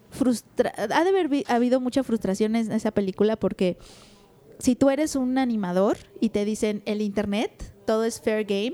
[0.10, 3.78] frustra ha de haber habido mucha frustración en esa película porque
[4.58, 8.74] si tú eres un animador y te dicen el internet, todo es fair game,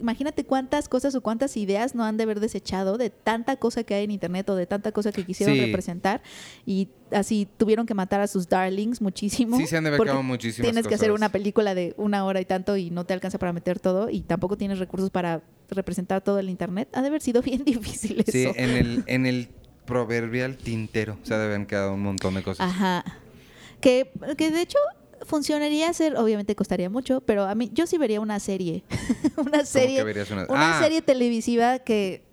[0.00, 3.94] imagínate cuántas cosas o cuántas ideas no han de haber desechado de tanta cosa que
[3.94, 5.60] hay en internet o de tanta cosa que quisieron Sí.
[5.64, 6.22] representar
[6.64, 9.56] y así tuvieron que matar a sus darlings muchísimo.
[9.56, 12.44] Sí, se han de haber muchísimas Tienes que hacer una película de una hora y
[12.44, 16.38] tanto y no te alcanza para meter todo y tampoco tienes recursos para representar todo
[16.38, 16.88] el internet.
[16.92, 18.32] Ha de haber sido bien difícil eso.
[18.32, 19.48] Sí, en el, en el
[19.86, 22.68] proverbial tintero se deben quedado un montón de cosas.
[22.68, 23.04] Ajá.
[23.80, 24.78] Que, que de hecho
[25.26, 28.84] funcionaría hacer, obviamente costaría mucho, pero a mí yo sí vería una serie.
[29.36, 30.02] una serie.
[30.02, 30.82] una- una Ah.
[30.82, 32.24] serie televisiva que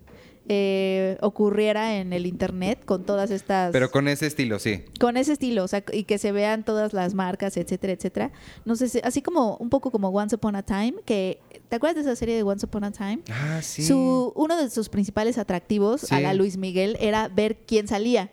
[0.50, 3.72] eh, ocurriera en el internet con todas estas.
[3.72, 4.84] Pero con ese estilo, sí.
[5.00, 8.32] con ese estilo, o sea, y que se vean todas las marcas, etcétera, etcétera.
[8.66, 11.40] No sé, si- así como un poco como Once Upon a Time, que
[11.70, 13.20] ¿te acuerdas de esa serie de Once Upon a Time?
[13.32, 13.84] Ah, sí.
[13.84, 18.30] Su, uno de sus principales atractivos a la Luis Miguel era ver quién salía.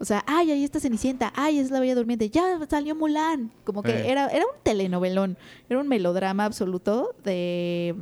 [0.00, 3.50] O sea, ay, ahí está Cenicienta, ay, es la Bella Durmiente, ya salió Mulan.
[3.64, 4.10] Como que Eh.
[4.10, 5.36] era, era un telenovelón,
[5.68, 7.94] era un melodrama absoluto de...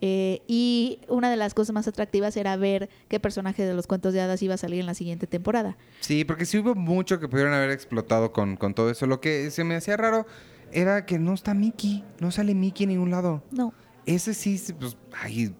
[0.00, 4.14] eh, y una de las cosas más atractivas era ver qué personaje de los cuentos
[4.14, 5.76] de hadas iba a salir en la siguiente temporada.
[6.00, 9.06] Sí, porque sí hubo mucho que pudieron haber explotado con, con todo eso.
[9.06, 10.24] Lo que se me hacía raro
[10.72, 12.04] era que no está Mickey.
[12.20, 13.42] No sale Mickey en ningún lado.
[13.50, 13.74] No.
[14.06, 15.54] Ese sí, pues, ay,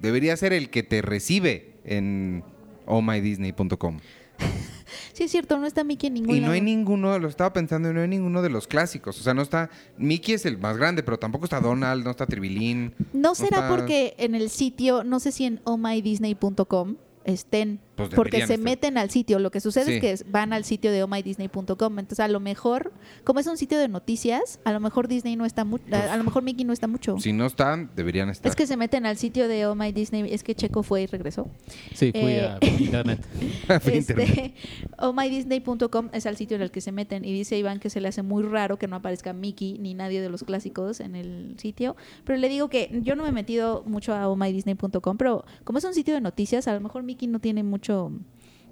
[0.00, 2.42] debería ser el que te recibe en
[2.86, 3.98] ohmydisney.com.
[5.12, 7.90] Sí, es cierto, no está Mickey en ningún Y no hay ninguno, lo estaba pensando,
[7.90, 9.18] y no hay ninguno de los clásicos.
[9.20, 9.70] O sea, no está.
[9.98, 12.94] Mickey es el más grande, pero tampoco está Donald, no está Tribilín.
[13.12, 18.36] ¿No será está- porque en el sitio, no sé si en ohmydisney.com estén, Pues porque
[18.38, 18.58] se estar.
[18.58, 19.38] meten al sitio.
[19.38, 20.06] Lo que sucede Sí.
[20.06, 21.98] es que van al sitio de ohmydisney.com.
[21.98, 22.92] Entonces, a lo mejor,
[23.24, 26.16] como es un sitio de noticias, a lo mejor Disney no está mucho, a, a
[26.16, 27.18] lo mejor Mickey no está mucho.
[27.18, 28.48] Si no están, deberían estar.
[28.50, 31.06] Es que se meten al sitio de Oh My Disney, es que Checo fue y
[31.06, 31.48] regresó.
[31.94, 33.20] Sí, fui Eh, a internet.
[33.90, 34.54] Este,
[34.98, 38.08] ohmydisney.com es el sitio en el que se meten y dice Iván que se le
[38.08, 41.96] hace muy raro que no aparezca Mickey ni nadie de los clásicos en el sitio,
[42.24, 45.84] pero le digo que yo no me he metido mucho a ohmydisney.com, pero como es
[45.84, 47.89] un sitio de noticias, a lo mejor Mickey no tiene mucho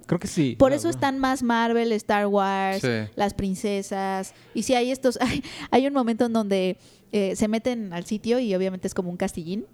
[0.05, 0.55] Creo que sí.
[0.57, 3.11] por eso están más Marvel, Star Wars, Sí.
[3.15, 4.33] las princesas.
[4.55, 6.77] Y si hay estos, hay, hay un momento en donde
[7.11, 9.65] eh, se meten al sitio y obviamente es como un castillín.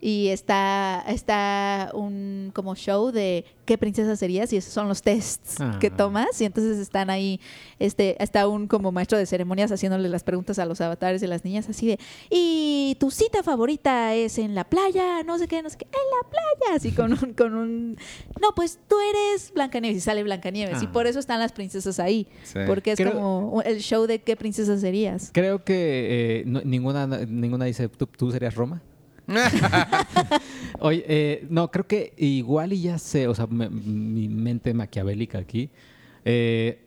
[0.00, 5.56] Y está, está un como show de qué princesa serías y esos son los tests
[5.80, 5.96] que Ah.
[5.96, 6.40] tomas.
[6.40, 7.40] Y entonces están ahí,
[7.80, 11.44] este, está un como maestro de ceremonias haciéndole las preguntas a los avatares de las
[11.44, 11.98] niñas así de,
[12.30, 15.90] y tu cita favorita es en la playa, no sé qué, no sé qué, en
[16.22, 17.96] la playa, así con un, con un
[18.40, 20.80] no, pues tú eres Blancanieves y sale Blancanieves.
[20.80, 20.92] Y Ah.
[20.92, 22.28] por eso están las princesas ahí.
[22.44, 22.60] Sí.
[22.68, 25.30] Porque es Creo- como el show de qué princesa serías.
[25.34, 28.80] Creo que eh, no- ninguna, ninguna dice, ¿tú, tú serías Roma?
[30.80, 35.38] Oye, eh, no, creo que igual y ya sé, o sea, me- mi mente maquiavélica
[35.38, 35.70] aquí.
[36.24, 36.80] eh,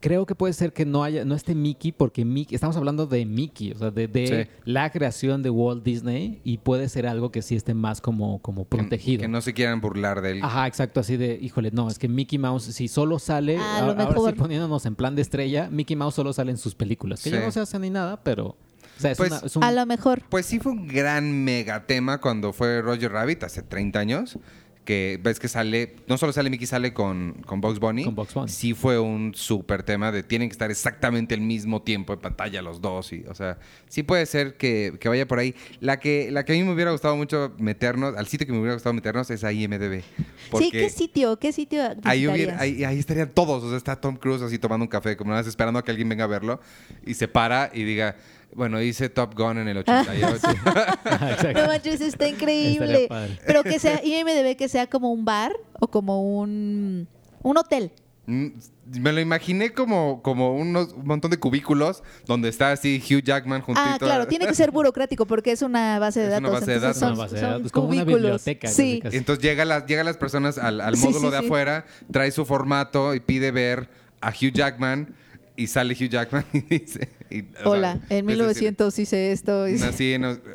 [0.00, 3.24] creo que puede ser que no haya, no esté Mickey, porque Mickey, estamos hablando de
[3.24, 4.50] Mickey, o sea, de, de Sí.
[4.64, 8.64] la creación de Walt Disney, y puede ser algo que sí esté más como, como
[8.64, 9.20] protegido.
[9.22, 10.40] Que, no se quieran burlar de él.
[10.42, 13.82] Ajá, exacto, así de, híjole, no, es que Mickey Mouse, si solo sale, Ah, a
[13.82, 16.74] lo ahora, ahora sí poniéndonos en plan de estrella, Mickey Mouse solo sale en sus
[16.74, 18.56] películas, que ya no se hace ni nada, pero,
[18.98, 19.64] o sea, es, Pues, una- es un...
[19.64, 20.22] A lo mejor.
[20.28, 24.38] Pues sí fue un gran mega tema cuando fue Roger Rabbit hace 30 años.
[24.84, 28.02] Que ves que sale, no solo sale Mickey, sale con, con Bugs Bunny.
[28.04, 28.48] Con Bugs Bunny.
[28.50, 32.60] Sí fue un súper tema de tienen que estar exactamente al mismo tiempo en pantalla
[32.62, 33.12] los dos.
[33.12, 35.54] Y, o sea, sí puede ser que, que vaya por ahí.
[35.78, 38.58] La que, la que a mí me hubiera gustado mucho meternos, al sitio que me
[38.58, 40.02] hubiera gustado meternos es a IMDB.
[40.58, 41.38] Sí, ¿qué sitio?
[41.38, 43.62] ¿Qué sitio Ahí, hubiera- ahí, ahí estarían todos.
[43.62, 45.92] O sea, está Tom Cruise así tomando un café, como nada más esperando a que
[45.92, 46.60] alguien venga a verlo.
[47.06, 48.16] Y se para y diga,
[48.54, 50.36] bueno, hice Top Gun en el 88.
[51.04, 51.60] Ajá, exacto.
[51.62, 53.08] No manches, está increíble.
[53.46, 57.08] Pero que sea IMDB que sea como un bar o como un,
[57.42, 57.92] un hotel.
[58.26, 58.48] Mm,
[59.00, 63.62] Me lo imaginé como, como unos, un montón de cubículos donde está así Hugh Jackman
[63.62, 63.84] juntito.
[63.84, 66.48] Ah, claro, tiene que ser burocrático porque es una base de Es datos.
[66.50, 67.00] una base de entonces datos.
[67.00, 68.20] son- Una base de son datos, como una cubículos.
[68.44, 69.00] biblioteca, Sí.
[69.02, 69.16] casi.
[69.16, 71.44] Entonces llega las, llega las personas al, al Sí, módulo sí, de sí.
[71.46, 73.88] afuera, trae su formato y pide ver
[74.20, 75.14] a Hugh Jackman
[75.56, 77.08] y sale Hugh Jackman y dice...
[77.38, 79.68] y, o sea, Hola, en es decir, 1900 hice esto.
[79.68, 79.76] y-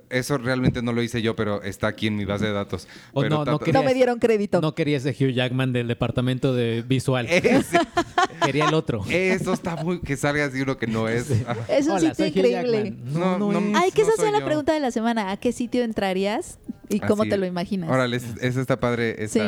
[0.09, 2.88] eso realmente no lo hice yo, pero está aquí en mi base de datos.
[3.13, 4.61] O Pero no, me dieron crédito.
[4.61, 7.28] No quería ese Hugh Jackman del departamento de visual.
[7.30, 7.80] Ese-
[8.45, 9.03] Quería el otro.
[9.09, 9.99] eso está muy...
[10.01, 11.30] Que salga así uno que no es.
[11.45, 11.57] Ajá.
[11.69, 12.84] Eso Hola, sí está soy Hugh increíble.
[12.84, 13.13] Jackman.
[13.13, 13.75] No, No, no, es.
[13.75, 14.45] Ay, que esa no sea la yo.
[14.45, 15.32] pregunta de la semana.
[15.32, 16.59] ¿A qué sitio entrarías?
[16.89, 17.49] ¿Y cómo Así te lo es.
[17.49, 17.89] imaginas?
[17.89, 19.28] Órale, es- esa está padre.
[19.28, 19.41] Sí.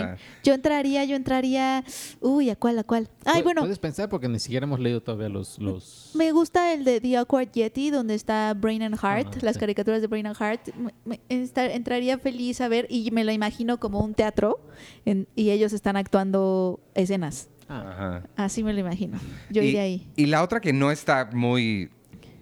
[0.43, 1.85] Yo entraría, yo entraría.
[2.19, 3.07] Uy, ¿a cuál, a cuál?
[3.23, 5.57] Ay, bueno, Puedes pensar porque ni siquiera hemos leído todavía los...
[5.59, 6.11] los...
[6.15, 9.59] me gusta el de The Awkward Yeti, donde está Brain and Heart, Ah, las sí.
[9.59, 10.69] caricaturas de Brain and Heart.
[11.05, 14.59] Me- entraría feliz a ver y me lo imagino como un teatro
[15.05, 17.49] en- y ellos están actuando escenas.
[17.67, 18.23] Ajá.
[18.35, 19.19] Así me lo imagino.
[19.51, 20.07] Yo y, iría ahí.
[20.15, 21.89] Y la otra que no está muy,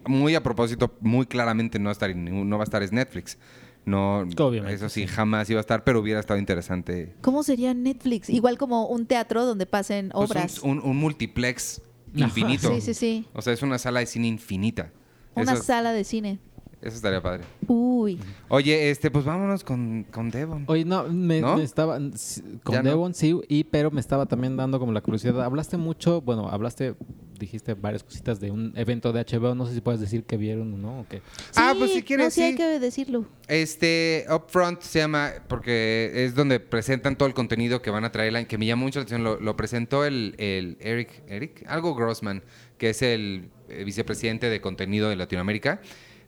[0.06, 2.82] muy a propósito, muy claramente no, va a estar en ningún- no va a estar
[2.82, 3.38] es Netflix.
[3.86, 5.08] No, Obviamente, eso sí, sí.
[5.08, 7.14] jamás iba a estar, pero hubiera estado interesante.
[7.22, 8.30] ¿Cómo sería Netflix?
[8.30, 10.60] Igual como un teatro donde pasen Pues obras.
[10.60, 11.82] un, un- un multiplex.
[12.24, 12.74] Infinito.
[12.74, 13.26] Sí, sí, sí.
[13.34, 14.92] O sea, es una sala de cine infinita.
[15.36, 16.40] Una eso, sala de cine.
[16.82, 17.44] eso estaría padre.
[17.68, 18.20] Uy.
[18.50, 20.64] Oye, este, pues vámonos con, con Devon.
[20.68, 21.58] Oye, no, me, ¿No?
[21.58, 21.98] me estaba...
[22.14, 22.90] s- Con Ya no.
[22.90, 25.42] Devon sí, y, pero me estaba también dando como la curiosidad.
[25.44, 26.96] Hablaste mucho, bueno, hablaste,
[27.38, 29.56] dijiste varias cositas de un evento de HBO.
[29.56, 31.00] No sé si puedes decir que vieron o no.
[31.02, 31.22] o qué.
[31.56, 32.58] Ah, pues, si quieres, No, sí, hay sí.
[32.58, 33.26] que decirlo.
[33.48, 38.48] Este, Upfront se llama, porque es donde presentan todo el contenido que van a traer,
[38.48, 39.24] que me llama mucho la atención.
[39.24, 42.44] Lo, lo presentó el, el Eric, Eric, algo Grossman,
[42.78, 45.82] que es el eh, vicepresidente de contenido de Latinoamérica.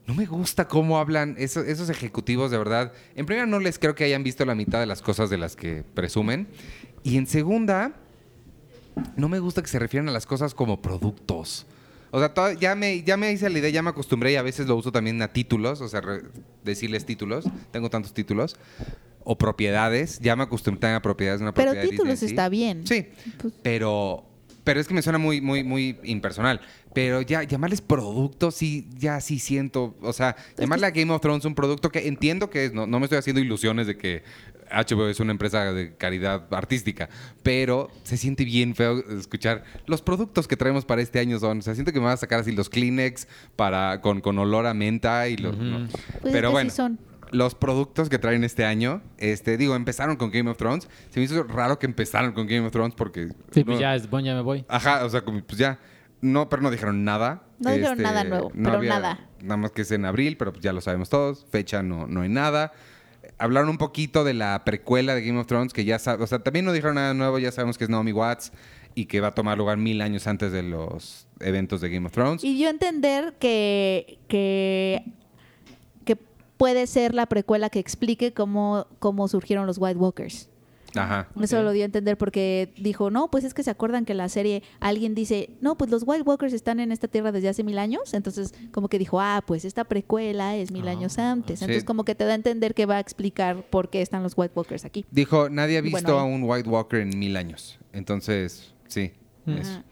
[0.07, 2.93] No me gusta cómo hablan esos, esos ejecutivos, de verdad.
[3.15, 5.55] En primera, no les creo que hayan visto la mitad de las cosas de las
[5.55, 6.47] que presumen.
[7.03, 7.93] Y en segunda,
[9.15, 11.65] no me gusta que se refieran a las cosas como productos.
[12.11, 14.67] O sea, ya, me, ya me hice la idea, ya me acostumbré y a veces
[14.67, 16.23] lo uso también a títulos, o sea, re-
[16.63, 17.45] decirles títulos.
[17.71, 18.55] Tengo tantos títulos.
[19.23, 20.19] O propiedades.
[20.19, 22.33] Ya me acostumbré también a propiedades de una Pero propiedad títulos Disney en sí.
[22.33, 22.87] está bien.
[22.87, 23.05] Sí,
[23.39, 24.25] Pues- pero,
[24.63, 26.61] pero es que me suena muy, muy, muy impersonal.
[26.95, 29.95] Pero ya llamarles producto, sí, ya sí siento.
[30.01, 32.99] O sea, llamarle a Game of Thrones un producto que entiendo que es, no, no
[32.99, 34.23] me estoy haciendo ilusiones de que
[34.71, 37.09] HBO es una empresa de caridad artística,
[37.43, 41.59] pero se siente bien feo escuchar los productos que traemos para este año son.
[41.59, 44.65] O sea, siento que me van a sacar así los Kleenex para, con, con olor
[44.67, 45.57] a menta y los.
[45.57, 45.87] no.
[46.21, 46.99] Pues pero es que bueno sí son.
[47.31, 50.87] los productos que traen este año, este, digo, empezaron con Game of Thrones.
[51.09, 53.29] Se me hizo raro que empezaron con Game of Thrones porque.
[53.51, 54.65] Sí, pues no- ya es bueno, ya me voy.
[54.67, 55.79] Ajá, o sea, pues ya.
[56.21, 57.43] No, pero no dijeron nada.
[57.59, 59.19] Este, No dijeron nada nuevo, pero nada.
[59.41, 61.45] Nada más que es en abril, pero pues ya lo sabemos todos.
[61.49, 62.73] Fecha no, no hay nada.
[63.39, 66.39] Hablaron un poquito de la precuela de Game of Thrones, que ya sabes, o sea,
[66.39, 68.51] también no dijeron nada nuevo, ya sabemos que es Naomi Watts
[68.95, 72.11] y que va a tomar lugar mil años antes de los eventos de Game of
[72.11, 72.43] Thrones.
[72.43, 75.05] Y yo entender que, que,
[76.05, 76.17] que
[76.57, 80.49] puede ser la precuela que explique cómo, cómo surgieron los White Walkers.
[80.95, 81.27] Ajá.
[81.41, 84.29] Eso lo dio a entender porque dijo, no, pues es que se acuerdan que la
[84.29, 87.77] serie, alguien dice, no, pues los White Walkers están en esta tierra desde hace mil
[87.79, 88.13] años.
[88.13, 91.59] Entonces, como que dijo, ah, pues esta precuela es mil Ah, años antes.
[91.59, 91.65] sí.
[91.65, 94.33] Entonces, como que te da a entender que va a explicar por qué están los
[94.35, 95.05] White Walkers aquí.
[95.11, 97.79] Dijo, nadie ha visto bueno, a un White Walker en mil años.
[97.93, 99.11] Entonces, sí.
[99.45, 99.57] Mm.
[99.57, 99.83] Eso.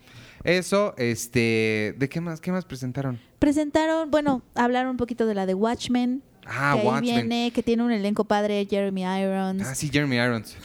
[0.44, 1.96] Eso, este.
[1.98, 2.40] ¿De qué más?
[2.40, 3.20] ¿Qué más presentaron?
[3.40, 6.24] Presentaron, bueno, hablaron un poquito de la de Watchmen.
[6.50, 7.16] Ah, que ahí Watchmen.
[7.30, 9.64] viene, que tiene un elenco padre, Jeremy Irons.
[9.66, 10.56] Ah, sí, Jeremy Irons.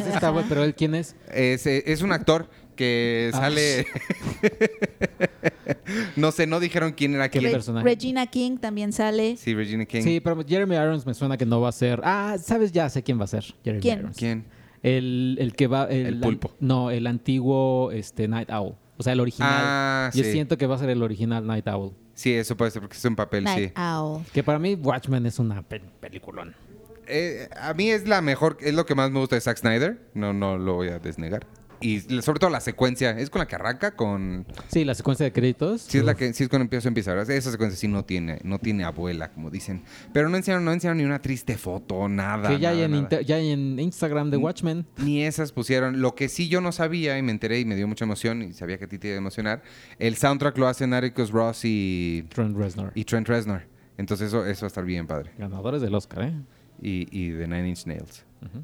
[0.00, 1.16] Ese está bueno, pero él quién es?
[1.32, 3.38] Es, eh, es un actor que Ah.
[3.38, 3.86] sale.
[6.16, 7.50] no sé, no dijeron quién era ¿Qué quién.
[7.50, 7.84] Re- personaje?
[7.84, 9.36] Regina King también sale.
[9.36, 10.02] Sí, Regina King.
[10.02, 12.00] Sí, pero Jeremy Irons me suena que no va a ser.
[12.04, 13.44] Ah, sabes, ya sé quién va a ser.
[13.64, 13.98] Jeremy ¿Quién?
[14.00, 14.16] Irons.
[14.16, 14.44] ¿Quién?
[14.82, 15.84] El, el que va.
[15.86, 16.52] El, El pulpo.
[16.60, 18.74] No, el antiguo este, Night Owl.
[18.96, 19.50] O sea, el original.
[19.54, 20.32] Ah, Yo sí.
[20.32, 21.92] siento que va a ser el original Night Owl.
[22.18, 23.80] Sí, eso puede ser porque es un papel, Night sí.
[23.80, 24.24] Owl.
[24.32, 26.52] Que para mí Watchmen es una pe- peliculón.
[27.06, 29.98] Eh, a mí es la mejor, es lo que más me gusta de Zack Snyder.
[30.14, 31.46] No, no lo voy a desnegar.
[31.80, 35.32] Y sobre todo la secuencia, es con la que arranca con Sí, la secuencia de
[35.32, 35.82] créditos.
[35.82, 37.18] Sí es la que sí es cuando empiezo a empezar.
[37.18, 39.82] Esa secuencia sí no tiene, no tiene abuela, como dicen.
[40.12, 42.48] Pero no enseñaron, no enseñaron ni una triste foto, nada.
[42.48, 44.86] Que ya, hay en inter- ya hay en Instagram de Watchmen.
[44.98, 46.00] Ni esas pusieron.
[46.00, 48.52] Lo que sí yo no sabía y me enteré y me dio mucha emoción y
[48.52, 49.62] sabía que a ti te iba a emocionar.
[49.98, 52.92] El soundtrack lo hacen Atticus Ross y, Trent Reznor.
[52.94, 53.62] y Trent Reznor.
[53.96, 55.32] Entonces eso, eso va a estar bien padre.
[55.38, 56.32] Ganadores del Oscar, ¿eh?
[56.80, 58.24] Y, y de Nine Inch Nails.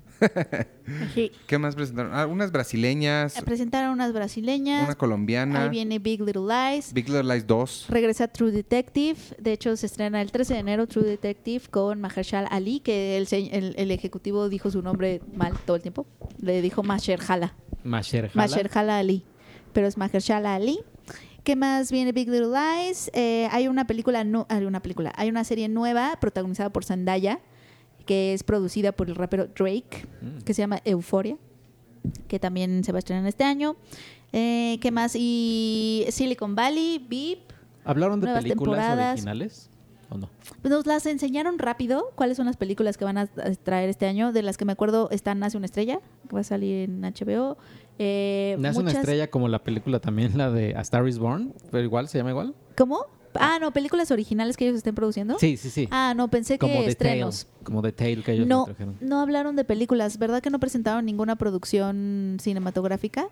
[1.15, 1.32] Sí.
[1.47, 2.12] ¿Qué más presentaron?
[2.15, 4.85] Ah, unas brasileñas, Eh, Presentaron unas brasileñas.
[4.85, 5.65] una colombiana.
[5.65, 6.93] Ahí viene Big Little Lies.
[6.93, 7.86] Big Little Lies 2.
[7.89, 9.16] Regresa True Detective.
[9.39, 13.27] De hecho, se estrena el 13 de enero True Detective con Mahershala Ali, que el,
[13.32, 16.07] el, el ejecutivo dijo su nombre mal todo el tiempo.
[16.41, 17.55] Le dijo Mahershala.
[17.82, 19.24] Masher Mahershala Ali.
[19.73, 20.78] Pero es Mahershala Ali.
[21.43, 23.11] ¿Qué más viene Big Little Lies?
[23.12, 27.41] Eh, hay una película, no, hay una película, hay una serie nueva protagonizada por Zendaya,
[28.06, 30.06] que es producida por el rapero Drake,
[30.44, 31.36] que se llama Euphoria,
[32.28, 33.76] que también se va a estrenar este año.
[34.32, 35.14] Eh, ¿Qué más?
[35.14, 37.39] Y Silicon Valley, Beep.
[37.85, 39.12] ¿Hablaron de películas temporadas.
[39.12, 39.70] originales?
[40.10, 40.28] ¿O no?
[40.60, 42.10] Pues Nos las enseñaron rápido.
[42.14, 44.32] ¿Cuáles son las películas que van a traer este año?
[44.32, 47.56] De las que me acuerdo están Nace una estrella, que va a salir en HBO.
[47.98, 51.55] Eh, Nace una estrella como la película también, la de A Star is Born.
[51.70, 52.55] Pero igual, ¿se llama igual?
[52.76, 53.06] ¿Cómo?
[53.40, 55.39] Ah, no, películas originales que ellos estén produciendo.
[55.39, 55.89] Sí, sí, sí.
[55.90, 57.44] Ah, no, pensé como que The estrenos.
[57.47, 57.65] Tale.
[57.65, 58.97] Como The Tale que ellos No, trajeron.
[59.01, 63.27] no hablaron de películas, ¿verdad que no presentaron ninguna producción cinematográfica?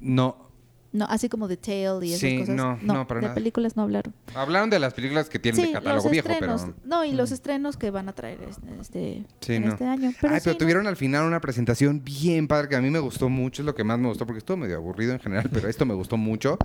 [0.00, 0.44] No.
[0.92, 2.54] No, así como The Tale y esas Sí, cosas.
[2.54, 3.34] no, no, para de nada.
[3.34, 4.14] películas no hablaron.
[4.34, 6.62] Hablaron de las películas que tienen de Sí, catálogo los viejo, estrenos.
[6.62, 6.74] pero.
[6.86, 9.72] No, y los estrenos que van a traer este, este, Sí, en no.
[9.72, 10.12] este año.
[10.18, 10.58] Pero Ay, sí, pero ¿no?
[10.58, 13.74] tuvieron al final una presentación bien padre que a mí me gustó mucho, es lo
[13.74, 16.56] que más me gustó, porque estuvo medio aburrido en general, pero esto me gustó mucho.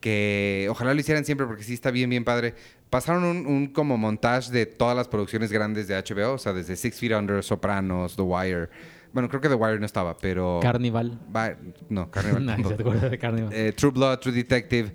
[0.00, 2.54] Que ojalá lo hicieran siempre porque sí está bien, bien padre.
[2.88, 6.74] Pasaron un, un como montage de todas las producciones grandes de HBO, o sea, desde
[6.76, 8.68] Six Feet Under, Sopranos, The Wire.
[9.12, 10.60] Bueno, creo que The Wire no estaba, pero.
[10.62, 11.18] Carnival.
[11.34, 11.56] Va-
[11.88, 12.46] no, Carnival.
[12.46, 13.52] Nadie se acuerda de Carnival.
[13.52, 14.92] Eh, True Blood, True Detective.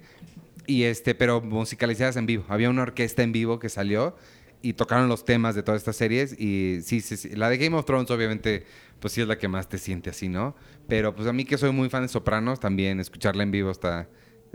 [0.68, 2.44] Y este, pero musicalizadas en vivo.
[2.48, 4.16] Había una orquesta en vivo que salió
[4.64, 6.34] y tocaron los temas de todas estas series.
[6.40, 7.30] Y sí, sí, sí.
[7.36, 8.66] La de Game of Thrones, obviamente,
[9.00, 10.56] pues sí es la que más te siente así, ¿no?
[10.88, 14.10] Pero pues a mí que soy muy fan de Sopranos, también escucharla en vivo está.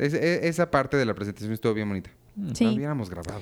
[0.06, 2.10] Es- e- esa parte de la presentación estuvo bien bonita.
[2.54, 2.64] Sí.
[2.64, 3.40] La hubiéramos grabado.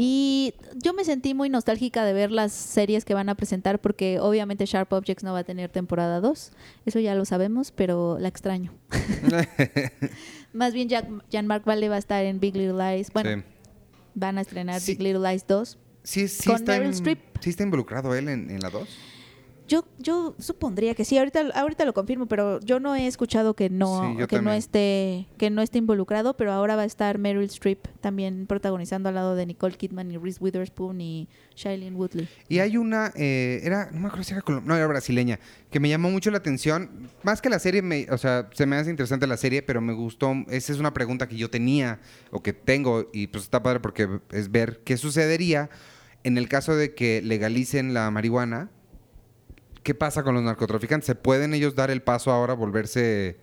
[0.00, 4.20] Y yo me sentí muy nostálgica de ver las series que van a presentar porque
[4.20, 6.52] obviamente Sharp Objects no va a tener temporada 2.
[6.86, 8.72] Eso ya lo sabemos, pero la extraño.
[10.52, 13.10] Más bien Jack- Jean-Marc Vale va a estar en Big Little Lies.
[13.12, 13.42] Bueno, Sí.
[14.14, 14.92] van a estrenar Sí.
[14.92, 15.78] Big Little Lies 2.
[16.04, 17.18] Sí, sí Con está Meryl en- Streep.
[17.40, 18.88] ¿Sí está involucrado él en, en la 2?
[19.68, 23.68] Yo, yo supondría que sí, ahorita, ahorita lo confirmo, pero yo no he escuchado que
[23.68, 27.44] no, Sí, que no esté, que no esté involucrado, pero ahora va a estar Meryl
[27.44, 32.28] Streep también protagonizando al lado de Nicole Kidman y Reese Witherspoon y Shailene Woodley.
[32.48, 35.38] Y hay una, eh, era, no me acuerdo si era no, era brasileña,
[35.70, 37.10] que me llamó mucho la atención.
[37.22, 39.92] Más que la serie, me, o sea, se me hace interesante la serie, pero me
[39.92, 40.32] gustó.
[40.48, 42.00] Esa es una pregunta que yo tenía
[42.30, 45.68] o que tengo, y pues está padre porque es ver qué sucedería
[46.24, 48.70] en el caso de que legalicen la marihuana.
[49.88, 51.06] ¿Qué pasa con los narcotraficantes?
[51.06, 53.38] ¿Se pueden ellos dar el paso ahora a volverse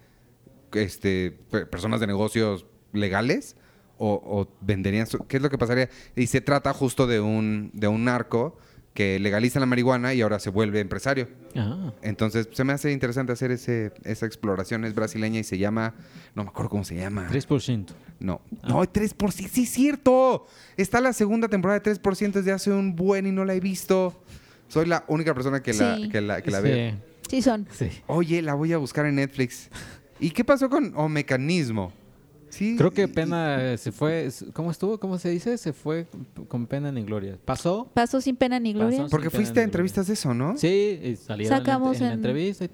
[0.74, 3.56] este, pe- personas de negocios legales?
[3.98, 5.08] ¿O, o venderían?
[5.08, 5.90] su- ¿Qué es lo que pasaría?
[6.16, 8.58] Y se trata justo de un, de un narco
[8.94, 11.30] que legaliza la marihuana y ahora se vuelve empresario.
[11.56, 11.92] Ah.
[12.04, 14.86] Entonces, se me hace interesante hacer ese, esa exploración.
[14.86, 15.96] Es brasileña y se llama...
[16.36, 17.28] No me acuerdo cómo se llama.
[17.32, 17.88] 3%.
[18.20, 18.40] No.
[18.68, 19.32] No, 3%.
[19.32, 20.46] Sí, es cierto.
[20.78, 24.22] Está la segunda temporada de 3% desde hace un buen y no la he visto.
[24.68, 26.10] Soy la única persona que la, Sí.
[26.10, 26.96] que la, que la Sí, ve.
[27.30, 27.68] Sí son.
[27.72, 27.90] sí.
[28.08, 29.70] Oye, la voy a buscar en Netflix.
[30.20, 31.92] ¿Y qué pasó con O Mecanismo?
[32.56, 32.76] Sí.
[32.78, 34.30] Creo que Pena se fue.
[34.54, 34.98] ¿Cómo estuvo?
[34.98, 35.58] ¿Cómo se dice?
[35.58, 36.08] Se fue
[36.48, 37.38] con pena ni gloria.
[37.44, 37.90] ¿Pasó?
[37.94, 39.00] Pasó sin pena ni gloria.
[39.00, 39.10] Pasó.
[39.10, 40.56] Porque fuiste a entrevistas de eso, ¿no?
[40.58, 42.72] Sí, y salieron en la- Sacamos en, en- entrevista, y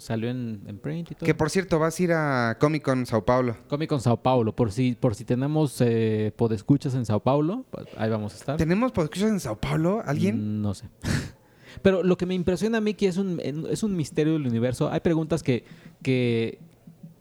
[0.00, 1.26] salió en, en print y todo.
[1.26, 3.56] Que por cierto, vas a ir a Comic Con Sao Paulo.
[3.68, 4.54] Comic con Sao Paulo.
[4.54, 8.56] Por si, por si tenemos eh, podescuchas en Sao Paulo, pues, ahí vamos a estar.
[8.56, 10.00] ¿Tenemos podcasts en Sao Paulo?
[10.06, 10.60] ¿Alguien?
[10.60, 10.84] Mm, No sé.
[11.82, 14.90] Pero lo que me impresiona a mí que es un, es un misterio del universo.
[14.90, 15.64] Hay preguntas que,
[16.02, 16.58] que,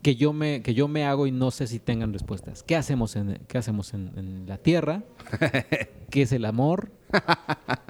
[0.03, 2.61] que, yo me, que yo me hago y no sé si tengan respuestas.
[2.63, 5.03] ¿Qué hacemos en, qué hacemos en, en la Tierra?
[6.11, 6.91] ¿Qué es el amor?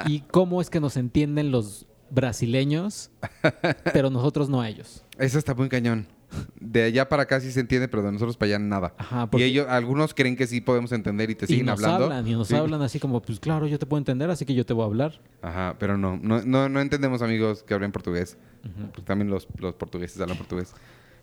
[0.05, 3.09] ¿Y cómo es que nos entienden los brasileños,
[3.93, 5.03] pero nosotros no a ellos?
[5.17, 6.07] Eso está muy cañón.
[6.59, 8.95] De allá para acá sí se entiende, pero de nosotros para allá nada.
[8.97, 12.05] Ajá, Y ellos, algunos creen que sí podemos entender y te y siguen nos hablando.
[12.05, 12.55] hablan, y nos Sí.
[12.55, 14.85] hablan así como, pues claro, yo te puedo entender, así que yo te voy a
[14.87, 15.21] hablar.
[15.43, 18.37] Ajá, pero no, no, no, no entendemos amigos que hablen portugués.
[19.05, 20.73] También los, los portugueses hablan portugués.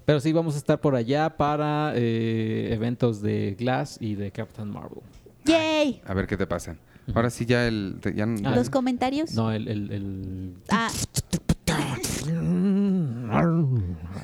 [0.04, 4.68] Pero sí, vamos a estar por allá para eh, eventos de Glass y de Captain
[4.70, 5.00] Marvel.
[5.44, 6.00] ¡Yay!
[6.06, 6.76] A ver qué te pasa.
[7.14, 7.96] Ahora sí ya el...
[8.00, 9.34] te- ya no- Ah, ¿Los comentarios?
[9.34, 9.68] No, el...
[9.68, 10.88] el, el- Ah,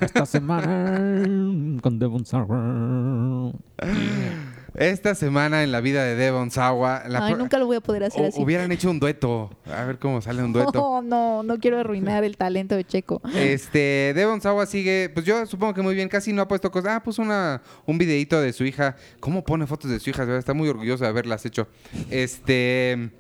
[0.01, 1.23] Esta semana
[1.81, 3.53] con Devon Sawa.
[4.79, 7.05] Esta semana en la vida de Devon Sawa...
[7.09, 8.43] la ay, nunca lo voy a poder hacer o- así.
[8.43, 9.51] hubieran hecho un dueto.
[9.65, 10.73] A ver cómo sale un dueto.
[10.77, 13.23] No, no, no quiero arruinar el talento de Checo.
[13.35, 16.93] Este, Devon Sawa sigue, pues yo supongo que muy bien, casi no ha puesto cosas.
[16.97, 18.97] Ah, puso una, un videito de su hija.
[19.21, 20.25] ¿Cómo pone fotos de su hija?
[20.37, 21.69] Está muy orgulloso de haberlas hecho.
[22.11, 23.11] Este,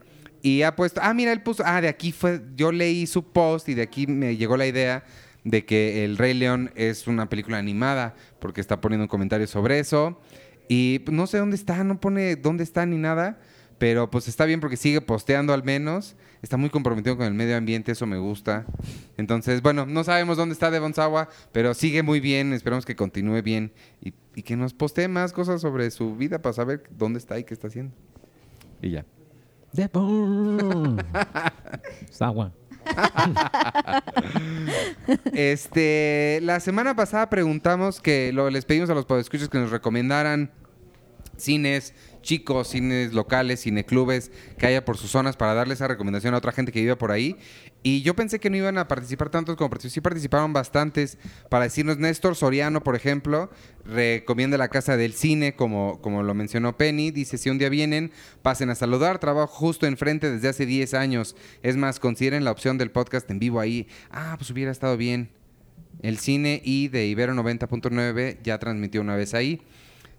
[0.42, 3.68] y ha puesto, ah, mira, él puso, ah, de aquí fue, yo leí su post
[3.68, 5.04] y de aquí me llegó la idea
[5.44, 9.78] de que El Rey León es una película animada, porque está poniendo un comentario sobre
[9.78, 10.20] eso.
[10.68, 13.38] Y pues, no sé dónde está, no pone dónde está ni nada.
[13.78, 16.16] Pero pues está bien porque sigue posteando al menos.
[16.40, 18.64] Está muy comprometido con el medio ambiente, eso me gusta.
[19.16, 22.52] Entonces, bueno, no sabemos dónde está Devon Sawa, pero sigue muy bien.
[22.52, 26.54] Esperamos que continúe bien y, y que nos postee más cosas sobre su vida para
[26.54, 27.94] saber dónde está y qué está haciendo.
[28.80, 29.04] Y ya.
[29.72, 30.96] Devon
[32.10, 32.52] Sawa.
[35.32, 40.50] Este, la semana pasada preguntamos que lo, les pedimos a los podescuchos que nos recomendaran
[41.36, 41.94] cines
[42.26, 46.50] chicos, cines locales, cineclubes que haya por sus zonas para darle esa recomendación a otra
[46.52, 47.36] gente que vive por ahí.
[47.84, 51.64] Y yo pensé que no iban a participar tantos como particip- sí participaron bastantes para
[51.64, 53.48] decirnos Néstor Soriano, por ejemplo,
[53.84, 57.12] recomienda la casa del cine, como, como lo mencionó Penny.
[57.12, 58.10] Dice, si un día vienen,
[58.42, 59.20] pasen a saludar.
[59.20, 61.36] Trabajo justo enfrente desde hace 10 años.
[61.62, 63.86] Es más, consideren la opción del podcast en vivo ahí.
[64.10, 65.30] Ah, pues hubiera estado bien.
[66.02, 69.62] El cine y de Ibero 90.9 ya transmitió una vez ahí.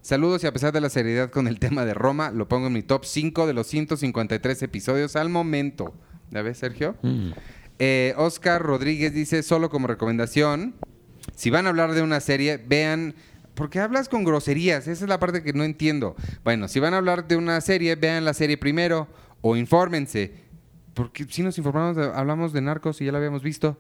[0.08, 2.72] Saludos y a pesar de la seriedad con el tema de Roma, lo pongo en
[2.72, 5.94] mi top 5 de los 153 episodios al momento.
[6.32, 6.96] ¿Ya ves, Sergio?
[7.02, 7.32] Mm.
[7.78, 10.76] Eh, Oscar Rodríguez dice, solo como recomendación,
[11.36, 13.16] si van a hablar de una serie, vean,
[13.54, 16.16] porque hablas con groserías, esa es la parte que no entiendo.
[16.46, 19.10] Bueno, si van a hablar de una serie, vean la serie primero
[19.42, 20.36] o infórmense,
[20.94, 23.78] porque si nos informamos, hablamos de narcos y ya la habíamos visto.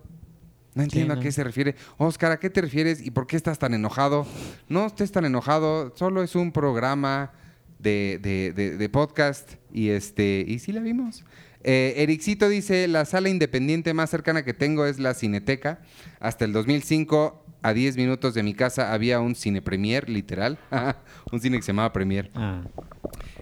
[0.78, 1.20] No entiendo no.
[1.20, 1.76] a qué se refiere.
[1.98, 4.26] Oscar, ¿a qué te refieres y por qué estás tan enojado?
[4.70, 7.32] No estés tan enojado, solo es un programa
[7.80, 11.24] de, de- de- de podcast y este y sí la vimos.
[11.64, 15.80] Eh, Ericito dice, la sala independiente más cercana que tengo es la Cineteca.
[16.20, 20.58] Hasta el 2005, a 10 minutos de mi casa, había un cine premier, literal.
[21.32, 22.30] un cine que se llamaba Premier.
[22.36, 22.62] Ah.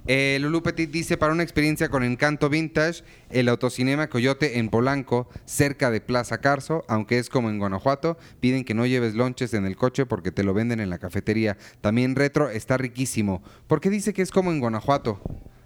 [0.07, 5.27] Eh, Lulu Petit dice, para una experiencia con encanto vintage, el autocinema Coyote en Polanco,
[5.45, 9.65] cerca de Plaza Carso, aunque es como en Guanajuato, piden que no lleves lonches en
[9.65, 11.57] el coche porque te lo venden en la cafetería.
[11.81, 13.41] También retro está riquísimo.
[13.67, 15.19] ¿Por qué dice que es como en Guanajuato?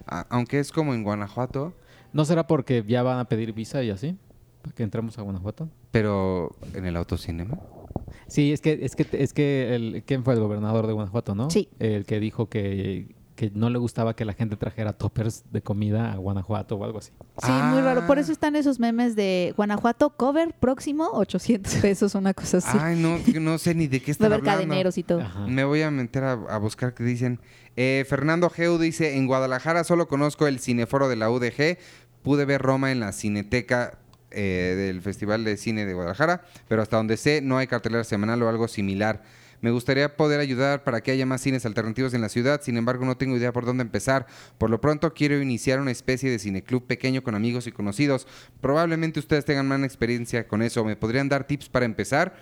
[0.06, 1.74] Aunque es como en Guanajuato.
[2.14, 4.18] ¿No será porque ya van a pedir visa y así?
[4.62, 5.70] para que entremos a Guanajuato.
[5.92, 7.60] Pero en el autocinema.
[8.28, 11.50] Sí, es que, es que, es que el, ¿quién fue el gobernador de Guanajuato, no?
[11.50, 11.70] Sí.
[11.80, 16.12] El que dijo que, que no le gustaba que la gente trajera toppers de comida
[16.12, 17.12] a Guanajuato o algo así.
[17.42, 18.06] Sí, muy raro.
[18.06, 18.22] Por Ah.
[18.22, 22.78] eso están esos memes de Guanajuato, cover próximo, 800 pesos, una cosa así.
[22.82, 24.46] Ay, no, no sé ni de qué están hablando.
[24.52, 25.22] cadeneros y todo.
[25.22, 25.48] Ajá.
[25.48, 27.40] Me voy a meter a, a buscar qué dicen.
[27.78, 31.78] Eh, Fernando Geu dice, en Guadalajara solo conozco el cineforo de la UDG.
[32.24, 34.00] Pude ver Roma en la Cineteca
[34.32, 38.44] eh, del Festival de Cine de Guadalajara, pero hasta donde sé no hay cartelera semanal
[38.44, 39.24] o algo similar.
[39.62, 43.04] Me gustaría poder ayudar para que haya más cines alternativos en la ciudad, sin embargo
[43.06, 44.26] no tengo idea por dónde empezar.
[44.58, 48.26] Por lo pronto quiero iniciar una especie de cineclub pequeño con amigos y conocidos.
[48.62, 50.86] Probablemente ustedes tengan más experiencia con eso.
[50.86, 52.36] ¿Me podrían dar tips para empezar?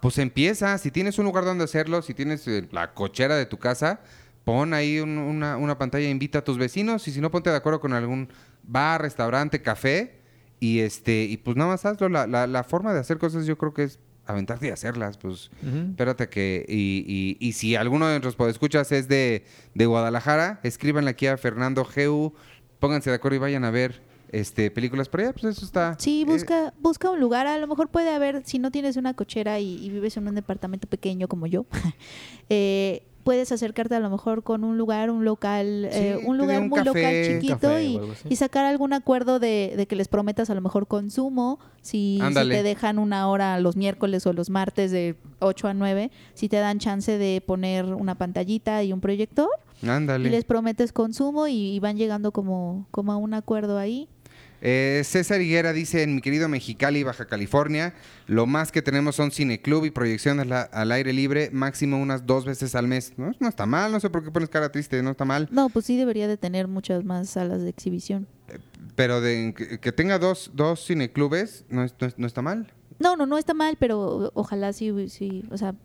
[0.00, 3.58] Pues empieza, si tienes un lugar donde hacerlo, si tienes eh, la cochera de tu
[3.58, 4.00] casa,
[4.44, 7.56] pon ahí un- una, una pantalla, invita a tus vecinos y si no ponte de
[7.56, 8.28] acuerdo con algún
[8.62, 10.20] bar, restaurante, café
[10.60, 12.08] y este y pues nada más hazlo.
[12.08, 15.50] La, la- la forma de hacer cosas yo creo que es aventarte y hacerlas, pues
[15.62, 15.90] Ujú.
[15.90, 19.44] espérate que y, y- y si alguno de nuestros podescuchas es de,
[19.74, 22.32] de Guadalajara, escríbanle aquí a Fernando Geu,
[22.80, 25.96] pónganse de acuerdo y vayan a ver este películas por allá, pues eso está.
[26.00, 27.46] Sí, eh, busca, busca un lugar.
[27.46, 30.34] A lo mejor puede haber, si no tienes una cochera y, y vives en un
[30.34, 31.64] departamento pequeño como yo,
[32.48, 36.60] eh, puedes acercarte a lo mejor con un lugar, un local, Sí, eh, un lugar
[36.62, 40.60] un muy local chiquito y, sacar algún acuerdo de, de que les prometas a lo
[40.60, 41.58] mejor consumo.
[41.82, 46.12] Si, si te dejan una hora los miércoles o los martes de 8 a 9,
[46.34, 49.48] si te dan chance de poner una pantallita y un proyector.
[49.82, 50.28] ándale.
[50.28, 54.08] Y les prometes consumo y, y van llegando como, como a un acuerdo ahí.
[54.68, 57.94] Eh, César Higuera dice, en mi querido Mexicali, Baja California,
[58.26, 62.74] lo más que tenemos son cineclub y proyecciones al aire libre, máximo unas dos veces
[62.74, 63.12] al mes.
[63.16, 63.30] ¿No?
[63.38, 65.48] no está mal, no sé por qué pones cara triste, no está mal.
[65.52, 68.26] No, pues sí debería de tener muchas más salas de exhibición.
[68.96, 72.72] Pero de, que, tenga dos, dos cineclubes, no, es- no, es- no está mal.
[72.98, 75.76] No, no, no está mal, pero ojalá sí, sí, o sea,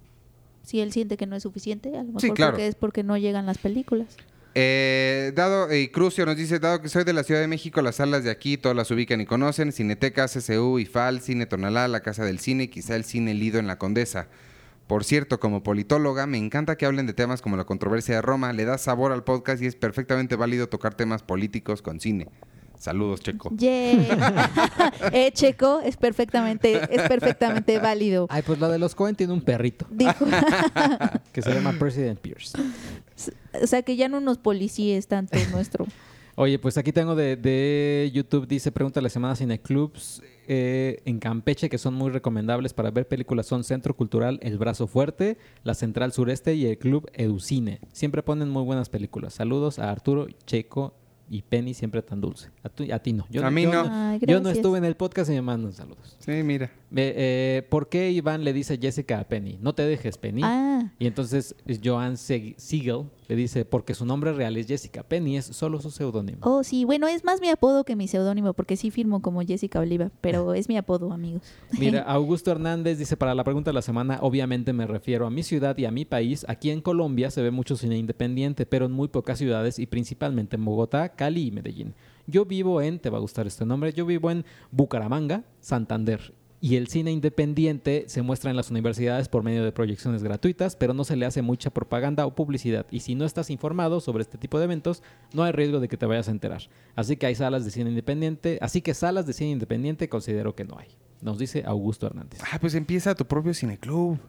[0.64, 2.54] si él siente que no es suficiente, a lo mejor Sí, claro.
[2.54, 4.18] porque es porque no llegan las películas.
[4.54, 7.96] Eh, dado, y Crucio nos dice, dado que soy de la Ciudad de México, las
[7.96, 12.26] salas de aquí todas las ubican y conocen, Cineteca, CCU, IFAL, Cine Tonalá, la Casa
[12.26, 14.28] del Cine quizá el Cine Lido en la Condesa.
[14.88, 18.52] Por cierto, como politóloga, me encanta que hablen de temas como la controversia de Roma,
[18.52, 22.28] le da sabor al podcast y es perfectamente válido tocar temas políticos con cine.
[22.82, 23.52] Saludos, Checo.
[23.54, 24.08] Yay.
[25.14, 28.26] eh, Checo, es perfectamente, es perfectamente válido.
[28.28, 30.26] Ay, pues la de los Cohen tiene un perrito Dijo,
[31.32, 32.58] que se llama President Pierce.
[33.62, 35.86] o sea que ya no unos policías tanto nuestro.
[36.34, 41.70] Oye, pues aquí tengo de, de YouTube, dice, pregunta la semana Cineclubs eh, en Campeche
[41.70, 43.46] que son muy recomendables para ver películas.
[43.46, 47.80] Son Centro Cultural El Brazo Fuerte, la Central Sureste y el Club Educine.
[47.92, 49.36] Siempre ponen muy buenas películas.
[49.36, 50.96] Saludos a Arturo, Checo
[51.32, 52.50] y Penny, siempre tan dulce.
[52.62, 53.26] A, tu- a ti no.
[53.30, 53.90] Yo, A mí yo no.
[53.90, 56.18] Ay, Yo no estuve en el podcast y me mandan saludos.
[56.20, 56.70] Sí, mira.
[56.94, 59.58] Eh, eh, ¿Por qué Iván le dice Jessica a Penny?
[59.62, 60.42] No te dejes, Penny.
[60.44, 65.04] Ah, Y entonces eh, Joan Siegel le dice, porque su nombre real es Jessica.
[65.04, 66.40] Penny es solo su seudónimo.
[66.42, 69.80] oh sí, bueno, es más mi apodo que mi seudónimo, porque sí firmo como Jessica
[69.80, 71.44] Oliva, pero es mi apodo, amigos.
[71.80, 75.44] Mira, Augusto Hernández dice, para la pregunta de la semana, obviamente me refiero a mi
[75.44, 76.46] ciudad y a mi país.
[76.50, 80.58] Aquí en Colombia se ve mucho cine independiente, pero en muy pocas ciudades y principalmente
[80.58, 81.94] en Bogotá, Cali y Medellín.
[82.28, 86.34] Yo vivo en, te va a gustar este nombre, yo vivo en Bucaramanga, Santander.
[86.64, 90.94] Y el cine independiente se muestra en las universidades por medio de proyecciones gratuitas, pero
[90.94, 92.86] no se le hace mucha propaganda o publicidad.
[92.92, 95.02] Y si no estás informado sobre este tipo de eventos,
[95.34, 96.62] no hay riesgo de que te vayas a enterar.
[96.96, 100.64] Así que hay salas de cine independiente, así que salas de cine independiente considero que
[100.64, 100.90] no hay.
[101.22, 102.42] Nos dice Augusto Hernández.
[102.52, 104.20] Ah, pues empieza tu propio cineclub.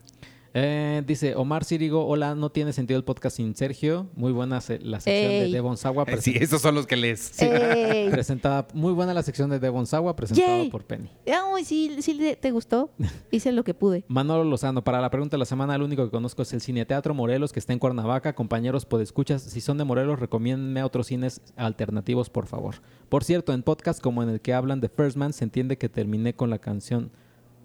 [0.54, 4.08] Eh, dice Omar Círigo, hola, no tiene sentido el podcast sin Sergio.
[4.14, 5.40] Muy buena se- la sección Ey.
[5.46, 6.04] de Devon Sawa.
[6.06, 7.32] Eh, sí, esos son los que les...
[7.40, 8.10] Ey.
[8.10, 10.70] presentada, muy buena la sección de Devon Sawa presentada Yay.
[10.70, 11.08] por Penny.
[11.26, 12.90] Ay, sí, sí te- te gustó.
[13.30, 14.04] Hice lo que pude.
[14.08, 16.84] Manolo Lozano, para la pregunta de la semana, el único que conozco es el Cine
[16.84, 18.34] Teatro Morelos, que está en Cuernavaca.
[18.34, 22.74] Compañeros, podescuchas, si son de Morelos, recomiéndenme a otros cines alternativos, por favor.
[23.08, 25.88] Por cierto, en podcast como en el que hablan de First Man, se entiende que
[25.88, 27.10] terminé con la canción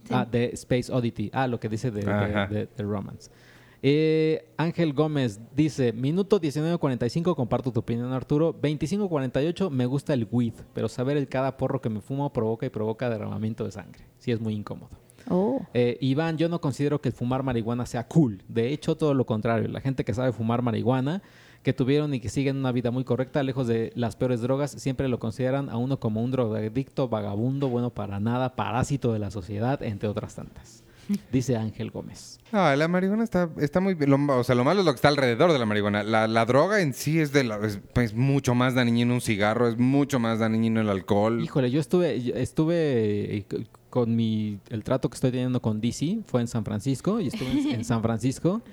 [0.07, 0.13] Sí.
[0.13, 1.29] ah, de Space Oddity.
[1.33, 2.47] Ah, lo que dice de, de- Ajá.
[2.47, 3.29] de- de Romance.
[3.83, 8.53] Eh, Ángel Gómez dice, minuto 19.45, comparto tu opinión Arturo.
[8.59, 12.69] 25.48, me gusta el weed, pero saber el cada porro que me fumo provoca y
[12.69, 14.05] provoca derramamiento de sangre.
[14.17, 14.89] Sí, es muy incómodo.
[15.29, 15.61] Oh.
[15.73, 18.41] Eh, Iván, yo no considero que el fumar marihuana sea cool.
[18.47, 19.67] De hecho, todo lo contrario.
[19.67, 21.21] La gente que sabe fumar marihuana,
[21.63, 25.07] que tuvieron y que siguen una vida muy correcta, lejos de las peores drogas, siempre
[25.09, 29.81] lo consideran a uno como un drogadicto, vagabundo, bueno para nada, parásito de la sociedad,
[29.83, 30.83] entre otras tantas.
[31.31, 32.37] dice Ángel Gómez.
[32.51, 34.09] No, la marihuana está, está muy bien.
[34.09, 36.03] Lo- o sea, lo malo es lo que está alrededor de la marihuana.
[36.03, 39.69] La, la droga en sí es, de la, es, es mucho más dañino un cigarro,
[39.69, 41.41] es mucho más dañino el alcohol.
[41.41, 43.45] Híjole, yo estuve, estuve eh,
[43.89, 47.51] con mi, el trato que estoy teniendo con DC, fue en San Francisco, y estuve
[47.51, 48.61] en, en San Francisco.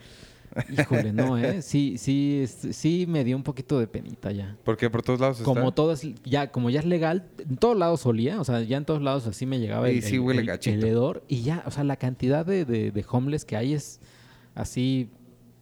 [0.77, 1.63] Híjole, no, ¿eh?
[1.63, 4.57] Sí, sí, sí me dio un poquito de penita ya.
[4.65, 5.45] Porque por todos lados está.
[5.45, 8.77] Como todo es, ya, como ya es legal, en todos lados olía, o sea, ya
[8.77, 10.77] en todos lados así me llegaba Y el, sí el- huele el- gachito.
[10.77, 14.01] el hedor, y ya, o sea, la cantidad de, de, de homeless que hay es
[14.55, 15.11] así,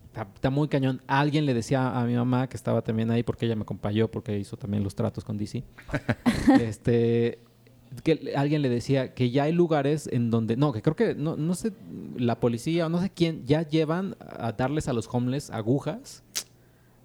[0.07, 1.01] está, está muy cañón.
[1.07, 4.39] Alguien le decía a mi mamá que estaba también ahí, porque ella me acompañó, porque
[4.39, 5.65] hizo también los tratos con DC,
[6.61, 7.39] este,
[8.03, 11.37] que alguien le decía que ya hay lugares en donde, no, que creo que, no,
[11.37, 11.73] no sé,
[12.17, 16.23] la policía o no sé quién, ya llevan a darles a los homeless agujas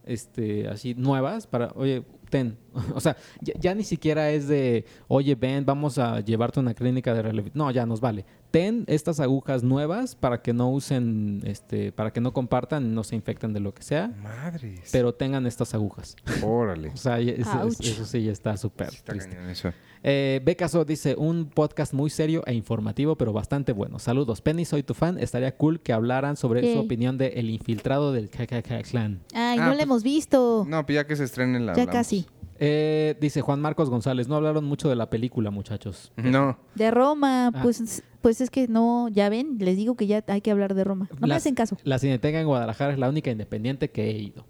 [0.07, 2.57] este, así nuevas para, oye, ten.
[2.95, 7.13] O sea, ya, ni siquiera es de, oye, ven, vamos a llevarte a una clínica
[7.13, 7.49] de relevo.
[7.53, 8.25] No, ya nos vale.
[8.57, 13.15] Ten estas agujas nuevas para que no usen, este, para que no compartan, no se
[13.15, 14.89] infecten de lo que sea, Madres.
[14.91, 16.15] pero tengan estas agujas.
[16.43, 16.89] Órale.
[16.93, 19.29] O sea, eso sí ya está súper Sí está triste.
[19.35, 19.71] cañón eso.
[20.03, 23.99] Eh, Becaso dice, un podcast muy serio e informativo, pero bastante bueno.
[23.99, 25.19] Saludos, Penny, soy tu fan.
[25.19, 29.21] Estaría cool que hablaran sobre su opinión de El Infiltrado del KKK Clan.
[29.33, 30.65] Ay, Ah, no pues- la hemos visto.
[30.67, 31.93] No, pues ya que se estrenen la ya hablamos.
[31.93, 32.25] casi.
[32.59, 36.11] Eh, dice Juan Marcos González, no hablaron mucho de la película, muchachos.
[36.17, 36.57] No.
[36.75, 37.59] De Roma, Ah.
[37.61, 40.83] pues, pues es que no, ya ven, les digo que ya hay que hablar de
[40.83, 41.07] Roma.
[41.19, 41.77] No me hacen caso.
[41.83, 44.45] La Cineteca en Guadalajara es la única independiente que he ido.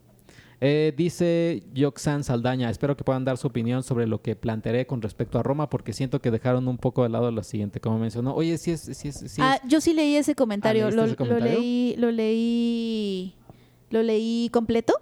[0.59, 5.03] Eh, dice Yoxan Saldaña, espero que puedan dar su opinión sobre lo que plantearé con
[5.03, 8.33] respecto a Roma, porque siento que dejaron un poco de lado lo siguiente, como mencionó.
[8.33, 10.85] Oye, sí es, sí es, sí ah, es- yo sí leí ese comentario.
[10.85, 11.59] ¿leíste lo, ese lo comentario?
[11.59, 13.35] leí, lo leí,
[13.91, 14.93] lo leí completo.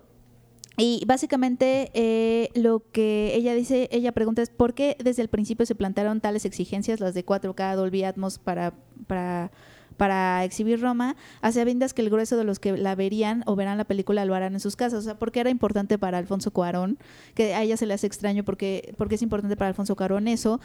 [0.77, 5.65] Y básicamente eh, lo que ella dice, ella pregunta es por qué desde el principio
[5.65, 8.73] se plantearon tales exigencias, las de 4K, Dolby Atmos para,
[9.07, 9.51] para,
[9.97, 13.77] para exhibir Roma, a sabiendas que el grueso de los que la verían o verán
[13.77, 14.99] la película lo harán en sus casas.
[14.99, 16.97] O sea, porque era importante para Alfonso Cuarón,
[17.33, 20.59] que a ella se le hace extraño porque, porque es importante para Alfonso Cuarón eso,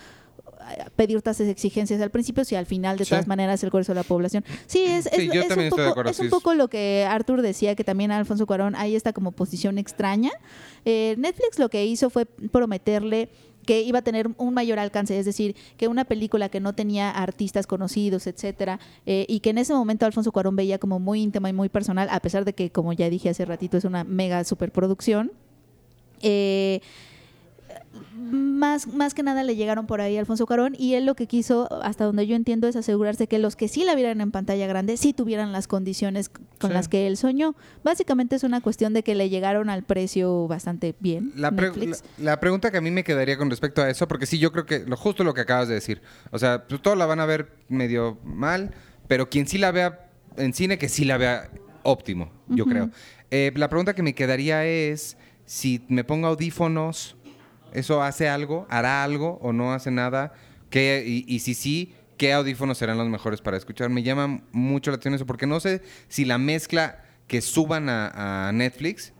[0.76, 3.10] eh, pedir tasas exigencias al principio si al final de Sí.
[3.10, 4.44] todas maneras el grueso de la población.
[4.66, 7.06] Sí, es, es, Sí, es un poco, acuerdo, es sí un es- poco lo que
[7.08, 10.30] Arthur decía, que también Alfonso Cuarón hay esta como posición extraña.
[10.84, 13.30] Eh, Netflix lo que hizo fue prometerle
[13.66, 17.10] que iba a tener un mayor alcance, es decir, que una película que no tenía
[17.10, 21.48] artistas conocidos, etcétera, eh, y que en ese momento Alfonso Cuarón veía como muy íntima
[21.48, 24.42] y muy personal, a pesar de que, como ya dije hace ratito, es una mega
[24.44, 25.32] superproducción.
[26.22, 26.80] Eh,
[28.30, 31.26] más, más que nada le llegaron por ahí a Alfonso Cuarón y él lo que
[31.26, 34.66] quiso, hasta donde yo entiendo, es asegurarse que los que sí la vieran en pantalla
[34.66, 36.74] grande sí tuvieran las condiciones con Sí.
[36.74, 37.54] las que él soñó.
[37.84, 41.32] Básicamente es una cuestión de que le llegaron al precio bastante bien.
[41.36, 42.04] La, pre- Netflix.
[42.18, 44.52] la- la pregunta que a mí me quedaría con respecto a eso, porque sí, yo
[44.52, 46.00] creo que lo justo lo que acabas de decir.
[46.30, 48.72] O sea, pues todos la van a ver medio mal,
[49.08, 51.50] pero quien sí la vea en cine, que sí la vea
[51.82, 52.90] óptimo, yo creo.
[53.30, 55.16] Eh, la pregunta que me quedaría es,
[55.46, 57.16] si me pongo audífonos,
[57.74, 58.66] ¿eso hace algo?
[58.70, 60.32] ¿Hará algo o no hace nada?
[60.70, 63.90] ¿Qué, y, y si sí, ¿qué audífonos serán los mejores para escuchar?
[63.90, 68.48] Me llama mucho la atención eso, porque no sé si la mezcla que suban a,
[68.48, 69.12] a Netflix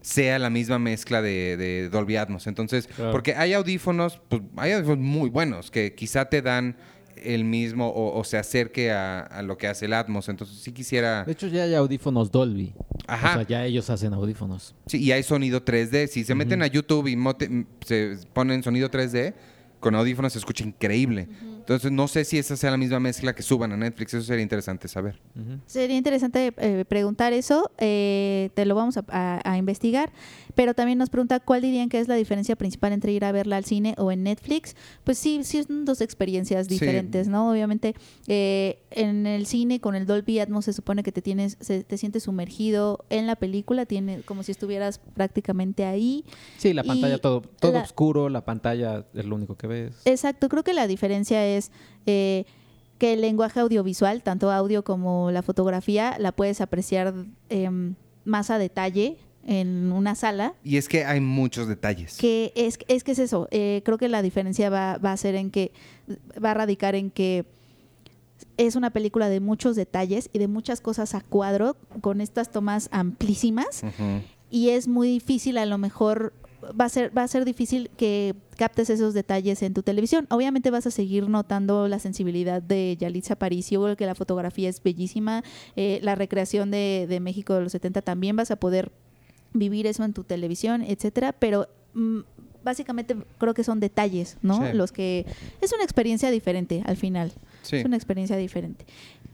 [0.00, 2.46] sea la misma mezcla de, de Dolby Atmos.
[2.48, 3.12] Entonces, Claro.
[3.12, 6.76] porque hay audífonos, pues hay audífonos muy buenos que quizá te dan
[7.16, 10.28] el mismo o, o se acerque a, a lo que hace el Atmos.
[10.28, 11.24] Entonces, sí quisiera...
[11.24, 12.72] De hecho, ya hay audífonos Dolby.
[13.06, 13.30] Ajá.
[13.30, 14.74] O sea, ya ellos hacen audífonos.
[14.86, 16.06] Sí, y hay sonido 3D.
[16.08, 19.34] Si se meten a YouTube y mote- se ponen sonido 3D,
[19.80, 21.28] con audífonos se escucha increíble.
[21.62, 24.14] Entonces, no sé si esa sea la misma mezcla que suban a Netflix.
[24.14, 25.20] Eso sería interesante saber.
[25.66, 30.12] Sería interesante eh, preguntar eso, eh, te lo vamos a, a- a investigar,
[30.54, 33.56] pero también nos pregunta cuál dirían que es la diferencia principal entre ir a verla
[33.56, 34.74] al cine o en Netflix.
[35.04, 36.74] Pues sí, sí son dos experiencias Sí.
[36.74, 37.50] diferentes, ¿no?
[37.50, 37.94] Obviamente
[38.26, 41.96] eh, en el cine con el Dolby Atmos se supone que te tienes, se- te
[41.96, 46.24] sientes sumergido en la película, tiene como si estuvieras prácticamente ahí.
[46.58, 49.94] Sí, la Y pantalla todo, todo la- oscuro, la pantalla es lo único que ves.
[50.04, 51.51] Exacto, creo que la diferencia es
[52.06, 52.44] eh,
[52.98, 57.14] que el lenguaje audiovisual, tanto audio como la fotografía, la puedes apreciar
[57.48, 60.54] em, más a detalle en una sala.
[60.62, 62.16] Y es que hay muchos detalles.
[62.18, 65.34] Que es, es que es eso, eh, creo que la diferencia va, va a ser
[65.34, 65.72] en que,
[66.42, 67.44] va a radicar en que
[68.56, 72.88] es una película de muchos detalles y de muchas cosas a cuadro, con estas tomas
[72.92, 73.82] amplísimas
[74.50, 76.34] y es muy difícil a lo mejor
[76.78, 80.70] va a ser va a ser difícil que captes esos detalles en tu televisión obviamente
[80.70, 85.42] vas a seguir notando la sensibilidad de Yalitza Aparicio que la fotografía es bellísima
[85.76, 88.92] eh, la recreación de, de México de los 70 también vas a poder
[89.54, 92.20] vivir eso en tu televisión etcétera pero mm,
[92.64, 94.72] básicamente creo que son detalles no Sí.
[94.76, 95.26] los que
[95.60, 97.32] es una experiencia diferente al final
[97.62, 97.76] Sí.
[97.76, 98.84] es una experiencia diferente.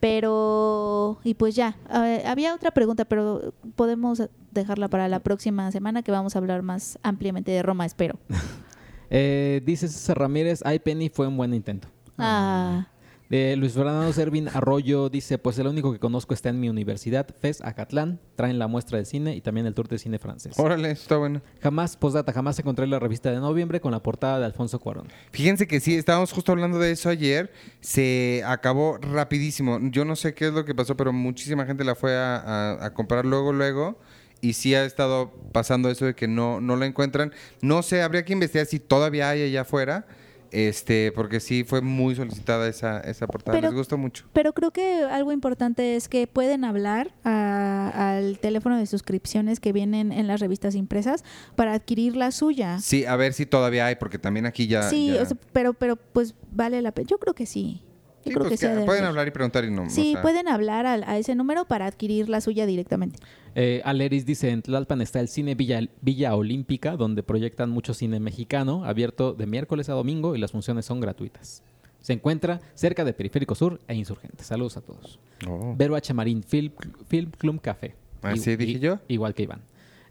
[0.01, 4.23] Pero, y pues ya, eh, había otra pregunta, pero podemos
[4.53, 8.19] dejarla para la próxima semana que vamos a hablar más ampliamente de Roma, espero.
[9.11, 11.89] Eh, dice César Ramírez, ay Penny fue un buen intento.
[12.19, 12.89] Ah,
[13.29, 17.27] De Luis Fernando Servin Arroyo dice, pues el único que conozco está en mi universidad,
[17.39, 20.59] FES Acatlán, traen la muestra de cine y también el tour de cine francés.
[20.59, 21.43] Órale, está bueno.
[21.61, 25.09] Jamás, postdata, jamás encontré la revista de noviembre con la portada de Alfonso Cuarón.
[25.31, 27.53] Fíjense que sí, estábamos justo hablando de eso ayer.
[27.83, 29.79] Se acabó rapidísimo.
[29.91, 32.87] Yo no sé qué es lo que pasó, pero muchísima gente la fue a, a-
[32.87, 33.99] a comprar luego, luego.
[34.41, 37.33] Y sí ha estado pasando eso de que no, no la encuentran.
[37.61, 40.07] No sé, habría que investigar si todavía hay allá afuera.
[40.51, 43.57] Este, porque sí fue muy solicitada esa, esa portada.
[43.57, 44.27] Pero- Les gustó mucho.
[44.33, 49.73] pero creo que algo importante es que pueden hablar a- al teléfono de suscripciones que
[49.73, 51.25] vienen en las revistas impresas
[51.57, 52.79] para adquirir la suya.
[52.81, 54.83] Sí, a ver si todavía hay, porque también aquí ya.
[54.89, 57.09] sí, ya- o sea, pero, pero pues vale la pena.
[57.11, 57.83] Yo creo que sí.
[58.29, 59.83] Sí, creo pues que que pueden hablar y preguntar y no.
[59.85, 63.19] o Sí, sea, pueden hablar al- a, ese número para adquirir la suya directamente.
[63.55, 68.21] Eh, Aleris dice, en Tlalpan está el cine Villa, Villa Olímpica, donde proyectan mucho cine
[68.21, 71.63] mexicano, abierto de miércoles a domingo y las funciones son gratuitas.
[72.01, 74.47] Se encuentra cerca de Periférico Sur e Insurgentes.
[74.47, 75.19] Saludos a todos.
[75.49, 75.75] Oh.
[75.77, 76.15] Vero H.
[76.15, 76.73] Marín, Film,
[77.09, 77.95] Film Club Café.
[78.23, 78.99] Así I- Ah, dije i- yo.
[79.09, 79.61] Igual que Iván.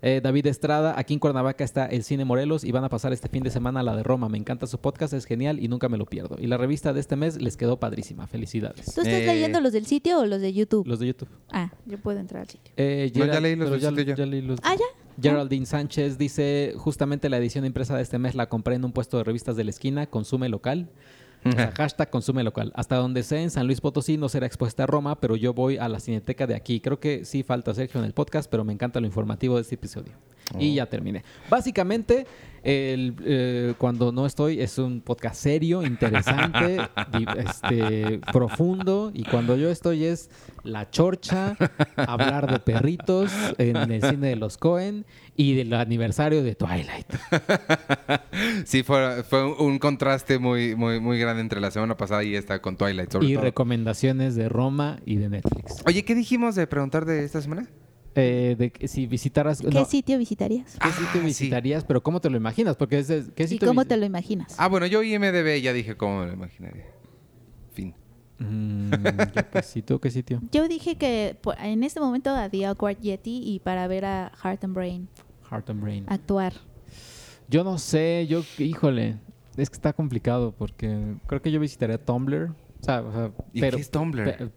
[0.02, 3.30] Eh, David Estrada, aquí en Cuernavaca está el Cine Morelos y van a pasar este
[3.30, 4.30] fin de semana la de Roma.
[4.30, 6.38] Me encanta su podcast, es genial y nunca me lo pierdo.
[6.40, 8.28] Y la revista de este mes les quedó padrísima.
[8.28, 8.86] Felicidades.
[8.94, 9.26] ¿Tú estás Eh.
[9.26, 10.86] leyendo los del sitio o los de YouTube?
[10.88, 11.30] Los de YouTube.
[11.52, 12.72] Ah, yo puedo entrar al sitio.
[12.78, 14.86] Eh, No, ya leí los del ya- sitio ya leí los- Ah, ya.
[15.20, 19.18] Geraldine Sánchez dice, justamente la edición impresa de este mes la compré en un puesto
[19.18, 20.90] de revistas de la esquina, consume local.
[21.52, 22.72] Sea, hashtag consume local.
[22.76, 25.78] Hasta donde sé, en San Luis Potosí no será expuesta a Roma, pero yo voy
[25.78, 26.80] a la cineteca de aquí.
[26.80, 29.76] Creo que sí falta Sergio en el podcast, pero me encanta lo informativo de este
[29.76, 30.14] episodio.
[30.60, 31.24] Y ya terminé.
[31.50, 32.26] Básicamente,
[32.64, 36.78] el, eh, cuando no estoy, es un podcast serio, interesante,
[37.38, 39.12] este, profundo.
[39.14, 40.30] Y cuando yo estoy es
[40.64, 41.56] la chorcha,
[41.96, 45.06] hablar de perritos en el cine de los Cohen
[45.36, 47.08] y del aniversario de Twilight.
[48.66, 52.36] Sí, fue, fue un- un contraste muy, muy, muy grande entre la semana pasada y
[52.36, 53.44] esta con Twilight, sobre Y todo.
[53.44, 55.82] recomendaciones de Roma y de Netflix.
[55.86, 57.68] Oye, ¿qué dijimos de preguntar de esta semana?
[58.20, 59.62] Eh, de que si visitaras...
[59.62, 60.78] ¿Qué no, sitio visitarías?
[60.82, 61.20] ¿qué sitio Ah, sí.
[61.20, 61.84] visitarías?
[61.86, 62.76] Pero ¿cómo te lo imaginas?
[62.76, 63.08] Porque es...
[63.08, 64.56] de- ¿qué ¿Y sitio cómo te lo imaginas?
[64.58, 66.86] Ah, bueno, yo IMDB ya dije cómo me lo imaginaría.
[67.74, 67.94] Fin.
[68.40, 68.92] Mm,
[69.36, 70.42] yo qué sitio, ¿qué sitio?
[70.52, 74.32] Yo dije que po- en este momento a The Awkward Yeti y para ver a
[74.44, 75.08] Heart and Brain
[75.52, 76.06] Heart and Brain.
[76.08, 76.54] actuar.
[77.50, 79.18] Yo no sé, yo, híjole,
[79.56, 82.50] es que está complicado porque creo que yo visitaría Tumblr.
[82.82, 84.24] O sea, o sea, ¿Y pero, qué es Tumblr?
[84.38, 84.50] pe-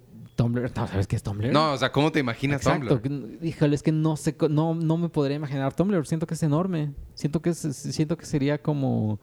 [0.43, 1.53] Tumblr, ¿no sabes qué es Tumblr?
[1.53, 3.45] No, o sea, ¿cómo te imaginas Exacto, Tumblr?
[3.45, 6.07] híjole, es que no sé, no, no me podría imaginar Tumblr.
[6.07, 6.93] Siento que es enorme.
[7.15, 9.19] Siento que es, siento que sería como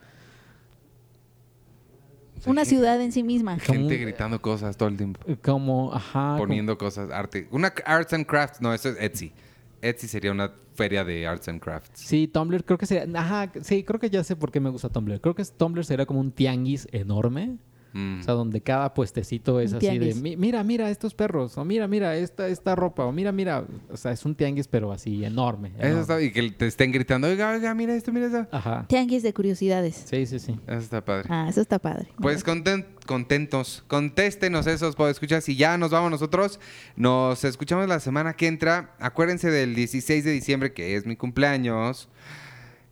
[2.45, 3.57] Una ciudad en sí misma.
[3.59, 5.19] Gente gritando cosas todo el tiempo.
[5.43, 7.47] como, ajá, como- Poniendo cosas, arte.
[7.51, 9.33] Una arts and crafts, no, eso es Etsy.
[9.81, 11.99] Etsy sería una feria de arts and crafts.
[11.99, 14.89] Sí, Tumblr creo que sería, ajá, sí, creo que ya sé por qué me gusta
[14.89, 15.19] Tumblr.
[15.19, 17.57] Creo que es- Tumblr sería como un tianguis enorme.
[17.93, 18.19] Mm.
[18.19, 20.21] O sea, donde cada puestecito es Un así de, tianguis.
[20.21, 23.65] "Mi- mira, mira estos perros, o mira, mira esta, esta ropa, o mira, mira.
[23.89, 25.69] O sea, es un tianguis, pero así enorme.
[25.77, 26.01] Eso enorme.
[26.01, 28.45] está, y que te estén gritando, oiga, oiga, mira esto, mira eso.
[28.51, 28.85] Ajá.
[28.87, 30.03] Tianguis de curiosidades.
[30.09, 30.59] Sí, sí, sí.
[30.67, 31.27] Eso está padre.
[31.31, 32.07] Ah, eso está padre.
[32.21, 35.41] Pues conten- contentos, contéstenos esos escuchar.
[35.47, 36.59] y ya nos vamos nosotros.
[36.95, 38.95] Nos escuchamos la semana que entra.
[38.99, 42.09] Acuérdense del 16 de diciembre, que es mi cumpleaños.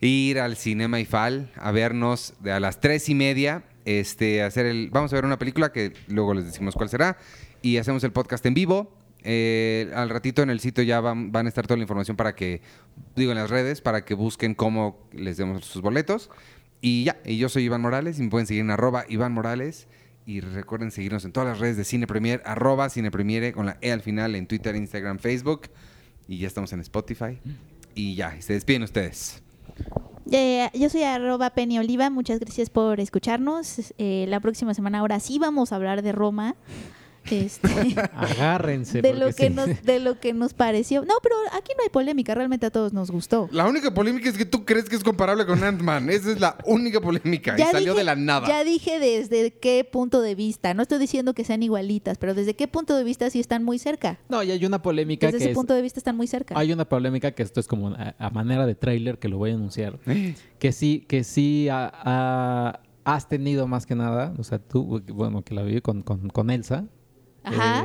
[0.01, 3.63] Ir al Cinema Ifal a vernos de a las tres y media.
[3.85, 7.17] Este, hacer el, vamos a ver una película que luego les decimos cuál será.
[7.61, 8.93] Y hacemos el podcast en vivo.
[9.27, 12.35] Eh, al ratito en el sitio ya van, van a estar toda la información para
[12.35, 12.61] que,
[13.15, 16.29] digo, en las redes, para que busquen cómo les demos sus boletos.
[16.81, 19.87] Y ya, y yo soy Iván Morales y me pueden seguir en arroba Iván Morales.
[20.27, 23.77] Y recuerden seguirnos en todas las redes de Cine Premier, arroba Cine Premiere con la
[23.81, 25.69] E al final en Twitter, Instagram, Facebook.
[26.27, 27.39] Y ya estamos en Spotify.
[27.93, 29.43] Y ya, y se despiden ustedes.
[30.31, 33.93] Eh, yo soy arroba Penny Oliva, muchas gracias por escucharnos.
[33.97, 36.56] Eh, la próxima semana ahora sí vamos a hablar de Roma.
[37.30, 37.68] Este,
[38.15, 39.02] Agárrense.
[39.02, 39.49] de, lo que sí.
[39.53, 41.02] nos, de lo que nos pareció.
[41.06, 43.49] No, pero aquí no hay polémica, realmente a todos nos gustó.
[43.52, 46.10] La única polémica es que tú crees que es comparable con Ant-Man.
[46.10, 47.56] Esa es la única polémica.
[47.57, 48.47] y salió dije- de la nada.
[48.47, 50.73] Ya dije desde qué punto de vista.
[50.73, 53.80] No estoy diciendo que sean igualitas, pero desde qué punto de vista sí están muy
[53.80, 54.19] cerca.
[54.30, 55.56] No, y hay una polémica Desde que ese es...
[55.56, 56.57] punto de vista están muy cerca.
[56.57, 59.52] Hay una polémica que esto es como a, a manera de tráiler que lo voy
[59.52, 59.99] a anunciar.
[60.07, 65.02] Eh, Que sí, que sí ha- ha- has tenido más que nada, o sea, tú,
[65.14, 66.85] bueno, que la viví con, con, con Elsa.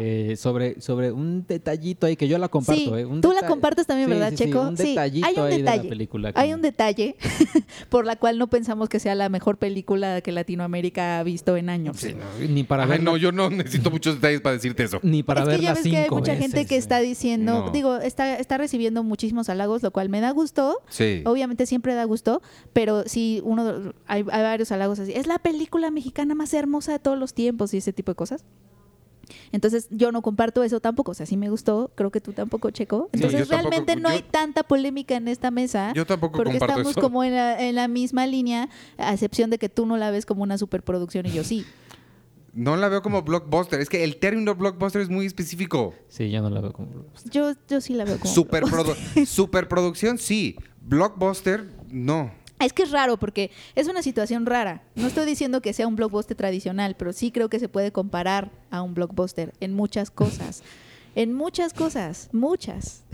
[0.01, 2.81] Eh, sobre, sobre un detallito ahí que yo la comparto.
[2.95, 4.61] Sí, eh, un tú la compartes también, Sí, ¿verdad, sí, sí, Checo?
[4.62, 5.82] un Sí, detallito hay un ahí de detalle.
[5.85, 6.28] la película.
[6.35, 7.16] Hay como- un detalle
[7.89, 11.70] por la cual no pensamos que sea la mejor película que Latinoamérica ha visto en
[11.70, 11.97] años.
[11.99, 15.01] Sí, no, ni para ver no, yo no necesito muchos detalles para decirte eso.
[15.03, 16.78] ni para es que ya verla ves que hay cinco mucha gente que eh.
[16.78, 17.70] está diciendo, No.
[17.70, 20.78] digo, está, está recibiendo muchísimos halagos, lo cual me da gusto.
[20.89, 21.23] Sí.
[21.27, 22.43] Obviamente siempre da gusto,
[22.73, 25.12] pero sí, uno hay, hay varios halagos así.
[25.15, 28.45] Es la película mexicana más hermosa de todos los tiempos y ese tipo de cosas.
[29.52, 31.12] Entonces yo no comparto eso tampoco.
[31.12, 33.09] O sea, sí me gustó, creo que tú tampoco, Checo.
[33.12, 35.93] Sí, Entonces tampoco- realmente no yo- hay tanta polémica en esta mesa.
[35.94, 37.01] Yo tampoco porque comparto estamos eso.
[37.01, 40.27] como en la, en la misma línea, a excepción de que tú no la ves
[40.27, 41.65] como una superproducción y yo sí.
[42.52, 43.78] No la veo como blockbuster.
[43.81, 45.94] Es que el término blockbuster es muy específico.
[46.09, 46.90] Sí, yo no la veo como.
[47.31, 48.35] Yo, yo sí la veo como...
[48.35, 50.57] Superprodu- superproducción, sí.
[50.82, 52.32] Blockbuster, no.
[52.61, 54.82] Es que es raro porque es una situación rara.
[54.95, 58.51] No estoy diciendo que sea un blockbuster tradicional, pero sí creo que se puede comparar
[58.70, 60.62] a un blockbuster en muchas cosas.
[61.15, 63.05] En muchas cosas, muchas.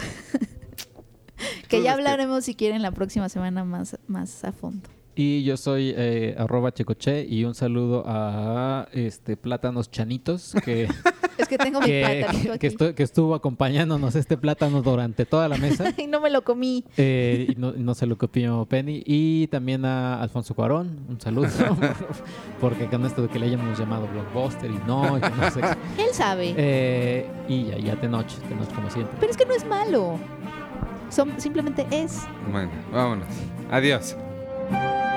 [1.69, 4.96] que ya hablaremos si quieren la próxima semana más, más a fondo.
[5.19, 10.89] Y yo soy eh, arroba checoche y un saludo a este Plátanos Chanitos que,
[11.39, 12.59] Es que tengo mi que, que, aquí.
[12.59, 15.95] que estu- que estuvo acompañándonos este plátano durante toda la mesa.
[15.97, 16.85] y no me lo comí.
[16.99, 19.03] Eh, y no, no se lo copió Penny.
[19.07, 21.49] Y también a Alfonso Cuarón, un saludo.
[22.61, 25.61] porque con esto de que le hayamos llamado Blockbuster y no, y que no sé
[25.63, 26.03] qué.
[26.03, 26.55] Él sabe.
[26.59, 29.17] Eh, y ya, ya te noche, te noche como siempre.
[29.19, 30.19] Pero es que no es malo.
[31.09, 32.21] Son, simplemente es.
[32.53, 33.29] Bueno, vámonos.
[33.71, 34.15] Adiós.
[34.69, 35.16] Thank you.